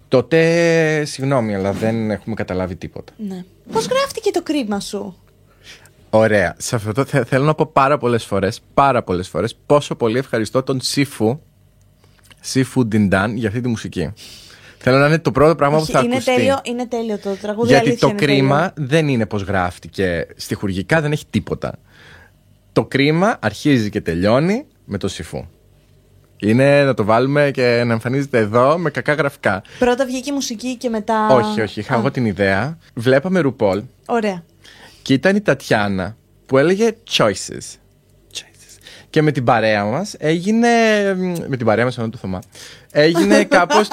τότε 0.09 1.05
συγγνώμη, 1.05 1.55
αλλά 1.55 1.73
δεν 1.73 2.11
έχουμε 2.11 2.35
καταλάβει 2.35 2.77
τίποτα. 2.77 3.13
Ναι. 3.17 3.45
Πώς 3.73 3.87
γράφτηκε 3.87 4.31
το 4.31 4.43
κρίμα 4.43 4.81
σου; 4.81 5.17
Ωραία. 6.11 6.55
Σε 6.59 6.77
αυτό 6.77 6.93
το 6.93 7.05
θε- 7.05 7.27
θέλω 7.29 7.45
να 7.45 7.55
πω 7.55 7.67
πάρα 7.73 7.99
πολλές 7.99 8.25
φορές, 8.25 8.61
πάρα 8.75 9.03
πολλές 9.03 9.29
φορές, 9.29 9.57
πόσο 9.67 9.95
πολύ 9.95 10.19
ευχαριστώ 10.19 10.63
τον 10.63 10.81
Σίφου, 10.81 11.41
Σίφου 12.41 12.87
Ντιντάν, 12.87 13.37
για 13.37 13.49
αυτή 13.49 13.61
τη 13.61 13.69
μουσική. 13.69 14.13
Θέλω 14.83 14.99
να 14.99 15.07
είναι 15.07 15.19
το 15.19 15.31
πρώτο 15.33 15.55
πράγμα 15.55 15.77
Όχι, 15.77 15.87
που 15.87 15.93
θα 15.93 16.01
είναι, 16.05 16.13
ακουστεί. 16.15 16.35
τέλειο, 16.35 16.61
είναι 16.63 16.87
τέλειο 16.87 17.19
το 17.19 17.31
τραγούδι. 17.41 17.69
Γιατί 17.69 17.87
αλήθεια 17.89 18.09
το 18.09 18.09
είναι 18.09 18.25
κρίμα 18.25 18.73
δεν 18.77 19.09
είναι 19.09 19.27
πώ 19.27 19.37
γράφτηκε 19.37 20.27
στιχουργικά, 20.37 21.01
δεν 21.01 21.13
έχει 21.13 21.25
τίποτα. 21.31 21.73
Το 22.73 22.85
κρίμα 22.85 23.37
αρχίζει 23.41 23.91
και 23.91 24.01
τελειώνει 24.01 24.67
με 24.85 24.99
το 24.99 25.09
Σιφού. 25.09 25.45
Είναι 26.43 26.85
να 26.85 26.95
το 26.95 27.05
βάλουμε 27.05 27.51
και 27.53 27.83
να 27.87 27.93
εμφανίζεται 27.93 28.39
εδώ 28.39 28.79
με 28.79 28.91
κακά 28.91 29.13
γραφικά. 29.15 29.51
τέλειο. 29.63 29.77
Πρώτα 29.79 30.05
βγήκε 30.07 30.31
η 30.31 30.33
μουσική 30.35 30.77
και 30.77 30.89
μετά. 30.89 31.27
Όχι, 31.29 31.61
όχι. 31.61 31.81
Είχα 31.81 31.95
Α, 31.95 31.99
εγώ 31.99 32.11
την 32.11 32.25
ιδέα. 32.27 32.79
Βλέπαμε 32.95 33.41
Ρουπόλ 33.41 33.83
Ωραία. 34.07 34.45
και 35.03 35.13
ήταν 35.13 35.37
η 35.37 35.41
Τατιάνα 35.41 36.17
που 36.47 36.59
έλεγε 36.59 36.91
choices. 37.11 37.79
Choices. 39.11 39.13
Και 39.13 39.23
με 39.23 39.31
την 39.33 39.45
παρέα 39.45 39.85
μας 39.85 40.15
έγινε. 40.19 40.69
Με 41.49 41.57
την 41.57 41.67
παρέα 41.67 41.85
μας, 41.85 41.97
εννοώ 41.97 42.11
του 42.11 42.19
Θωμά. 42.19 42.39
Έγινε 42.93 43.45
κάπως. 43.59 43.89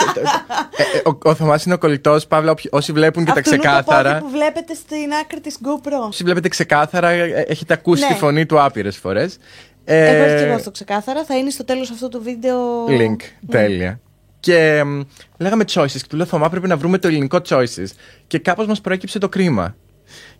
ο, 1.05 1.29
ο 1.29 1.35
Θωμάς 1.35 1.63
είναι 1.65 1.73
ο 1.73 1.77
κολλητός. 1.77 2.27
Παύλα, 2.27 2.51
όποιοι- 2.51 2.73
όσοι 2.73 2.91
βλέπουν 2.91 3.25
και 3.25 3.31
τα 3.31 3.39
Αυτό 3.39 3.53
είναι 3.53 3.63
το 3.63 3.69
ξεκάθαρα. 3.69 4.11
πόδι 4.11 4.21
που 4.23 4.29
βλέπετε 4.37 4.73
στην 4.73 5.13
άκρη 5.21 5.39
της 5.39 5.57
GoPro. 5.63 6.07
Όσοι 6.07 6.23
βλέπετε 6.23 6.47
ξεκάθαρα, 6.47 7.09
ε, 7.09 7.45
έχετε 7.47 7.73
ακούσει 7.73 8.01
Ναι. 8.01 8.07
τη 8.07 8.13
φωνή 8.13 8.45
του 8.45 8.61
άπειρες 8.61 8.97
φορές. 8.97 9.37
Έχω 9.83 10.23
έρθει 10.23 10.43
και 10.43 10.49
εγώ 10.49 10.59
στο 10.59 10.71
ξεκάθαρα. 10.71 11.23
Θα 11.25 11.37
είναι 11.37 11.49
στο 11.49 11.63
τέλος 11.65 11.89
αυτού 11.91 12.07
του 12.09 12.21
βίντεο. 12.23 12.85
Link. 12.85 13.17
Τέλεια. 13.49 13.99
Και 14.39 14.83
μ, 14.85 15.01
λέγαμε 15.37 15.63
choices. 15.73 15.91
Και 15.91 16.07
του 16.09 16.15
λέω 16.15 16.25
Θωμά, 16.25 16.49
πρέπει 16.49 16.67
να 16.67 16.77
βρούμε 16.77 16.97
το 16.97 17.07
ελληνικό 17.07 17.41
choices. 17.49 17.87
Και 18.27 18.39
κάπως 18.39 18.65
μας 18.67 18.81
προέκυψε 18.81 19.19
το 19.19 19.29
κρίμα. 19.29 19.75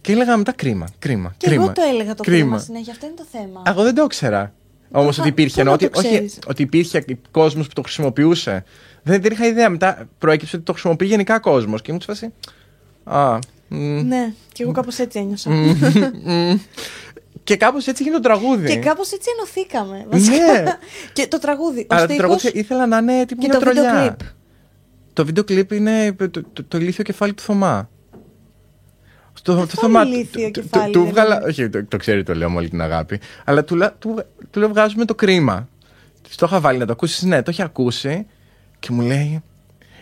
Και 0.02 0.16
λέγαμε 0.16 0.38
μετά 0.38 0.52
κρίμα, 0.52 0.88
κρίμα. 1.00 1.34
Και 1.38 1.48
κρίμα, 1.48 1.64
εγώ 1.64 1.72
το 1.74 1.82
έλεγα 1.94 2.14
το 2.14 2.24
κρίμα 2.24 2.58
συνέχεια. 2.60 2.92
Αυτό 2.94 3.06
είναι 3.06 3.16
το 3.16 3.26
θέμα. 3.32 3.62
Εγώ 3.68 3.84
δεν 3.84 3.96
το 3.96 4.04
ήξερα. 4.04 4.54
Όμως 4.92 5.16
θα- 5.16 5.22
ότι 5.22 5.30
υπήρχε. 5.32 5.54
πού 5.54 5.60
ενώ 5.60 5.70
να 5.70 5.76
ότι, 5.76 5.90
το 5.90 6.00
όχι, 6.00 6.08
ξέρεις; 6.08 6.40
ότι 6.48 6.62
υπήρχε 6.62 7.06
κόσμος 7.32 7.68
που 7.68 7.74
το 7.74 7.82
χρησιμοποιούσε. 7.82 8.64
Δεν, 9.04 9.22
δεν 9.22 9.32
είχα 9.32 9.46
ιδέα. 9.48 9.70
Μετά 9.70 10.08
προέκυψε 10.18 10.56
ότι 10.56 10.66
το 10.66 10.72
χρησιμοποιεί 10.72 11.06
γενικά 11.06 11.40
κόσμος. 11.40 11.82
Και 11.82 11.94
μου 11.94 12.00
σε 12.02 12.06
φάση. 12.08 12.34
Α. 13.04 13.40
μ, 13.68 13.78
Ναι, 14.08 14.34
και 14.52 14.64
εγώ 14.64 14.72
κάπως 14.72 14.98
έτσι 14.98 15.20
ένιωσα. 15.20 15.50
μ. 15.50 16.58
και 17.44 17.56
κάπως 17.56 17.88
έτσι 17.88 18.04
έγινε 18.04 18.16
το 18.20 18.22
τραγούδι. 18.22 18.68
Και 18.68 18.78
κάπως 18.78 19.12
έτσι 19.12 19.30
ενωθήκαμε. 19.38 19.98
Ναι. 19.98 20.06
βασικά. 20.10 20.78
και 21.14 21.28
το 21.28 21.40
τραγούδι. 21.40 21.82
Ο 21.82 21.86
Αλλά 21.90 22.06
το 22.08 22.14
στίχος 22.14 22.42
τραγούδι 22.42 22.60
ήθελα 22.60 22.88
να 22.88 22.98
είναι 22.98 23.26
τύπου 23.26 23.42
και 23.42 23.48
μια 23.48 23.60
το 23.60 23.66
βίντεο 23.66 23.84
τρολιά. 23.84 24.16
κλιπ. 24.18 24.30
Το 25.14 25.26
βίντεο 25.26 25.44
κλιπ 25.44 25.72
είναι 25.72 26.12
το, 26.12 26.30
το, 26.30 26.42
το, 26.54 26.64
το 26.68 26.78
ηλίθιο 26.78 27.04
κεφάλι 27.04 27.34
του 27.34 27.44
Θωμά. 27.44 27.90
Στο, 29.48 29.56
το 29.56 29.62
Αυτό 29.62 29.82
Θωμά. 29.82 30.02
είναι 30.04 30.16
ηλίθιο 30.16 30.52
του- 30.52 30.62
του- 30.62 30.70
κεφάλι, 30.70 30.94
του 30.94 31.02
δεν 31.04 31.10
βγάλα. 31.12 31.36
είναι; 31.36 31.46
Όχι, 31.46 31.70
το, 31.70 31.86
το 31.86 31.98
ξέρει 31.98 32.24
το 32.24 32.36
λέω 32.36 32.50
με 32.50 32.58
όλη 32.58 32.70
την 32.70 32.82
αγάπη. 32.82 33.20
Αλλά 33.46 33.64
του, 33.64 33.76
λα- 33.76 33.92
του, 33.94 34.24
του 34.52 34.60
λέω 34.60 34.70
βγάζουμε 34.70 35.06
το 35.06 35.16
κρίμα. 35.16 35.68
Στο 36.30 36.46
είχα 36.46 36.60
βάλει 36.60 36.78
να 36.78 36.86
το 36.86 36.92
ακούσεις. 36.92 37.24
Ναι, 37.24 37.42
το 37.42 37.50
έχει 37.50 37.62
ακούσει 37.62 38.26
και 38.80 38.92
μου 38.92 39.02
λέει. 39.02 39.42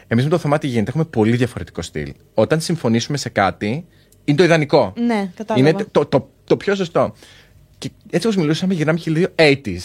Εμείς 0.07 0.23
με 0.23 0.29
το 0.29 0.37
Θωμά 0.37 0.57
τι 0.57 0.67
γίνεται, 0.67 0.89
έχουμε 0.89 1.03
πολύ 1.05 1.35
διαφορετικό 1.35 1.81
στυλ. 1.81 2.13
Όταν 2.33 2.61
συμφωνήσουμε 2.61 3.17
σε 3.17 3.29
κάτι, 3.29 3.85
είναι 4.25 4.37
το 4.37 4.43
ιδανικό. 4.43 4.93
Ναι, 4.97 5.31
κατάλαβα. 5.35 5.69
Είναι 5.69 5.85
το, 5.91 6.05
το, 6.05 6.29
το 6.43 6.57
πιο 6.57 6.75
σωστό. 6.75 7.13
Και 7.77 7.89
έτσι 8.09 8.27
όπως 8.27 8.39
μιλούσαμε, 8.39 8.73
γυρνάμε 8.73 8.99
και 8.99 9.11
λίγο 9.11 9.27
80s. 9.35 9.77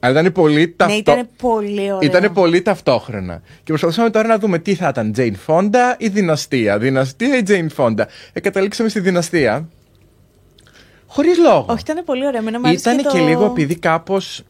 Αλλά 0.00 0.20
ήταν 0.20 0.32
πολύ 0.32 0.60
Ναι, 0.60 0.66
ταυτό. 0.66 0.96
ήταν 0.96 1.28
πολύ 1.36 1.80
ωραίο. 1.80 1.98
Ήταν 2.00 2.32
πολύ 2.32 2.62
ταυτόχρονα. 2.62 3.40
Και 3.56 3.62
προσπαθούσαμε 3.64 4.10
τώρα 4.10 4.28
να 4.28 4.38
δούμε 4.38 4.58
τι 4.58 4.74
θα 4.74 4.88
ήταν, 4.88 5.12
Jane 5.16 5.34
Fonda 5.46 5.94
ή 5.98 6.08
Δυναστεία. 6.08 6.78
Δυναστεία 6.78 7.36
ή 7.36 7.42
Jane 7.46 7.68
Fonda. 7.76 8.04
Ε, 8.32 8.40
καταλήξαμε 8.40 8.88
στη 8.88 9.00
Δυναστεία. 9.00 9.68
Χωρίς 11.06 11.38
λόγο. 11.38 11.66
Όχι, 11.68 11.80
ήταν 11.80 12.04
πολύ 12.04 12.26
ωραίο. 12.26 12.40
Εμένα 12.40 12.60
μου 12.60 12.66
άρεσε 12.68 12.90
Ήταν 12.90 13.12
και, 13.12 13.18
το... 13.18 13.24
λίγο 13.24 13.44
επειδή 13.44 13.74
κάπως. 13.74 14.42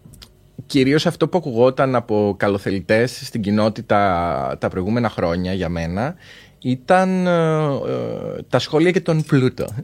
Κυρίως 0.67 1.07
αυτό 1.07 1.29
που 1.29 1.39
ακουγόταν 1.39 1.95
από 1.95 2.35
καλοθελητές 2.39 3.21
στην 3.25 3.41
κοινότητα 3.41 4.57
τα 4.61 4.69
προηγούμενα 4.69 5.09
χρόνια 5.09 5.53
για 5.53 5.69
μένα 5.69 6.15
ήταν 6.63 7.27
ε, 7.27 7.31
ε, 7.31 8.43
τα 8.49 8.59
σχόλια 8.59 8.91
και 8.91 9.01
τον 9.01 9.23
πλούτο. 9.23 9.67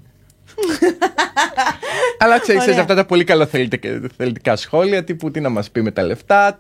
Αλλά 2.19 2.39
ξέρεις, 2.41 2.63
Ωραία. 2.63 2.81
αυτά 2.81 2.95
τα 2.95 3.05
πολύ 3.05 3.25
καλοθελητικά 3.25 4.57
σχόλια 4.57 5.05
τύπου 5.05 5.31
τι 5.31 5.41
να 5.41 5.49
μας 5.49 5.71
πει 5.71 5.83
με 5.83 5.91
τα 5.91 6.03
λεφτά. 6.03 6.57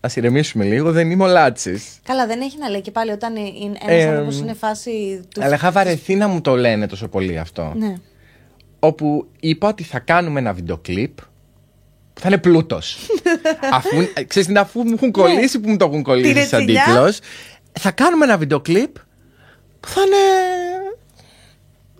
Α 0.00 0.08
ηρεμήσουμε 0.14 0.64
λίγο, 0.64 0.92
δεν 0.92 1.10
είμαι 1.10 1.24
ο 1.24 1.26
Λάτσης. 1.26 1.98
Καλά, 2.02 2.26
δεν 2.26 2.40
έχει 2.40 2.58
να 2.58 2.68
λέει 2.68 2.80
και 2.80 2.90
πάλι 2.90 3.10
όταν 3.10 3.32
ένας 3.36 4.04
Ε, 4.04 4.06
άνθρωπος 4.08 4.38
είναι 4.38 4.54
φάση 4.54 5.20
του. 5.34 5.42
Αλλά 5.44 5.54
είχα 5.54 5.70
βαρεθεί 5.70 6.14
να 6.14 6.28
μου 6.28 6.40
το 6.40 6.56
λένε 6.56 6.86
τόσο 6.86 7.08
πολύ 7.08 7.38
αυτό; 7.38 7.72
Ναι. 7.76 7.94
όπου 8.78 9.26
είπα 9.40 9.68
ότι 9.68 9.82
θα 9.82 9.98
κάνουμε 9.98 10.40
ένα 10.40 10.52
βίντεο 10.52 10.78
κλιπ 10.78 11.16
που 12.14 12.20
θα 12.20 12.28
είναι 12.28 12.38
πλούτος. 12.38 12.98
αφού, 13.72 14.00
ε, 14.14 14.22
ξέρεις, 14.24 14.46
τι 14.46 14.50
είναι, 14.52 14.60
αφού 14.60 14.82
μου 14.82 14.92
έχουν 14.96 15.10
κολλήσει 15.10 15.60
που 15.60 15.68
μου 15.70 15.76
το 15.76 15.84
έχουν 15.84 16.02
κολλήσει 16.02 16.32
Την 16.34 16.42
σαν 16.46 16.58
ρετσινιά. 16.58 16.84
τίτλος. 16.84 17.18
Θα 17.80 17.90
κάνουμε 17.90 18.24
ένα 18.24 18.36
βίντεο 18.38 18.60
κλιπ 18.60 18.94
που 19.80 19.88
θα 19.88 20.00
είναι. 20.00 20.16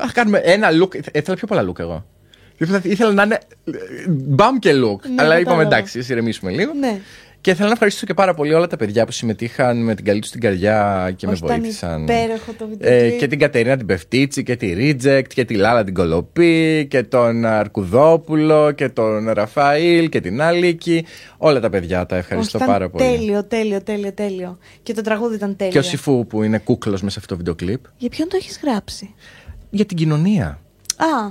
Θα 0.07 0.13
κάνουμε 0.13 0.39
ένα 0.39 0.69
look. 0.83 0.95
Ήθελα 1.13 1.37
πιο 1.37 1.47
πολλά 1.47 1.65
look 1.71 1.79
εγώ. 1.79 2.07
Ήθελα, 2.59 2.81
ήθελα 2.85 3.13
να 3.13 3.23
είναι 3.23 3.39
ε, 3.65 3.73
μπαμ 4.09 4.59
και 4.59 4.71
look. 4.71 4.77
Ναι, 5.09 5.23
αλλά 5.23 5.39
είπαμε 5.39 5.43
κατάλαβα. 5.45 5.63
εντάξει, 5.63 5.99
ας 5.99 6.09
ηρεμήσουμε 6.09 6.51
λίγο. 6.51 6.73
Ναι. 6.75 6.99
Και 7.43 7.55
θέλω 7.55 7.67
να 7.67 7.73
ευχαριστήσω 7.73 8.07
και 8.07 8.15
πάρα 8.15 8.35
πολύ 8.35 8.55
όλα 8.55 8.67
τα 8.67 8.77
παιδιά 8.77 9.05
που 9.05 9.13
συμμετείχαν 9.13 9.83
με 9.83 9.95
την 9.95 10.05
καλή 10.05 10.21
τους 10.21 10.31
την 10.31 10.41
καρδιά 10.41 11.11
και 11.17 11.27
Όχι, 11.27 11.43
με 11.43 11.47
ήταν 11.49 11.61
βοήθησαν. 11.61 12.03
υπέροχο 12.03 12.53
το 12.59 12.67
βίντεο 12.69 12.93
Ε, 12.93 13.09
κλιπ. 13.09 13.19
και 13.19 13.27
την 13.27 13.39
Κατερίνα 13.39 13.77
την 13.77 13.87
Πεφτίτσι 13.87 14.43
και 14.43 14.57
τη 14.57 14.75
Reject 14.79 15.23
και 15.35 15.45
τη 15.45 15.55
Λάλα 15.55 15.85
την 15.85 15.95
Κολοπή 15.95 16.87
και 16.91 17.03
τον 17.03 17.45
Αρκουδόπουλο 17.45 18.71
και 18.73 18.89
τον 18.89 19.31
Ραφαήλ 19.31 20.09
και 20.09 20.21
την 20.21 20.41
Άλικη. 20.43 21.05
Όλα 21.37 21.61
τα 21.61 21.71
παιδιά 21.71 22.07
τα 22.07 22.17
ευχαριστώ 22.17 22.57
Όχι, 22.59 22.65
ήταν 22.65 22.79
πάρα 22.79 22.91
πολύ. 22.91 23.05
Τέλειο, 23.05 23.45
τέλειο, 23.45 23.83
τέλειο, 23.83 24.13
τέλειο. 24.13 24.59
Και 24.83 24.95
το 24.95 25.01
τραγούδι 25.03 25.35
ήταν 25.35 25.57
τέλειο. 25.57 25.73
Και 25.73 25.79
ο 25.79 25.83
Σιφού 25.83 26.27
που 26.27 26.43
είναι 26.43 26.59
κούκλος 26.59 27.03
μέσα 27.03 27.13
σε 27.13 27.19
αυτό 27.19 27.29
το 27.33 27.37
βίντεο 27.37 27.55
κλιπ. 27.55 27.81
Για 27.97 28.09
ποιον 28.09 28.29
το 28.29 28.37
έχεις 28.37 28.61
γράψει; 28.63 29.15
Για 29.71 29.85
την 29.85 29.97
κοινωνία. 29.97 30.47
Α, 30.97 31.31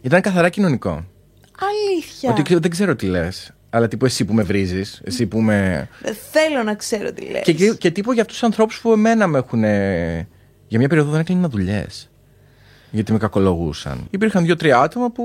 Ήταν 0.00 0.20
καθαρά 0.20 0.48
κοινωνικό. 0.48 1.04
αλήθεια. 1.60 2.30
Ότι 2.30 2.54
δεν 2.58 2.70
ξέρω 2.70 2.96
τι 2.96 3.06
λες. 3.06 3.50
Αλλά 3.70 3.88
τύπου 3.88 4.04
εσύ 4.04 4.24
που 4.24 4.34
με 4.34 4.42
βρίζεις, 4.42 5.00
εσύ 5.04 5.26
που 5.26 5.40
με. 5.40 5.88
Δεν 6.02 6.14
θέλω 6.30 6.62
να 6.62 6.74
ξέρω 6.74 7.12
τι 7.12 7.30
λες. 7.30 7.42
Και, 7.42 7.52
και, 7.52 7.74
και 7.74 7.90
τύπου 7.90 8.12
για 8.12 8.20
αυτούς 8.22 8.36
τους 8.36 8.46
ανθρώπους 8.46 8.80
που 8.80 8.92
εμένα 8.92 9.26
με 9.26 9.38
έχουν. 9.38 9.60
Για 10.68 10.78
μια 10.78 10.88
περίοδο 10.88 11.10
δεν 11.10 11.20
έκλειναν 11.20 11.50
δουλειές. 11.50 12.10
Γιατί 12.90 13.12
με 13.12 13.18
κακολογούσαν. 13.18 14.06
Υπήρχαν 14.10 14.44
δύο-τρία 14.44 14.78
άτομα 14.80 15.10
που. 15.10 15.24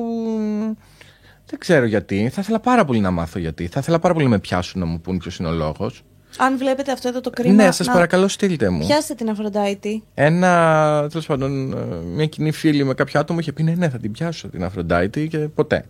Δεν 1.46 1.60
ξέρω 1.60 1.86
γιατί. 1.86 2.30
Θα 2.34 2.42
ήθελα 2.42 2.60
πάρα 2.60 2.86
πολύ 2.86 3.00
να 3.00 3.12
μάθω 3.12 3.40
γιατί. 3.40 3.68
Θα 3.68 3.80
ήθελα 3.80 4.00
πάρα 4.00 4.14
πολύ 4.14 4.26
να 4.26 4.32
με 4.32 4.40
πιάσουν 4.40 4.80
να 4.80 4.86
μου 4.86 5.02
πούν 5.02 5.18
ποιος 5.18 5.38
είναι 5.38 5.48
ο 5.48 5.52
λόγος. 5.52 6.04
Αν 6.38 6.58
βλέπετε 6.58 6.92
αυτό 6.92 7.08
εδώ 7.08 7.22
το 7.22 7.30
κρίμα. 7.30 7.64
Ναι, 7.64 7.72
σας 7.72 7.88
να 7.88 7.94
παρακαλώ, 7.94 8.28
στείλτε 8.28 8.70
μου. 8.70 8.86
Πιάστε 8.86 9.14
την 9.14 9.30
Αφροντάιτη. 9.30 10.04
Ένα, 10.14 11.08
τέλος 11.10 11.26
πάντων, 11.26 11.72
ε, 11.74 12.06
μια 12.06 12.26
κοινή 12.26 12.52
φίλη 12.52 12.84
με 12.84 12.94
κάποιο 12.94 13.20
άτομο 13.20 13.40
είχε 13.40 13.52
πει 13.52 13.64
ναι, 13.64 13.74
ναι, 13.74 13.90
θα 13.90 13.98
την 13.98 14.12
πιάσω 14.12 14.48
την 14.48 14.64
Αφροντάιτη 14.64 15.28
και 15.28 15.38
ποτέ. 15.38 15.86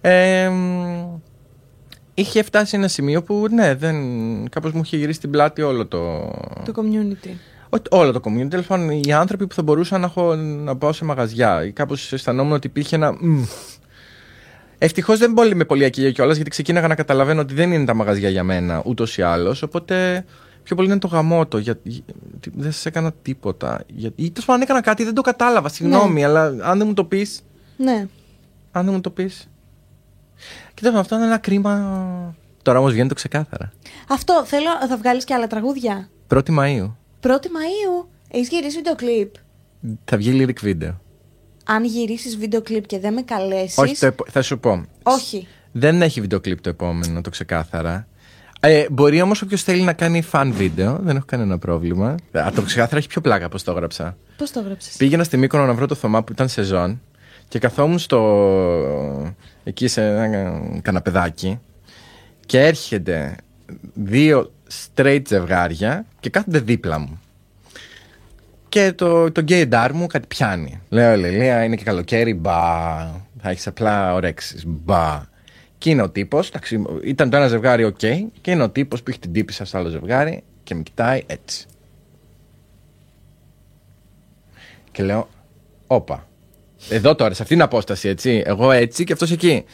Ε, 0.00 0.48
μ, 0.48 1.20
είχε 2.14 2.42
φτάσει 2.42 2.76
ένα 2.76 2.88
σημείο 2.88 3.22
που 3.22 3.46
ναι, 3.50 3.74
δεν, 3.74 3.96
κάπως 4.48 4.72
μου 4.72 4.80
είχε 4.84 4.96
γυρίσει 4.96 5.20
την 5.20 5.30
πλάτη 5.30 5.62
όλο 5.62 5.86
το, 5.86 6.30
Το 6.64 6.72
community. 6.74 7.30
όχι 7.68 7.82
όλο 7.90 8.12
το 8.12 8.20
community. 8.24 8.48
Τέλος 8.50 8.66
πάντων, 8.66 8.90
οι 8.90 9.12
άνθρωποι 9.12 9.46
που 9.46 9.54
θα 9.54 9.62
μπορούσαν 9.62 10.00
να, 10.00 10.06
έχω, 10.06 10.34
να 10.36 10.76
πάω 10.76 10.92
σε 10.92 11.04
μαγαζιά. 11.04 11.64
Ή 11.64 11.72
κάπως 11.72 12.12
αισθανόμουν 12.12 12.52
ότι 12.52 12.66
υπήρχε 12.66 12.96
ένα. 12.96 13.16
Ευτυχώς 14.78 15.18
δεν 15.18 15.34
πολύ 15.34 15.54
με 15.54 15.64
πολύ 15.64 15.84
ακυγεία 15.84 16.12
κιόλας, 16.12 16.34
γιατί 16.34 16.50
ξεκίναγα 16.50 16.88
να 16.88 16.94
καταλαβαίνω 16.94 17.40
ότι 17.40 17.54
δεν 17.54 17.72
είναι 17.72 17.84
τα 17.84 17.94
μαγαζιά 17.94 18.28
για 18.28 18.44
μένα 18.44 18.82
ούτως 18.84 19.18
ή 19.18 19.22
άλλως. 19.22 19.62
Οπότε 19.62 20.24
πιο 20.62 20.76
πολύ 20.76 20.88
είναι 20.88 20.98
το 20.98 21.06
γαμότο. 21.06 21.58
Γιατί 21.58 22.04
δεν 22.54 22.72
σας 22.72 22.86
έκανα 22.86 23.12
τίποτα. 23.22 23.84
Γιατί, 23.86 24.22
ή 24.22 24.30
τέλο 24.30 24.46
πάντων 24.46 24.62
έκανα 24.62 24.80
κάτι, 24.80 25.04
δεν 25.04 25.14
το 25.14 25.22
κατάλαβα. 25.22 25.68
Συγγνώμη, 25.68 26.24
αλλά 26.24 26.42
αν 26.60 26.78
δεν 26.78 26.86
μου 26.86 26.94
το 26.94 27.04
πει. 27.04 27.28
Ναι. 27.76 28.06
Αν 28.70 28.84
δεν 28.84 28.94
μου 28.94 29.00
το 29.00 29.10
πει. 29.10 29.30
Κοίτα, 30.74 30.98
αυτό 30.98 31.14
είναι 31.14 31.24
ένα 31.24 31.38
κρίμα. 31.38 32.34
Τώρα 32.62 32.78
όμως 32.78 32.92
βγαίνει 32.92 33.08
το 33.08 33.14
ξεκάθαρα. 33.14 33.72
Αυτό 34.08 34.42
θέλω. 34.46 34.68
Θα 34.88 34.96
βγάλεις 34.96 35.24
και 35.24 35.34
άλλα 35.34 35.46
τραγούδια. 35.46 36.08
1η 36.28 36.50
Μαου 36.50 36.96
1η 37.22 37.48
Μαου. 37.50 38.08
Έχεις 38.30 38.48
γυρίσει 38.48 38.76
βίντεο 38.76 38.94
κλιπ. 38.94 39.34
θα 40.04 40.16
βγει 40.16 40.46
lyric 40.46 40.66
video. 40.66 40.94
Αν 41.70 41.84
γυρίσεις 41.84 42.36
βίντεο 42.36 42.62
κλιπ 42.62 42.86
και 42.86 42.98
δεν 42.98 43.12
με 43.12 43.22
καλέσει. 43.22 43.80
Όχι, 43.80 43.96
το 43.98 44.06
επο- 44.06 44.24
θα 44.30 44.42
σου 44.42 44.58
πω. 44.58 44.84
Όχι. 45.02 45.46
Δεν 45.72 46.02
έχει 46.02 46.20
βίντεο 46.20 46.40
κλιπ 46.40 46.60
το 46.60 46.68
επόμενο, 46.68 47.20
το 47.20 47.30
ξεκάθαρα. 47.30 48.06
Ε, 48.60 48.86
μπορεί 48.90 49.20
όμως 49.22 49.42
όποιος 49.42 49.62
θέλει 49.62 49.82
να 49.82 49.92
κάνει 49.92 50.22
fan 50.32 50.50
βίντεο, 50.54 50.98
δεν 51.02 51.16
έχω 51.16 51.24
κανένα 51.28 51.58
πρόβλημα. 51.58 52.14
Α, 52.32 52.50
το 52.54 52.62
ξεκάθαρα 52.62 52.96
έχει 52.96 53.08
πιο 53.08 53.20
πλάκα 53.20 53.48
πώς 53.48 53.62
το 53.62 53.70
έγραψα. 53.70 54.16
Πώς 54.36 54.50
το 54.50 54.60
έγραψες; 54.60 54.96
Πήγαινα 54.96 55.24
στη 55.24 55.36
Μύκονο 55.36 55.66
να 55.66 55.72
βρω 55.74 55.86
το 55.86 55.94
Θωμά 55.94 56.22
που 56.22 56.32
ήταν 56.32 56.48
σεζόν 56.48 57.00
και 57.48 57.58
καθόμουν 57.58 57.98
στο. 57.98 59.34
εκεί 59.64 59.88
σε 59.88 60.06
ένα 60.06 60.60
καναπεδάκι 60.82 61.58
και 62.46 62.60
έρχεται 62.60 63.36
δύο 63.94 64.52
straight 64.94 65.22
ζευγάρια 65.28 66.04
και 66.20 66.30
κάθονται 66.30 66.58
δίπλα 66.58 66.98
μου. 66.98 67.20
Και 68.68 68.92
το, 68.92 69.32
το 69.32 69.44
gaydar 69.48 69.90
μου 69.94 70.06
κάτι 70.06 70.26
πιάνει. 70.26 70.80
Λέω, 70.88 71.16
Λελία, 71.16 71.64
είναι 71.64 71.76
και 71.76 71.84
καλοκαίρι, 71.84 72.34
μπα. 72.34 72.54
Θα 73.40 73.50
έχεις 73.50 73.66
απλά 73.66 74.14
ορέξεις, 74.14 74.64
μπα. 74.66 75.22
Και 75.78 75.90
είναι 75.90 76.02
ο 76.02 76.10
τύπος, 76.10 76.50
ήταν 77.04 77.30
το 77.30 77.36
ένα 77.36 77.48
ζευγάρι, 77.48 77.84
οκ, 77.84 77.98
και 78.40 78.50
είναι 78.50 78.62
ο 78.62 78.70
τύπος 78.70 79.02
που 79.02 79.10
έχει 79.10 79.18
την 79.18 79.32
τύπισσα 79.32 79.64
στο 79.64 79.78
άλλο 79.78 79.88
ζευγάρι 79.88 80.42
και 80.62 80.74
με 80.74 80.82
κοιτάει 80.82 81.22
έτσι. 81.26 81.66
Και 84.90 85.02
λέω, 85.02 85.28
όπα. 85.86 86.26
Εδώ 86.90 87.14
τώρα, 87.14 87.34
σε 87.34 87.42
αυτήν 87.42 87.56
την 87.56 87.66
απόσταση, 87.66 88.08
έτσι. 88.08 88.42
Εγώ 88.46 88.70
έτσι 88.70 89.04
και 89.04 89.12
αυτός 89.12 89.30
εκεί. 89.30 89.64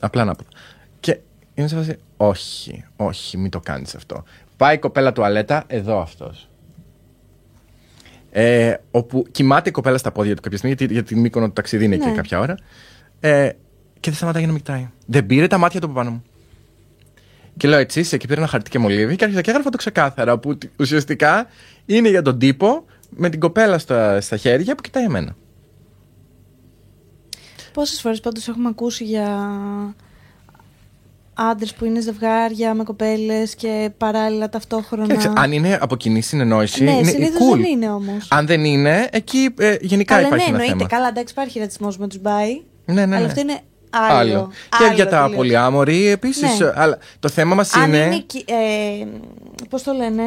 Απλά 0.00 0.24
να 0.24 0.34
πω. 0.34 0.44
Και 1.00 1.18
είναι 1.54 1.68
σε 1.68 1.76
φάση, 1.76 1.98
όχι, 2.16 2.84
όχι, 2.96 3.36
μην 3.36 3.50
το 3.50 3.60
κάνεις 3.60 3.94
αυτό. 3.94 4.24
Πάει 4.56 4.74
η 4.74 4.78
κοπέλα 4.78 5.12
τουαλέτα, 5.12 5.64
εδώ 5.66 6.00
αυτός. 6.00 6.48
Ε, 8.36 8.74
όπου 8.90 9.24
κοιμάται 9.30 9.68
η 9.68 9.72
κοπέλα 9.72 9.98
στα 9.98 10.12
πόδια 10.12 10.34
του 10.36 10.42
κάποια 10.42 10.58
στιγμή, 10.58 10.76
γιατί 10.78 10.92
για 10.94 11.02
την 11.02 11.18
μήκονο 11.20 11.46
του 11.46 11.52
ταξίδι 11.52 11.84
είναι 11.84 11.96
Ναι. 11.96 12.04
και 12.04 12.10
κάποια 12.10 12.38
ώρα. 12.38 12.54
Ε, 13.20 13.48
και 14.00 14.10
δεν 14.10 14.14
σταματάει 14.14 14.42
για 14.42 14.50
να 14.52 14.56
με 14.58 14.62
κοιτάει. 14.64 14.88
Δεν 15.06 15.26
πήρε 15.26 15.46
τα 15.46 15.58
μάτια 15.58 15.80
του 15.80 15.86
από 15.86 15.94
πάνω 15.94 16.10
μου. 16.10 16.22
Και 17.56 17.68
λέω 17.68 17.78
έτσι, 17.78 18.02
σε 18.02 18.14
εκεί 18.14 18.26
πήρε 18.26 18.40
ένα 18.40 18.48
χαρτί 18.48 18.70
και 18.70 18.78
μολύβι 18.78 19.16
και 19.16 19.24
άρχισα 19.24 19.42
και 19.42 19.50
έγραφα 19.50 19.70
το 19.70 19.76
ξεκάθαρα. 19.76 20.38
Που 20.38 20.58
τ- 20.58 20.64
ουσιαστικά 20.80 21.46
είναι 21.86 22.08
για 22.08 22.22
τον 22.22 22.38
τύπο 22.38 22.84
με 23.10 23.28
την 23.28 23.40
κοπέλα 23.40 23.78
στα, 23.78 24.20
στα 24.20 24.36
χέρια 24.36 24.74
που 24.74 24.82
κοιτάει 24.82 25.04
εμένα. 25.04 25.36
Πόσες 27.72 28.00
φορές 28.00 28.20
πάντως 28.20 28.48
έχουμε 28.48 28.68
ακούσει 28.68 29.04
για 29.04 29.28
άντρες 31.34 31.74
που 31.74 31.84
είναι 31.84 32.00
ζευγάρια 32.00 32.74
με 32.74 32.82
κοπέλες 32.84 33.54
και 33.54 33.90
παράλληλα 33.98 34.48
ταυτόχρονα. 34.48 35.06
Κοίταξε, 35.06 35.32
αν 35.36 35.52
είναι 35.52 35.78
από 35.80 35.96
κοινή 35.96 36.20
συνεννόηση, 36.20 36.84
ναι, 36.84 36.90
είναι 36.90 37.08
συνήθως 37.08 37.48
cool. 37.52 37.56
δεν 37.56 37.64
είναι 37.70 37.90
όμως. 37.90 38.26
Αν 38.30 38.46
δεν 38.46 38.64
είναι, 38.64 39.08
εκεί 39.12 39.54
ε, 39.58 39.76
γενικά 39.80 40.14
Καλά, 40.14 40.28
ναι, 40.28 40.34
υπάρχει 40.34 40.48
ένα 40.48 40.58
εννοείται. 40.62 40.76
θέμα. 40.76 40.88
Καλά, 40.88 41.08
εντάξει, 41.08 41.32
υπάρχει 41.32 41.58
ρατσισμός 41.58 41.98
με 41.98 42.08
τους 42.08 42.20
μπάι. 42.20 42.60
Ναι, 42.86 42.94
ναι, 42.94 43.02
Αλλά 43.02 43.18
ναι. 43.18 43.24
αυτό 43.26 43.40
είναι 43.40 43.58
άλλο. 43.90 44.50
Και 44.78 44.84
Άλλο 44.84 44.94
για 44.94 45.08
τα 45.08 45.20
τελείως. 45.20 45.36
πολυάμοροι 45.36 46.06
επίσης. 46.06 46.58
Ναι. 46.58 46.72
Αλλά 46.74 46.98
το 47.20 47.28
θέμα 47.28 47.54
μας 47.54 47.74
Αν 47.74 47.88
είναι. 47.88 47.96
είναι. 47.98 48.18
κι- 48.18 48.44
ε, 48.50 49.04
Πώς 49.68 49.82
το 49.82 49.92
λένε. 49.92 50.22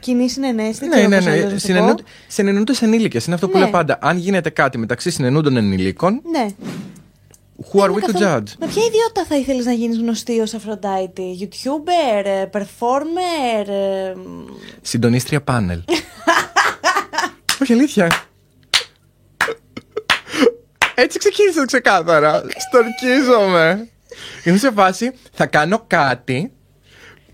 Κοινή 0.00 0.28
συνενέση. 0.30 0.78
δεν 0.78 0.88
Ναι, 0.88 0.94
ξέρω 0.94 1.08
ναι, 1.08 1.16
πώς 1.16 1.26
αλλιώς 1.26 1.42
ναι. 1.44 1.48
να 1.48 1.54
το 1.54 1.58
Συνεννούνται- 1.60 2.00
πω. 2.02 2.08
Συνεννούνται 2.28 2.72
ενήλικε. 2.80 3.20
Είναι 3.26 3.34
αυτό 3.34 3.48
που 3.48 3.56
Ναι. 3.58 3.62
λέω 3.62 3.70
πάντα. 3.72 3.98
Αν 4.00 4.16
γίνεται 4.18 4.50
κάτι 4.50 4.78
μεταξύ 4.78 5.10
συνεννούντων 5.10 5.56
ενηλίκων, 5.56 6.20
Ναι. 6.30 6.46
Who 7.72 7.80
are 7.80 7.86
Δεν 7.86 7.94
we 7.94 7.96
είναι 7.96 8.06
to 8.06 8.12
καθόλου- 8.12 8.48
judge; 8.48 8.52
Με 8.58 8.66
ποια 8.66 8.82
ιδιότητα 8.84 9.24
θα 9.28 9.36
ήθελες 9.36 9.64
να 9.64 9.72
γίνεις 9.72 9.98
γνωστή 9.98 10.40
ως 10.40 10.54
Αφροντάιτη, 10.54 11.38
YouTuber, 11.40 12.24
ε, 12.24 12.44
performer. 12.52 13.68
ε, 13.68 14.12
Συντονίστρια 14.82 15.42
πάνελ. 15.42 15.82
Όχι 17.62 17.72
αλήθεια. 17.72 18.08
Έτσι 20.94 21.18
ξεκίνησε 21.18 21.58
το 21.58 21.64
ξεκάθαρα. 21.64 22.42
Στορκίζομαι. 22.68 23.88
Είναι 24.44 24.56
σε 24.56 24.70
φάση, 24.70 25.12
θα 25.32 25.46
κάνω 25.46 25.84
κάτι 25.86 26.52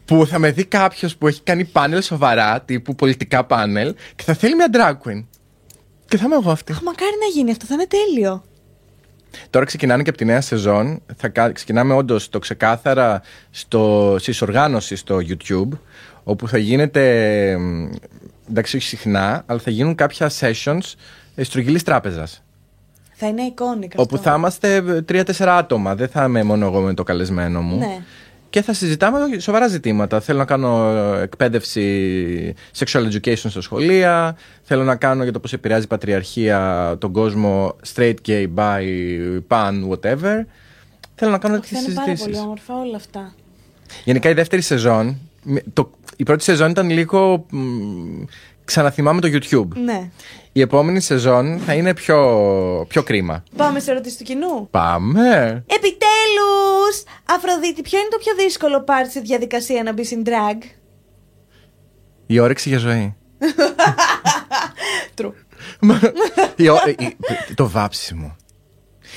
που 0.05 0.27
θα 0.27 0.39
με 0.39 0.51
δει 0.51 0.65
κάποιος 0.65 1.17
που 1.17 1.27
έχει 1.27 1.41
κάνει 1.43 1.65
πάνελ 1.65 2.03
σοβαρά, 2.03 2.61
τύπου 2.61 2.95
πολιτικά 2.95 3.45
πάνελ, 3.45 3.95
και 4.17 4.23
θα 4.23 4.35
θέλει 4.35 4.55
μια 4.55 4.69
drag 4.73 5.09
queen. 5.09 5.25
Και 6.09 6.17
θα 6.17 6.25
είμαι 6.25 6.35
εγώ 6.35 6.51
αυτή. 6.51 6.73
Αχ, 6.73 6.81
μακάρι 6.83 7.17
να 7.21 7.27
γίνει 7.27 7.51
αυτό, 7.51 7.65
θα 7.67 7.75
είναι 7.75 7.87
τέλειο. 7.87 8.45
Τώρα 9.51 9.65
ξεκινάνε 9.65 10.03
και 10.03 10.09
από 10.09 10.19
τη 10.19 10.25
νέα 10.25 10.41
σεζόν. 10.41 11.03
Θα 11.17 11.29
κα- 11.29 11.53
ξεκινάμε 11.53 11.95
όντως 11.95 12.29
το 12.29 12.39
ξεκάθαρα 12.39 13.23
στο, 13.51 14.17
στη 14.19 14.35
οργάνωση 14.43 14.97
στο 14.97 15.19
YouTube, 15.29 15.79
όπου 16.25 16.49
θα 16.49 16.59
γίνεται. 16.59 17.57
μ, 17.59 17.91
Εντάξει, 18.51 18.77
όχι 18.77 18.87
συχνά, 18.87 19.43
αλλά 19.47 19.59
θα 19.61 19.71
γίνουν 19.71 19.95
κάποια 19.95 20.31
sessions 20.41 20.93
ε, 21.35 21.45
στρογγυλής 21.45 21.83
τράπεζας. 21.83 22.43
Θα 23.13 23.27
είναι 23.27 23.43
εικόνικα. 23.43 23.95
Όπου 24.03 24.19
θα 24.19 24.35
είμαστε 24.35 24.75
ε, 24.75 25.03
τρία-τέσσερα 25.03 25.57
άτομα. 25.57 25.95
Δεν 25.95 26.09
θα 26.09 26.25
είμαι 26.25 26.43
μόνο 26.43 26.67
εγώ 26.67 26.81
με 26.81 26.95
το 26.95 27.03
καλεσμένο 27.03 27.61
μου. 27.63 27.79
Ναι. 27.79 27.99
Και 28.53 28.63
θα 28.63 28.73
συζητάμε 28.73 29.19
σοβαρά 29.39 29.67
ζητήματα. 29.69 30.21
Θέλω 30.21 30.39
να 30.39 30.45
κάνω 30.45 30.89
ε, 30.91 31.23
εκπαίδευση 31.23 32.55
sexual 32.79 33.05
education 33.13 33.35
στα 33.35 33.61
σχολεία. 33.61 34.37
Θέλω 34.63 34.85
να 34.85 34.97
κάνω 34.97 35.23
για 35.23 35.33
το 35.33 35.41
πώς 35.41 35.53
επηρεάζει 35.53 35.85
η 35.85 35.87
πατριαρχία 35.87 36.95
τον 36.99 37.13
κόσμο 37.13 37.77
straight, 37.95 38.15
gay, 38.27 38.47
bi, 38.55 38.83
pan, 39.49 39.73
whatever. 39.89 40.45
Θέλω 41.15 41.31
να 41.31 41.39
κάνω 41.39 41.55
Όχι, 41.57 41.75
θα 41.75 41.81
τέτοιες 41.81 41.85
είναι 41.85 41.95
πάρα 41.95 42.05
πολύ 42.05 42.17
συζητήσεις. 42.17 42.43
όμορφα 42.43 42.75
όλα 42.75 42.97
αυτά. 42.97 43.35
Γενικά 44.05 44.29
η 44.29 44.33
δεύτερη 44.33 44.63
σεζόν, 44.63 45.19
με- 45.43 45.63
το, 45.73 45.91
η 46.17 46.23
πρώτη 46.23 46.43
σεζόν 46.43 46.71
ήταν 46.71 46.91
λίγο 46.91 47.47
μ, 47.51 47.59
ξαναθυμάμαι 48.65 49.21
το 49.21 49.29
YouTube. 49.33 49.77
Ναι. 49.85 50.11
Η 50.53 50.61
επόμενη 50.61 51.01
σεζόν 51.01 51.59
θα 51.59 51.75
είναι 51.75 51.95
πιο, 51.95 52.19
πιο 52.89 53.03
κρίμα. 53.03 53.43
Πάμε 53.57 53.81
σε 53.81 53.91
ερωτήσεις 53.91 54.19
του 54.19 54.25
κοινού. 54.25 54.69
Πάμε! 54.71 55.65
Επιτέλους! 55.67 57.03
Αφροδίτη, 57.25 57.83
ποιο 57.83 57.99
είναι 57.99 58.09
το 58.11 58.19
πιο 58.19 58.35
δύσκολο 58.45 58.85
part 58.87 59.07
στη 59.11 59.21
διαδικασία 59.21 59.83
να 59.83 59.93
μπεις 59.93 60.07
στην 60.07 60.23
drag; 60.27 60.63
Η 62.27 62.39
όρεξη 62.39 62.69
για 62.69 62.79
ζωή. 62.79 63.15
True. 65.21 65.33
Μα- 65.81 66.01
η 66.57 66.69
ω- 66.69 66.77
η- 66.99 67.17
το 67.55 67.69
βάψιμο. 67.69 68.37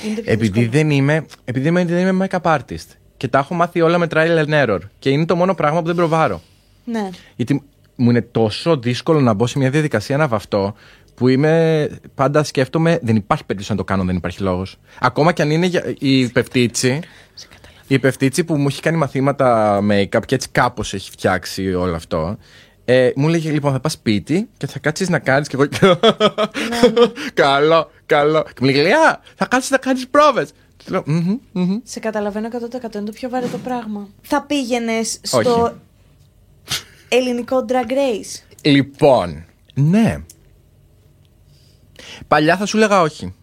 Είναι 0.06 0.14
το 0.14 0.22
πιο 0.22 0.32
Επειδή 0.32 0.48
δύσκολο. 0.60 0.70
δεν 0.70 0.90
είμαι, 0.90 1.26
επειδή 1.44 1.68
είμαι- 1.68 1.84
δεν 1.84 2.06
είμαι 2.06 2.26
make-up 2.30 2.56
artist 2.58 2.86
και 3.16 3.28
τα 3.28 3.38
έχω 3.38 3.54
μάθει 3.54 3.80
όλα 3.80 3.98
με 3.98 4.06
trial 4.10 4.44
and 4.46 4.64
error 4.66 4.78
και 4.98 5.10
είναι 5.10 5.24
το 5.26 5.36
μόνο 5.36 5.54
πράγμα 5.54 5.80
που 5.80 5.86
δεν 5.86 5.94
προβάρω. 5.94 6.42
Ναι. 6.84 7.08
Γιατί 7.36 7.62
μου 7.96 8.10
είναι 8.10 8.22
τόσο 8.22 8.76
δύσκολο 8.76 9.20
να 9.20 9.32
μπω 9.32 9.46
σε 9.46 9.58
μια 9.58 9.70
διαδικασία 9.70 10.16
να 10.16 10.28
βαφτώ 10.28 10.74
που 11.14 11.28
είμαι, 11.28 11.88
πάντα 12.14 12.42
σκέφτομαι 12.44 12.98
δεν 13.02 13.16
υπάρχει 13.16 13.44
περίπτωση 13.44 13.72
να 13.72 13.78
το 13.78 13.84
κάνω, 13.84 14.04
δεν 14.04 14.16
υπάρχει 14.16 14.42
λόγος. 14.42 14.76
Ακόμα 15.00 15.32
και 15.32 15.42
αν 15.42 15.50
είναι 15.50 15.66
για- 15.66 15.94
η 15.98 16.28
πεφτίτσι, 16.28 17.00
Σε 17.34 17.46
καταλαβαίνω. 17.46 17.84
η 17.86 17.98
πεφτίτσι 17.98 18.44
που 18.44 18.56
μου 18.56 18.66
έχει 18.66 18.80
κάνει 18.82 18.96
μαθήματα 18.96 19.78
make-up 19.90 20.20
και 20.26 20.34
έτσι 20.34 20.48
κάπως 20.52 20.94
έχει 20.94 21.10
φτιάξει 21.10 21.74
όλο 21.74 21.94
αυτό. 21.94 22.36
Ε, 22.84 23.10
μου 23.16 23.28
λέγε 23.28 23.50
λοιπόν 23.50 23.72
θα 23.72 23.80
πας 23.80 23.92
σπίτι 23.92 24.48
και 24.56 24.66
θα 24.66 24.78
κάτσεις 24.78 25.08
να 25.08 25.18
κάνεις 25.18 25.48
και 25.48 25.56
εγώ 25.56 25.68
καλό, 27.34 27.90
καλό. 28.06 28.42
Και 28.42 28.50
μου 28.60 28.66
λέγε 28.66 28.82
Λέα, 28.82 29.20
θα 29.34 29.46
κάτσεις 29.46 29.70
να 29.70 29.78
κάνεις 29.78 30.08
πρόβες. 30.08 30.50
Και 30.76 30.84
λέω, 30.88 31.02
«Μμμ, 31.06 31.36
μμμ». 31.52 31.78
Σε 31.82 32.00
καταλαβαίνω 32.00 32.46
100% 32.46 32.94
είναι 32.98 33.04
το 33.04 33.12
πιο 33.12 33.28
βαρετό 33.28 33.58
πράγμα. 33.58 34.08
Θα 34.22 34.42
πήγαινες 34.42 35.18
στο 35.22 35.38
Όχι. 35.62 35.72
Ελληνικό 37.08 37.64
drag 37.68 37.90
race. 37.90 38.56
Λοιπόν, 38.62 39.44
ναι. 39.74 40.16
Παλιά 42.28 42.56
θα 42.56 42.66
σου 42.66 42.78
λέγα 42.78 43.00
όχι. 43.00 43.34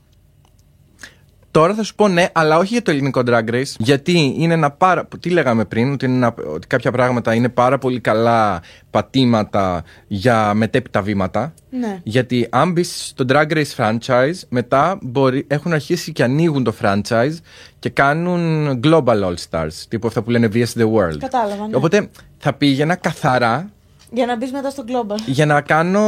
Τώρα 1.53 1.73
θα 1.73 1.83
σου 1.83 1.95
πω 1.95 2.07
ναι, 2.07 2.27
αλλά 2.31 2.57
όχι 2.57 2.73
για 2.73 2.81
το 2.81 2.91
ελληνικό 2.91 3.21
Drag 3.25 3.49
Race. 3.49 3.73
Γιατί 3.77 4.35
είναι 4.37 4.53
ένα 4.53 4.71
πάρα. 4.71 5.07
Τι 5.19 5.29
λέγαμε 5.29 5.65
πριν, 5.65 5.91
ότι, 5.91 6.05
είναι 6.05 6.15
ένα- 6.15 6.33
ότι 6.53 6.67
κάποια 6.67 6.91
πράγματα 6.91 7.33
είναι 7.33 7.49
πάρα 7.49 7.77
πολύ 7.77 7.99
καλά 7.99 8.61
πατήματα 8.91 9.83
για 10.07 10.53
μετέπειτα 10.53 11.01
βήματα. 11.01 11.53
Ναι. 11.69 11.99
Γιατί 12.03 12.47
αν 12.49 12.71
μπεις 12.71 13.05
στο 13.07 13.25
Drag 13.29 13.51
Race 13.51 13.75
franchise, 13.77 14.39
μετά 14.49 14.97
μπορεί, 15.01 15.45
έχουν 15.47 15.73
αρχίσει 15.73 16.11
και 16.11 16.23
ανοίγουν 16.23 16.63
το 16.63 16.73
franchise 16.81 17.35
και 17.79 17.89
κάνουν 17.89 18.69
Global 18.83 19.23
All 19.23 19.35
Stars. 19.49 19.73
Τύπου 19.89 20.07
αυτά 20.07 20.21
που 20.21 20.29
λένε 20.29 20.49
VS 20.53 20.79
The 20.79 20.91
World. 20.93 21.17
Κατάλαβα, 21.19 21.67
ναι. 21.67 21.75
Οπότε 21.75 22.09
θα 22.37 22.53
πήγαινα 22.53 22.95
καθαρά 22.95 23.69
Για 24.11 24.25
να 24.25 24.37
μπεις 24.37 24.51
μετά 24.51 24.69
στο 24.69 24.83
Global. 24.87 25.15
για 25.25 25.45
να 25.45 25.61
κάνω 25.61 26.01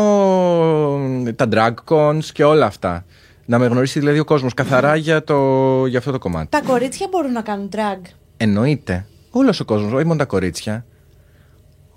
τα 1.35 1.47
drag 1.51 1.73
cons 1.93 2.23
και 2.33 2.43
όλα 2.43 2.65
αυτά. 2.65 3.05
Να 3.45 3.59
με 3.59 3.65
γνωρίσει 3.67 3.99
δηλαδή 3.99 4.19
ο 4.19 4.23
κόσμος 4.23 4.53
καθαρά 4.53 4.95
για, 4.95 5.23
το, 5.23 5.85
για 5.85 5.97
αυτό 5.99 6.11
το 6.11 6.17
κομμάτι. 6.19 6.47
Τα 6.49 6.61
κορίτσια 6.61 7.07
μπορούν 7.11 7.31
να 7.31 7.41
κάνουν 7.41 7.69
drag. 7.75 8.01
Εννοείται. 8.37 9.05
Όλος 9.31 9.59
ο 9.59 9.65
κόσμος, 9.65 9.91
όχι 9.91 10.05
μόνο 10.05 10.17
τα 10.19 10.25
κορίτσια. 10.25 10.85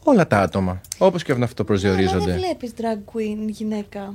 Όλα 0.02 0.26
τα 0.26 0.38
άτομα. 0.40 0.80
Όπως 0.98 1.22
και 1.22 1.32
αυτό 1.32 1.44
Αλλά 1.44 1.52
δεν 1.56 1.66
προσδιορίζονται. 1.66 2.32
βλέπεις 2.32 2.72
drag 2.76 2.96
queen 3.16 3.48
γυναίκα. 3.48 4.12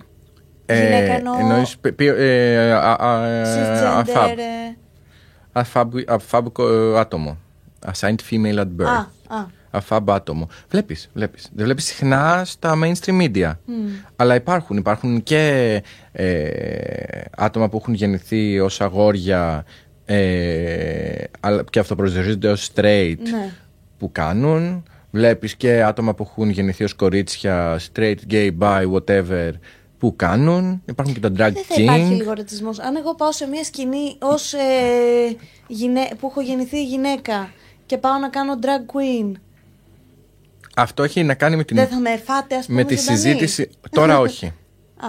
Ε, 0.66 0.84
γυναίκα 0.84 1.14
εννοώ. 1.14 1.40
εννοείς 1.40 1.78
πι- 1.78 1.92
πι- 1.94 2.14
ε, 2.18 2.72
α- 2.74 2.96
α- 3.00 3.26
ε, 3.26 3.44
Cisgender. 3.44 3.86
αφάμπ. 3.98 4.38
ε, 4.38 4.78
Αφάμπ 5.52 5.94
αφάμπ, 6.08 6.48
ε, 6.60 7.00
άτομο. 7.00 7.38
Assigned 7.92 8.16
female 8.30 8.58
at 8.58 8.68
birth. 8.80 8.86
Α, 8.86 9.36
α. 9.36 9.46
Αφάμπ 9.76 10.12
άτομο. 10.12 10.48
Βλέπεις, 10.70 11.10
βλέπεις. 11.14 11.50
Δεν 11.54 11.66
βλέπεις 11.66 11.86
συχνά 11.86 12.42
στα 12.46 12.74
mainstream 12.84 13.22
media. 13.22 13.52
Αλλά 14.16 14.36
υπάρχουν. 14.36 14.78
Υπάρχουν 14.78 15.24
και 15.24 15.82
ε, 16.12 17.22
άτομα 17.38 17.70
που 17.70 17.78
έχουν 17.78 17.94
γεννηθεί 17.94 18.60
ως 18.60 18.82
αγόρια 18.82 19.66
ε, 20.06 21.24
αλλά 21.40 21.64
και 21.70 21.80
αυτοπροσδιορίζονται 21.80 22.50
ως 22.50 22.70
straight 22.76 23.16
Ναι. 23.32 23.52
που 23.98 24.12
κάνουν. 24.12 24.84
Βλέπεις 25.12 25.56
και 25.56 25.84
άτομα 25.84 26.14
που 26.14 26.24
έχουν 26.30 26.50
γεννηθεί 26.50 26.84
ως 26.84 26.94
κορίτσια, 26.94 27.80
straight, 27.94 28.16
gay, 28.32 28.50
bi, 28.60 28.92
whatever, 28.94 29.50
που 29.98 30.16
κάνουν. 30.16 30.82
Υπάρχουν 30.86 31.14
και 31.14 31.20
τα 31.20 31.30
drag 31.30 31.54
Δεν 31.54 31.64
θα 31.68 31.82
υπάρχει 31.82 32.10
king. 32.14 32.18
λίγο 32.18 32.34
ρατσισμό. 32.34 32.70
Αν 32.70 32.96
εγώ 32.96 33.16
πάω 33.16 33.32
σε 33.32 33.48
μια 33.48 33.64
σκηνή 33.64 34.16
ως, 34.20 34.54
ε, 34.54 34.58
γυναί- 35.68 36.16
που 36.16 36.28
έχω 36.28 36.42
γεννηθεί 36.42 36.84
γυναίκα 36.86 37.52
και 37.86 37.98
πάω 37.98 38.18
να 38.18 38.30
κάνω 38.30 38.54
drag 38.62 38.92
queen, 38.96 39.32
Αυτό 40.76 41.04
έχει 41.04 41.24
να 41.24 41.34
κάνει 41.34 41.56
με, 41.56 41.64
την, 41.64 41.76
δεν 41.76 41.88
θα 41.88 42.00
με 42.00 42.18
φάτε, 42.26 42.56
ας 42.56 42.66
πούμε. 42.66 42.82
με 42.82 42.88
τη 42.88 42.96
ζωντανή; 42.96 43.18
συζήτηση. 43.18 43.70
Τώρα 43.90 44.20
όχι. 44.28 44.46
Α, 44.98 45.08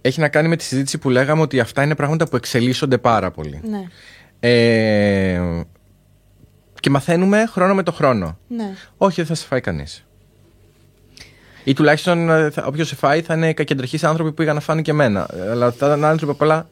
Έχει 0.00 0.20
να 0.20 0.28
κάνει 0.28 0.48
με 0.48 0.56
τη 0.56 0.64
συζήτηση 0.64 0.98
που 0.98 1.10
λέγαμε 1.10 1.42
ότι 1.42 1.60
αυτά 1.60 1.82
είναι 1.82 1.94
πράγματα 1.94 2.28
που 2.28 2.36
εξελίσσονται 2.36 2.98
πάρα 2.98 3.30
πολύ. 3.30 3.60
ναι. 3.68 3.88
Ε, 4.40 5.40
και 6.80 6.90
μαθαίνουμε 6.90 7.46
χρόνο 7.46 7.74
με 7.74 7.82
το 7.82 7.92
χρόνο. 7.92 8.38
Ναι. 8.48 8.72
Όχι, 8.96 9.14
δεν 9.14 9.26
θα 9.26 9.34
σε 9.34 9.46
φάει 9.46 9.60
κανείς. 9.60 10.04
Ή 11.64 11.72
τουλάχιστον 11.72 12.30
όποιος 12.64 12.88
σε 12.88 12.94
φάει 12.94 13.20
θα 13.22 13.34
είναι 13.34 13.52
κακεντρεχείς 13.52 14.06
άνθρωποι 14.06 14.28
που 14.30 14.36
πήγαν 14.36 14.54
να 14.54 14.60
φάνε 14.60 14.82
και 14.82 14.90
εμένα. 14.90 15.28
Ε, 15.34 15.50
Αλλά 15.50 15.72
θα 15.72 15.94
είναι 15.96 16.06
άνθρωποι 16.06 16.32
απλά. 16.32 16.68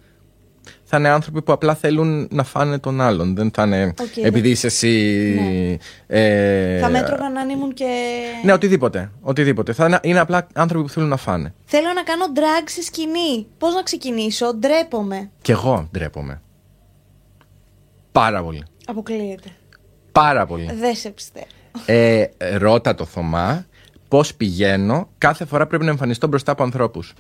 Θα 0.95 1.01
είναι 1.01 1.09
άνθρωποι 1.09 1.43
που 1.43 1.53
απλά 1.53 1.75
θέλουν 1.75 2.29
να 2.31 2.45
φάνε 2.45 2.79
τον 2.79 3.01
άλλον. 3.01 3.35
Δεν 3.35 3.51
θα 3.55 3.63
είναι 3.63 3.95
Οκ, 4.01 4.17
επειδή 4.17 4.51
είσαι 4.51 4.67
εσύ. 4.67 4.91
Ε, 6.07 6.79
θα 6.79 6.89
με 6.89 7.01
τρώγαν 7.01 7.37
αν 7.37 7.49
ήμουν 7.49 7.75
και. 7.75 7.87
Ναι, 8.45 8.53
οτιδήποτε. 8.53 9.11
οτιδήποτε. 9.21 9.73
Θα 9.73 9.87
είναι, 9.87 9.99
είναι 10.03 10.19
απλά 10.19 10.47
άνθρωποι 10.55 10.87
που 10.87 10.93
θέλουν 10.93 11.09
να 11.09 11.17
φάνε. 11.17 11.55
Θέλω 11.65 11.87
να 11.95 12.03
κάνω 12.03 12.25
drag 12.35 12.65
στη 12.65 12.83
σκηνή. 12.83 13.47
Πώς 13.59 13.75
να 13.75 13.83
ξεκινήσω, 13.83 14.55
ντρέπομαι. 14.55 15.31
Κι 15.43 15.51
εγώ 15.51 15.89
ντρέπομαι. 15.93 16.41
Πάρα 18.13 18.43
πολύ. 18.43 18.65
Αποκλείεται. 18.87 19.49
Πάρα 20.13 20.47
πολύ. 20.47 20.71
Δεν 20.75 20.95
σε 20.95 21.11
πιστεύω. 21.11 21.47
Ε, 21.87 22.25
ρώτα 22.57 22.95
το 22.95 23.05
Θωμά 23.05 23.67
πώς 24.09 24.35
πηγαίνω 24.35 25.09
κάθε 25.19 25.45
φορά 25.45 25.67
πρέπει 25.67 25.85
να 25.85 25.91
εμφανιστώ 25.91 26.27
μπροστά 26.27 26.53
από 26.53 26.63
ανθρώπους. 26.63 27.15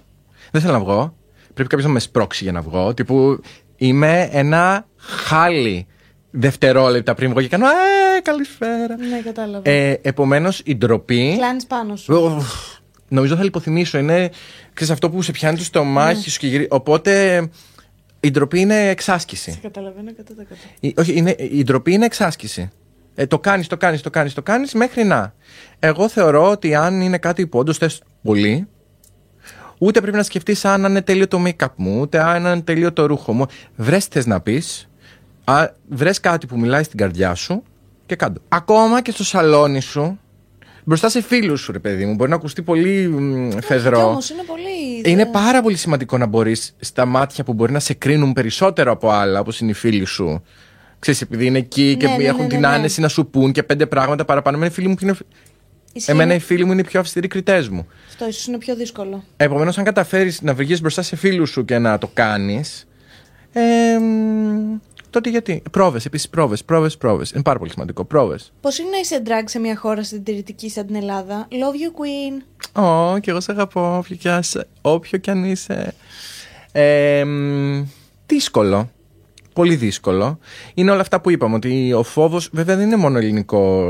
Δεν 0.51 0.61
θέλω 0.61 0.73
να 0.73 0.81
βγω. 0.81 1.15
Πρέπει 1.55 1.69
κάποιος 1.69 1.87
να 1.87 1.93
με 1.93 1.99
σπρώξει 2.01 2.45
για 2.45 2.53
να 2.53 2.61
βγω. 2.61 2.95
Τύπου 2.95 3.41
είμαι 3.77 4.29
ένα 4.33 4.87
χάλι 4.97 5.87
δευτερόλεπτα 6.31 7.15
πριν 7.15 7.31
βγω 7.31 7.41
και 7.41 7.49
κάνω 7.49 7.67
Ε, 7.67 8.21
καλησπέρα. 8.23 8.97
Ναι, 8.97 9.21
κατάλαβα. 9.25 9.71
Ε, 9.71 9.99
Επομένως 10.03 10.63
η 10.65 10.77
ντροπή. 10.77 11.35
Κλάνεις 11.37 11.67
πάνω 11.67 11.97
σου. 11.97 12.15
Ουφ, 12.15 12.79
Νομίζω 13.09 13.37
θα 13.37 13.43
λιποθυμίσω. 13.45 13.99
Είναι 13.99 14.31
ξέρεις, 14.73 14.93
αυτό 14.93 15.11
που 15.11 15.23
σε 15.23 15.33
πιάνει 15.33 15.57
το 15.57 15.65
στομάχι 15.65 16.31
σου 16.31 16.39
και 16.39 16.47
γυρί... 16.47 16.67
Οπότε 16.71 17.43
η 18.21 18.31
ντροπή 18.31 18.61
είναι 18.61 18.89
εξάσκηση. 18.89 19.51
Σε 19.51 19.59
καταλαβαίνω 19.63 20.11
100%. 20.11 20.23
Η, 20.81 20.95
όχι, 20.99 21.17
είναι, 21.17 21.35
η 21.39 21.63
ντροπή 21.65 21.93
είναι 21.93 22.05
εξάσκηση. 22.05 22.71
Ε, 23.15 23.27
το 23.27 23.39
κάνεις, 23.39 23.67
το 23.67 23.77
κάνεις, 23.77 24.01
το 24.01 24.11
κάνεις, 24.11 24.35
το 24.35 24.43
κάνεις 24.43 24.73
μέχρι 24.75 25.05
να. 25.05 25.35
Εγώ 25.79 26.09
θεωρώ 26.09 26.51
ότι 26.51 26.75
αν 26.75 27.01
είναι 27.01 27.19
κάτι 27.19 27.47
που 27.47 27.59
όντως 27.59 27.79
θες 27.79 28.03
πολύ, 28.23 28.69
ούτε 29.85 30.01
πρέπει 30.01 30.17
να 30.17 30.23
σκεφτείς 30.23 30.65
αν 30.65 30.85
είναι 30.85 31.03
τέλειο 31.03 31.29
το 31.29 31.43
make-up 31.47 31.67
μου, 31.77 32.01
ούτε 32.01 32.23
αν 32.23 32.45
είναι 32.45 32.61
τέλειο 32.61 32.93
το 32.93 33.07
ρούχο 33.07 33.33
μου. 33.33 33.47
Βρες 33.77 34.05
θες 34.05 34.27
να 34.27 34.41
πεις, 34.41 34.89
βρες 35.89 36.21
κάτι 36.21 36.47
που 36.47 36.59
μιλάει 36.59 36.83
στην 36.83 36.99
καρδιά 36.99 37.35
σου 37.35 37.63
και 38.07 38.17
κάτω. 38.17 38.41
Ακόμα 38.49 39.03
και 39.03 39.11
στο 39.11 39.25
σαλόνι 39.25 39.81
σου, 39.81 40.19
μπροστά 40.85 41.09
σε 41.09 41.23
φίλους 41.23 41.61
σου, 41.61 41.73
ρε 41.73 41.79
παιδί 41.79 42.07
μου, 42.07 42.15
μπορεί 42.15 42.31
να 42.31 42.37
ακουστεί 42.37 42.63
πολύ 42.63 43.09
μ, 43.09 43.51
φεδρό. 43.61 43.97
Κι 43.97 44.05
όμως 44.05 44.31
είναι 44.31 44.43
πολύ. 44.47 45.03
Είναι 45.05 45.27
πάρα 45.27 45.63
πολύ 45.63 45.77
σημαντικό 45.77 46.19
να 46.19 46.27
μπορείς 46.27 46.75
στα 46.81 47.05
μάτια 47.07 47.45
που 47.45 47.53
μπορεί 47.53 47.73
να 47.73 47.81
σε 47.81 47.95
κρίνουν 47.95 48.33
περισσότερο 48.33 48.93
από 48.93 49.11
άλλα, 49.11 49.41
όπως 49.41 49.61
είναι 49.61 49.71
οι 49.71 49.75
φίλοι 49.75 50.05
σου. 50.05 50.43
Ξέρεις, 50.99 51.21
επειδή 51.21 51.47
είναι 51.47 51.59
εκεί 51.59 51.97
και 51.99 52.07
Ναι, 52.07 52.17
ναι, 52.17 52.25
έχουν 52.25 52.43
ναι, 52.43 52.49
την 52.49 52.61
ναι, 52.61 52.69
ναι. 52.69 52.75
άνεση 52.75 53.01
να 53.01 53.09
σου 53.09 53.27
πούν 53.27 53.53
και 53.53 53.63
πέντε 53.63 53.87
πράγματα 53.87 54.25
παραπάνω. 54.25 54.57
Εμένα 54.57 54.71
οι 54.73 54.75
φίλοι 54.75 54.89
μου, 54.89 54.95
είναι... 55.01 55.15
Ισχύει. 55.93 56.11
Εμένα 56.11 56.35
οι 56.35 56.39
φίλοι 56.39 56.65
μου 56.65 56.73
είναι 56.73 56.81
οι 56.81 56.85
πιο 56.85 57.01
αυστηροί 57.01 57.29
κριτές 57.29 57.69
μου. 57.69 57.87
Αυτό 58.09 58.29
ίσως 58.29 58.47
είναι 58.47 58.59
πιο 58.59 58.77
δύσκολο. 58.77 59.25
Επομένως, 59.37 59.79
αν 59.79 59.85
καταφέρεις 59.85 60.43
να 60.43 60.55
βγεις 60.55 60.81
μπροστά 60.81 61.03
σε 61.03 61.17
φίλους 61.17 61.51
σου 61.51 61.65
και 61.65 61.79
να 61.79 61.99
το 61.99 62.11
κάνεις. 62.15 62.87
Ε, 63.53 63.99
μ, 63.99 64.77
τότε 65.11 65.31
γιατί; 65.31 65.63
Πρόβες, 65.71 66.05
επίσης 66.05 66.29
πρόβες, 66.29 66.65
πρόβες, 66.65 66.97
πρόβες. 66.97 67.31
Είναι 67.31 67.43
πάρα 67.43 67.59
πολύ 67.59 67.71
σημαντικό. 67.71 68.05
Πρόβες. 68.05 68.53
Πώς 68.61 68.79
είναι 68.79 68.91
να 68.91 68.99
είσαι 68.99 69.23
drag 69.27 69.43
σε 69.45 69.59
μια 69.59 69.77
χώρα 69.77 70.03
συντηρητική 70.05 70.71
σαν 70.71 70.87
την 70.87 70.95
Ελλάδα; 70.95 71.49
Love 71.51 71.55
you, 71.55 71.91
Queen. 71.99 72.83
Ω, 72.83 73.19
και 73.19 73.31
εγώ 73.31 73.41
σε 73.41 73.53
αγαπώ, 73.53 73.97
όποιο 73.97 74.17
κι, 74.17 74.29
ας- 74.29 74.57
όποιο 74.81 75.19
κι 75.19 75.31
αν 75.31 75.45
είσαι. 75.45 75.95
Ε, 76.73 77.25
μ, 77.25 77.83
δύσκολο. 78.27 78.91
Πολύ 79.53 79.75
δύσκολο. 79.75 80.39
Είναι 80.75 80.91
όλα 80.91 81.01
αυτά 81.01 81.21
που 81.21 81.31
είπαμε. 81.31 81.55
Ότι 81.55 81.93
ο 81.93 82.03
φόβος, 82.03 82.51
βέβαια 82.53 82.77
δεν 82.77 82.87
είναι 82.87 82.97
μόνο 82.97 83.19
ελληνικό 83.19 83.87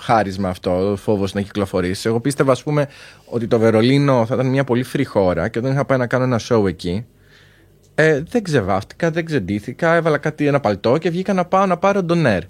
χάρισμα 0.00 0.48
αυτό, 0.48 0.90
ο 0.90 0.96
φόβος 0.96 1.32
να 1.34 1.40
κυκλοφορήσει. 1.40 2.08
Εγώ 2.08 2.20
πίστευα, 2.20 2.52
ας 2.52 2.62
πούμε, 2.62 2.88
ότι 3.24 3.46
το 3.46 3.58
Βερολίνο 3.58 4.26
θα 4.26 4.34
ήταν 4.34 4.46
μια 4.46 4.64
πολύ 4.64 4.84
free 4.92 5.06
χώρα 5.06 5.48
και 5.48 5.58
όταν 5.58 5.72
είχα 5.72 5.84
πάει 5.84 5.98
να 5.98 6.06
κάνω 6.06 6.24
ένα 6.24 6.40
show 6.48 6.66
εκεί, 6.66 7.06
ε, 7.94 8.22
δεν 8.28 8.42
ξεβάφτηκα, 8.42 9.10
δεν 9.10 9.24
ξεντήθηκα, 9.24 9.94
έβαλα 9.94 10.18
κάτι 10.18 10.46
ένα 10.46 10.60
παλτό 10.60 10.98
και 10.98 11.10
βγήκα 11.10 11.32
να 11.32 11.44
πάω 11.44 11.66
να 11.66 11.76
πάρω 11.76 12.04
τον 12.04 12.24
air. 12.26 12.40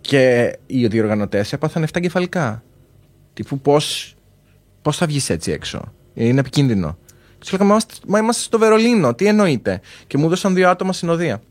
Και 0.00 0.52
οι 0.66 0.86
διοργανωτές 0.86 1.52
έπαθαν 1.52 1.82
7 1.82 2.00
κεφαλικά. 2.00 2.62
Τύπου 3.34 3.60
πώς 3.60 4.14
πώς 4.82 4.96
θα 4.96 5.06
βγεις 5.06 5.30
έτσι 5.30 5.50
έξω; 5.50 5.92
Είναι 6.14 6.40
επικίνδυνο. 6.40 6.98
Τους 7.38 7.52
λέγαμε, 7.52 7.72
«Μα, 7.72 7.78
μα 8.06 8.18
είμαστε 8.18 8.42
στο 8.42 8.58
Βερολίνο, 8.58 9.14
τι 9.14 9.26
εννοείται. 9.26 9.80
Και 10.06 10.18
μου 10.18 10.24
έδωσαν 10.26 10.54
δύο 10.54 10.68
άτομα 10.68 10.92
συνοδεία. 10.92 11.42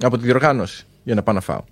Από 0.00 0.18
τη 0.18 0.24
διοργάνωση, 0.24 0.86
για 1.04 1.14
να 1.14 1.22
πάω 1.22 1.34
να 1.34 1.40
φάω. 1.40 1.64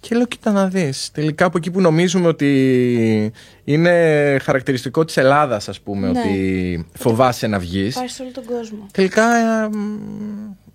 Και 0.00 0.14
λέω, 0.14 0.26
κοίτα 0.26 0.52
να 0.52 0.68
δεις. 0.68 1.10
Τελικά 1.10 1.44
από 1.44 1.58
εκεί 1.58 1.70
που 1.70 1.80
νομίζουμε 1.80 2.28
ότι 2.28 3.32
είναι 3.64 4.38
χαρακτηριστικό 4.42 5.04
της 5.04 5.16
Ελλάδας, 5.16 5.68
ας 5.68 5.80
πούμε, 5.80 6.10
Ναι. 6.10 6.20
ότι 6.20 6.86
φοβάσαι 6.94 7.46
να 7.46 7.58
βγεις. 7.58 7.94
Πάει 7.94 8.08
σε 8.08 8.22
όλο 8.22 8.30
τον 8.30 8.44
κόσμο. 8.44 8.86
Τελικά 8.92 9.24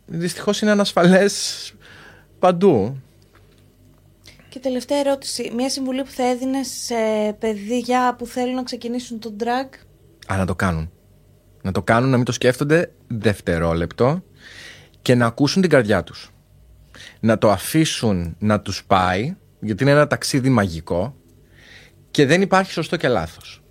δυστυχώς 0.06 0.62
είναι 0.62 0.72
ανασφαλές 0.72 1.74
παντού. 2.40 2.98
Και 4.50 4.60
τελευταία 4.60 4.98
ερώτηση. 5.00 5.52
Μια 5.56 5.70
συμβουλή 5.70 6.04
που 6.04 6.12
θα 6.12 6.24
έδινες 6.24 6.68
σε 6.68 6.96
παιδιά 7.40 8.16
που 8.18 8.26
θέλουν 8.26 8.56
να 8.56 8.64
ξεκινήσουν 8.64 9.20
το 9.20 9.36
drag; 9.40 9.70
Α, 10.32 10.38
να 10.38 10.46
το 10.46 10.56
κάνουν. 10.56 10.90
Να 11.62 11.72
το 11.72 11.84
κάνουν, 11.84 12.10
να 12.10 12.16
μην 12.16 12.26
το 12.26 12.32
σκέφτονται 12.32 12.92
δευτερόλεπτο 13.08 14.24
και 15.02 15.16
να 15.16 15.26
ακούσουν 15.26 15.62
την 15.62 15.70
καρδιά 15.72 16.04
τους. 16.04 16.30
Να 17.20 17.38
το 17.38 17.52
αφήσουν 17.52 18.36
να 18.40 18.60
τους 18.62 18.84
πάει, 18.88 19.36
γιατί 19.60 19.84
είναι 19.84 19.92
ένα 19.92 20.08
ταξίδι 20.08 20.50
μαγικό 20.50 21.16
και 22.12 22.26
δεν 22.26 22.42
υπάρχει 22.42 22.72
σωστό 22.72 22.98
και 22.98 23.08
λάθος. 23.08 23.62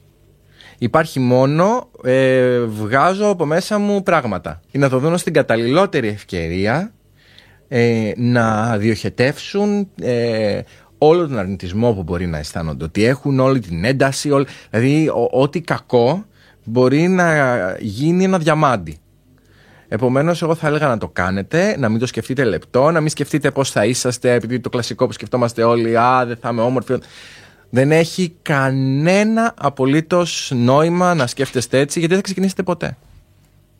Υπάρχει 0.78 1.20
μόνο 1.20 1.90
ε, 2.04 2.60
βγάζω 2.60 3.26
από 3.28 3.44
μέσα 3.46 3.78
μου 3.78 4.02
πράγματα. 4.02 4.60
Ή 4.70 4.78
να 4.78 4.88
το 4.88 4.98
δουν 4.98 5.18
στην 5.18 5.32
καταλληλότερη 5.32 6.08
ευκαιρία 6.08 6.94
ε, 7.68 8.12
να 8.16 8.76
διοχετεύσουν 8.78 9.90
ε, 10.00 10.60
όλο 10.98 11.28
τον 11.28 11.38
αρνητισμό 11.38 11.92
που 11.92 12.02
μπορεί 12.02 12.26
να 12.26 12.38
αισθάνονται. 12.38 12.84
Ότι 12.84 13.04
έχουν 13.04 13.40
όλη 13.40 13.60
την 13.60 13.84
ένταση, 13.84 14.30
όλη, 14.30 14.46
δηλαδή 14.70 15.08
ο- 15.08 15.28
ό,τι 15.30 15.60
κακό 15.60 16.24
μπορεί 16.64 17.08
να 17.08 17.76
γίνει 17.78 18.24
ένα 18.24 18.38
διαμάντι. 18.38 18.98
Επομένως, 19.88 20.42
εγώ 20.42 20.54
θα 20.54 20.66
έλεγα 20.66 20.86
να 20.86 20.98
το 20.98 21.08
κάνετε, 21.08 21.76
να 21.78 21.88
μην 21.88 21.98
το 21.98 22.06
σκεφτείτε 22.06 22.44
λεπτό, 22.44 22.90
να 22.90 23.00
μην 23.00 23.08
σκεφτείτε 23.08 23.50
πώς 23.50 23.70
θα 23.70 23.84
είσαστε, 23.84 24.32
επειδή 24.32 24.60
το 24.60 24.68
κλασικό 24.68 25.06
που 25.06 25.12
σκεφτόμαστε 25.12 25.62
όλοι, 25.62 25.98
Α, 25.98 26.24
δεν 26.26 26.36
θα 26.40 26.48
είμαι 26.48 26.62
όμορφη. 26.62 26.98
Δεν 27.70 27.92
έχει 27.92 28.34
κανένα 28.42 29.54
απολύτως 29.58 30.52
νόημα 30.54 31.14
να 31.14 31.26
σκέφτεστε 31.26 31.78
έτσι, 31.78 31.98
γιατί 31.98 32.14
δεν 32.14 32.22
θα 32.22 32.24
ξεκινήσετε 32.24 32.62
ποτέ. 32.62 32.96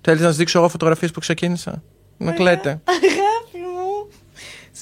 Θέλει 0.00 0.20
να 0.20 0.26
σας 0.26 0.36
δείξω 0.36 0.58
εγώ 0.58 0.68
φωτογραφίες 0.68 1.10
που 1.10 1.20
ξεκίνησα; 1.20 1.82
Να 2.16 2.32
κλαίτε. 2.32 2.80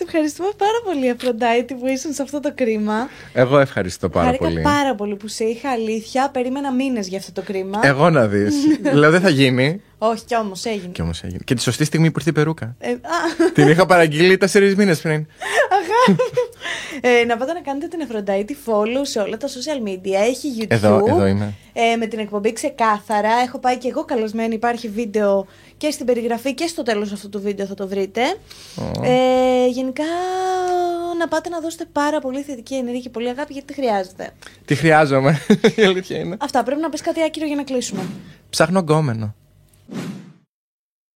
Αγάπη 0.00 0.04
μου. 0.04 0.04
Σε 0.04 0.04
ευχαριστούμε 0.06 0.48
πάρα 0.56 0.80
πολύ, 0.84 1.10
Αφροντάιτη, 1.10 1.74
που 1.74 1.86
ήσουν 1.86 2.12
σε 2.12 2.22
αυτό 2.22 2.40
το 2.40 2.52
κρίμα. 2.54 3.08
Εγώ 3.32 3.58
ευχαριστώ 3.58 4.08
πάρα 4.08 4.24
Χάρηκα 4.26 4.44
πολύ. 4.44 4.60
πάρα 4.60 4.94
πολύ 4.94 5.16
που 5.16 5.28
σε 5.28 5.44
είχα 5.44 5.70
αλήθεια. 5.70 6.30
Περίμενα 6.30 6.72
μήνες 6.72 7.08
για 7.08 7.18
αυτό 7.18 7.32
το 7.32 7.42
κρίμα. 7.42 7.80
Εγώ 7.82 8.10
να 8.10 8.26
δεις. 8.26 8.54
Λέω 8.92 9.10
δεν 9.10 9.20
θα 9.20 9.28
γίνει. 9.28 9.82
Όχι, 9.98 10.24
κι 10.24 10.36
όμως 10.36 10.64
έγινε. 10.64 10.92
Και 10.92 11.02
όμως 11.02 11.22
έγινε. 11.22 11.40
Και 11.44 11.54
τη 11.54 11.62
σωστή 11.62 11.84
στιγμή 11.84 12.06
που 12.10 12.14
ήρθε 12.18 12.30
η 12.30 12.32
περούκα. 12.32 12.74
Ε, 12.78 12.90
α, 12.90 12.96
Την 13.54 13.68
είχα 13.68 13.86
παραγγείλει 13.86 14.36
τέσσερις 14.36 14.74
μήνες 14.76 15.00
πριν. 15.00 15.26
ε, 17.00 17.24
να 17.24 17.36
πάτε 17.36 17.52
να 17.52 17.60
κάνετε 17.60 17.86
την 17.88 18.02
Αφροντάιτη 18.02 18.56
follow 18.66 19.00
σε 19.02 19.18
όλα 19.20 19.36
τα 19.36 19.48
social 19.48 19.88
media. 19.88 20.12
Έχει 20.28 20.48
YouTube. 20.58 20.66
Εδώ- 20.68 21.06
εδώ 21.08 21.26
είμαι. 21.26 21.54
Ε, 21.72 21.96
με 21.96 22.06
την 22.06 22.18
εκπομπή 22.18 22.52
ξεκάθαρα. 22.52 23.30
Έχω 23.46 23.58
πάει 23.58 23.76
και 23.78 23.88
εγώ 23.88 24.04
καλεσμένη. 24.04 24.54
Υπάρχει 24.54 24.88
βίντεο 24.88 25.46
και 25.76 25.90
στην 25.90 26.06
περιγραφή 26.06 26.54
και 26.54 26.66
στο 26.66 26.82
τέλος 26.82 27.12
αυτού 27.12 27.28
του 27.28 27.40
βίντεο 27.40 27.66
θα 27.66 27.74
το 27.74 27.88
βρείτε. 27.88 28.22
Ε, 29.02 29.66
γενικά 29.68 30.04
να 31.18 31.28
πάτε 31.28 31.48
να 31.48 31.60
δώσετε 31.60 31.84
πάρα 31.92 32.20
πολύ 32.20 32.42
θετική 32.42 32.74
ενέργεια 32.74 33.00
και 33.00 33.10
πολύ 33.10 33.28
αγάπη 33.28 33.52
γιατί 33.52 33.66
τη 33.74 33.80
χρειάζεται. 33.80 34.30
Τι 34.64 34.74
χρειάζομαι. 34.74 35.40
Η 35.76 35.82
αλήθεια 35.82 36.18
είναι. 36.18 36.36
Αυτά 36.40 36.62
πρέπει 36.62 36.80
να 36.80 36.88
πεις 36.88 37.00
κάτι 37.00 37.22
άκυρο 37.22 37.46
για 37.46 37.56
να 37.56 37.62
κλείσουμε. 37.62 38.02
Ψάχνω 38.50 38.78
γκόμενο. 38.80 39.34
you 39.90 40.17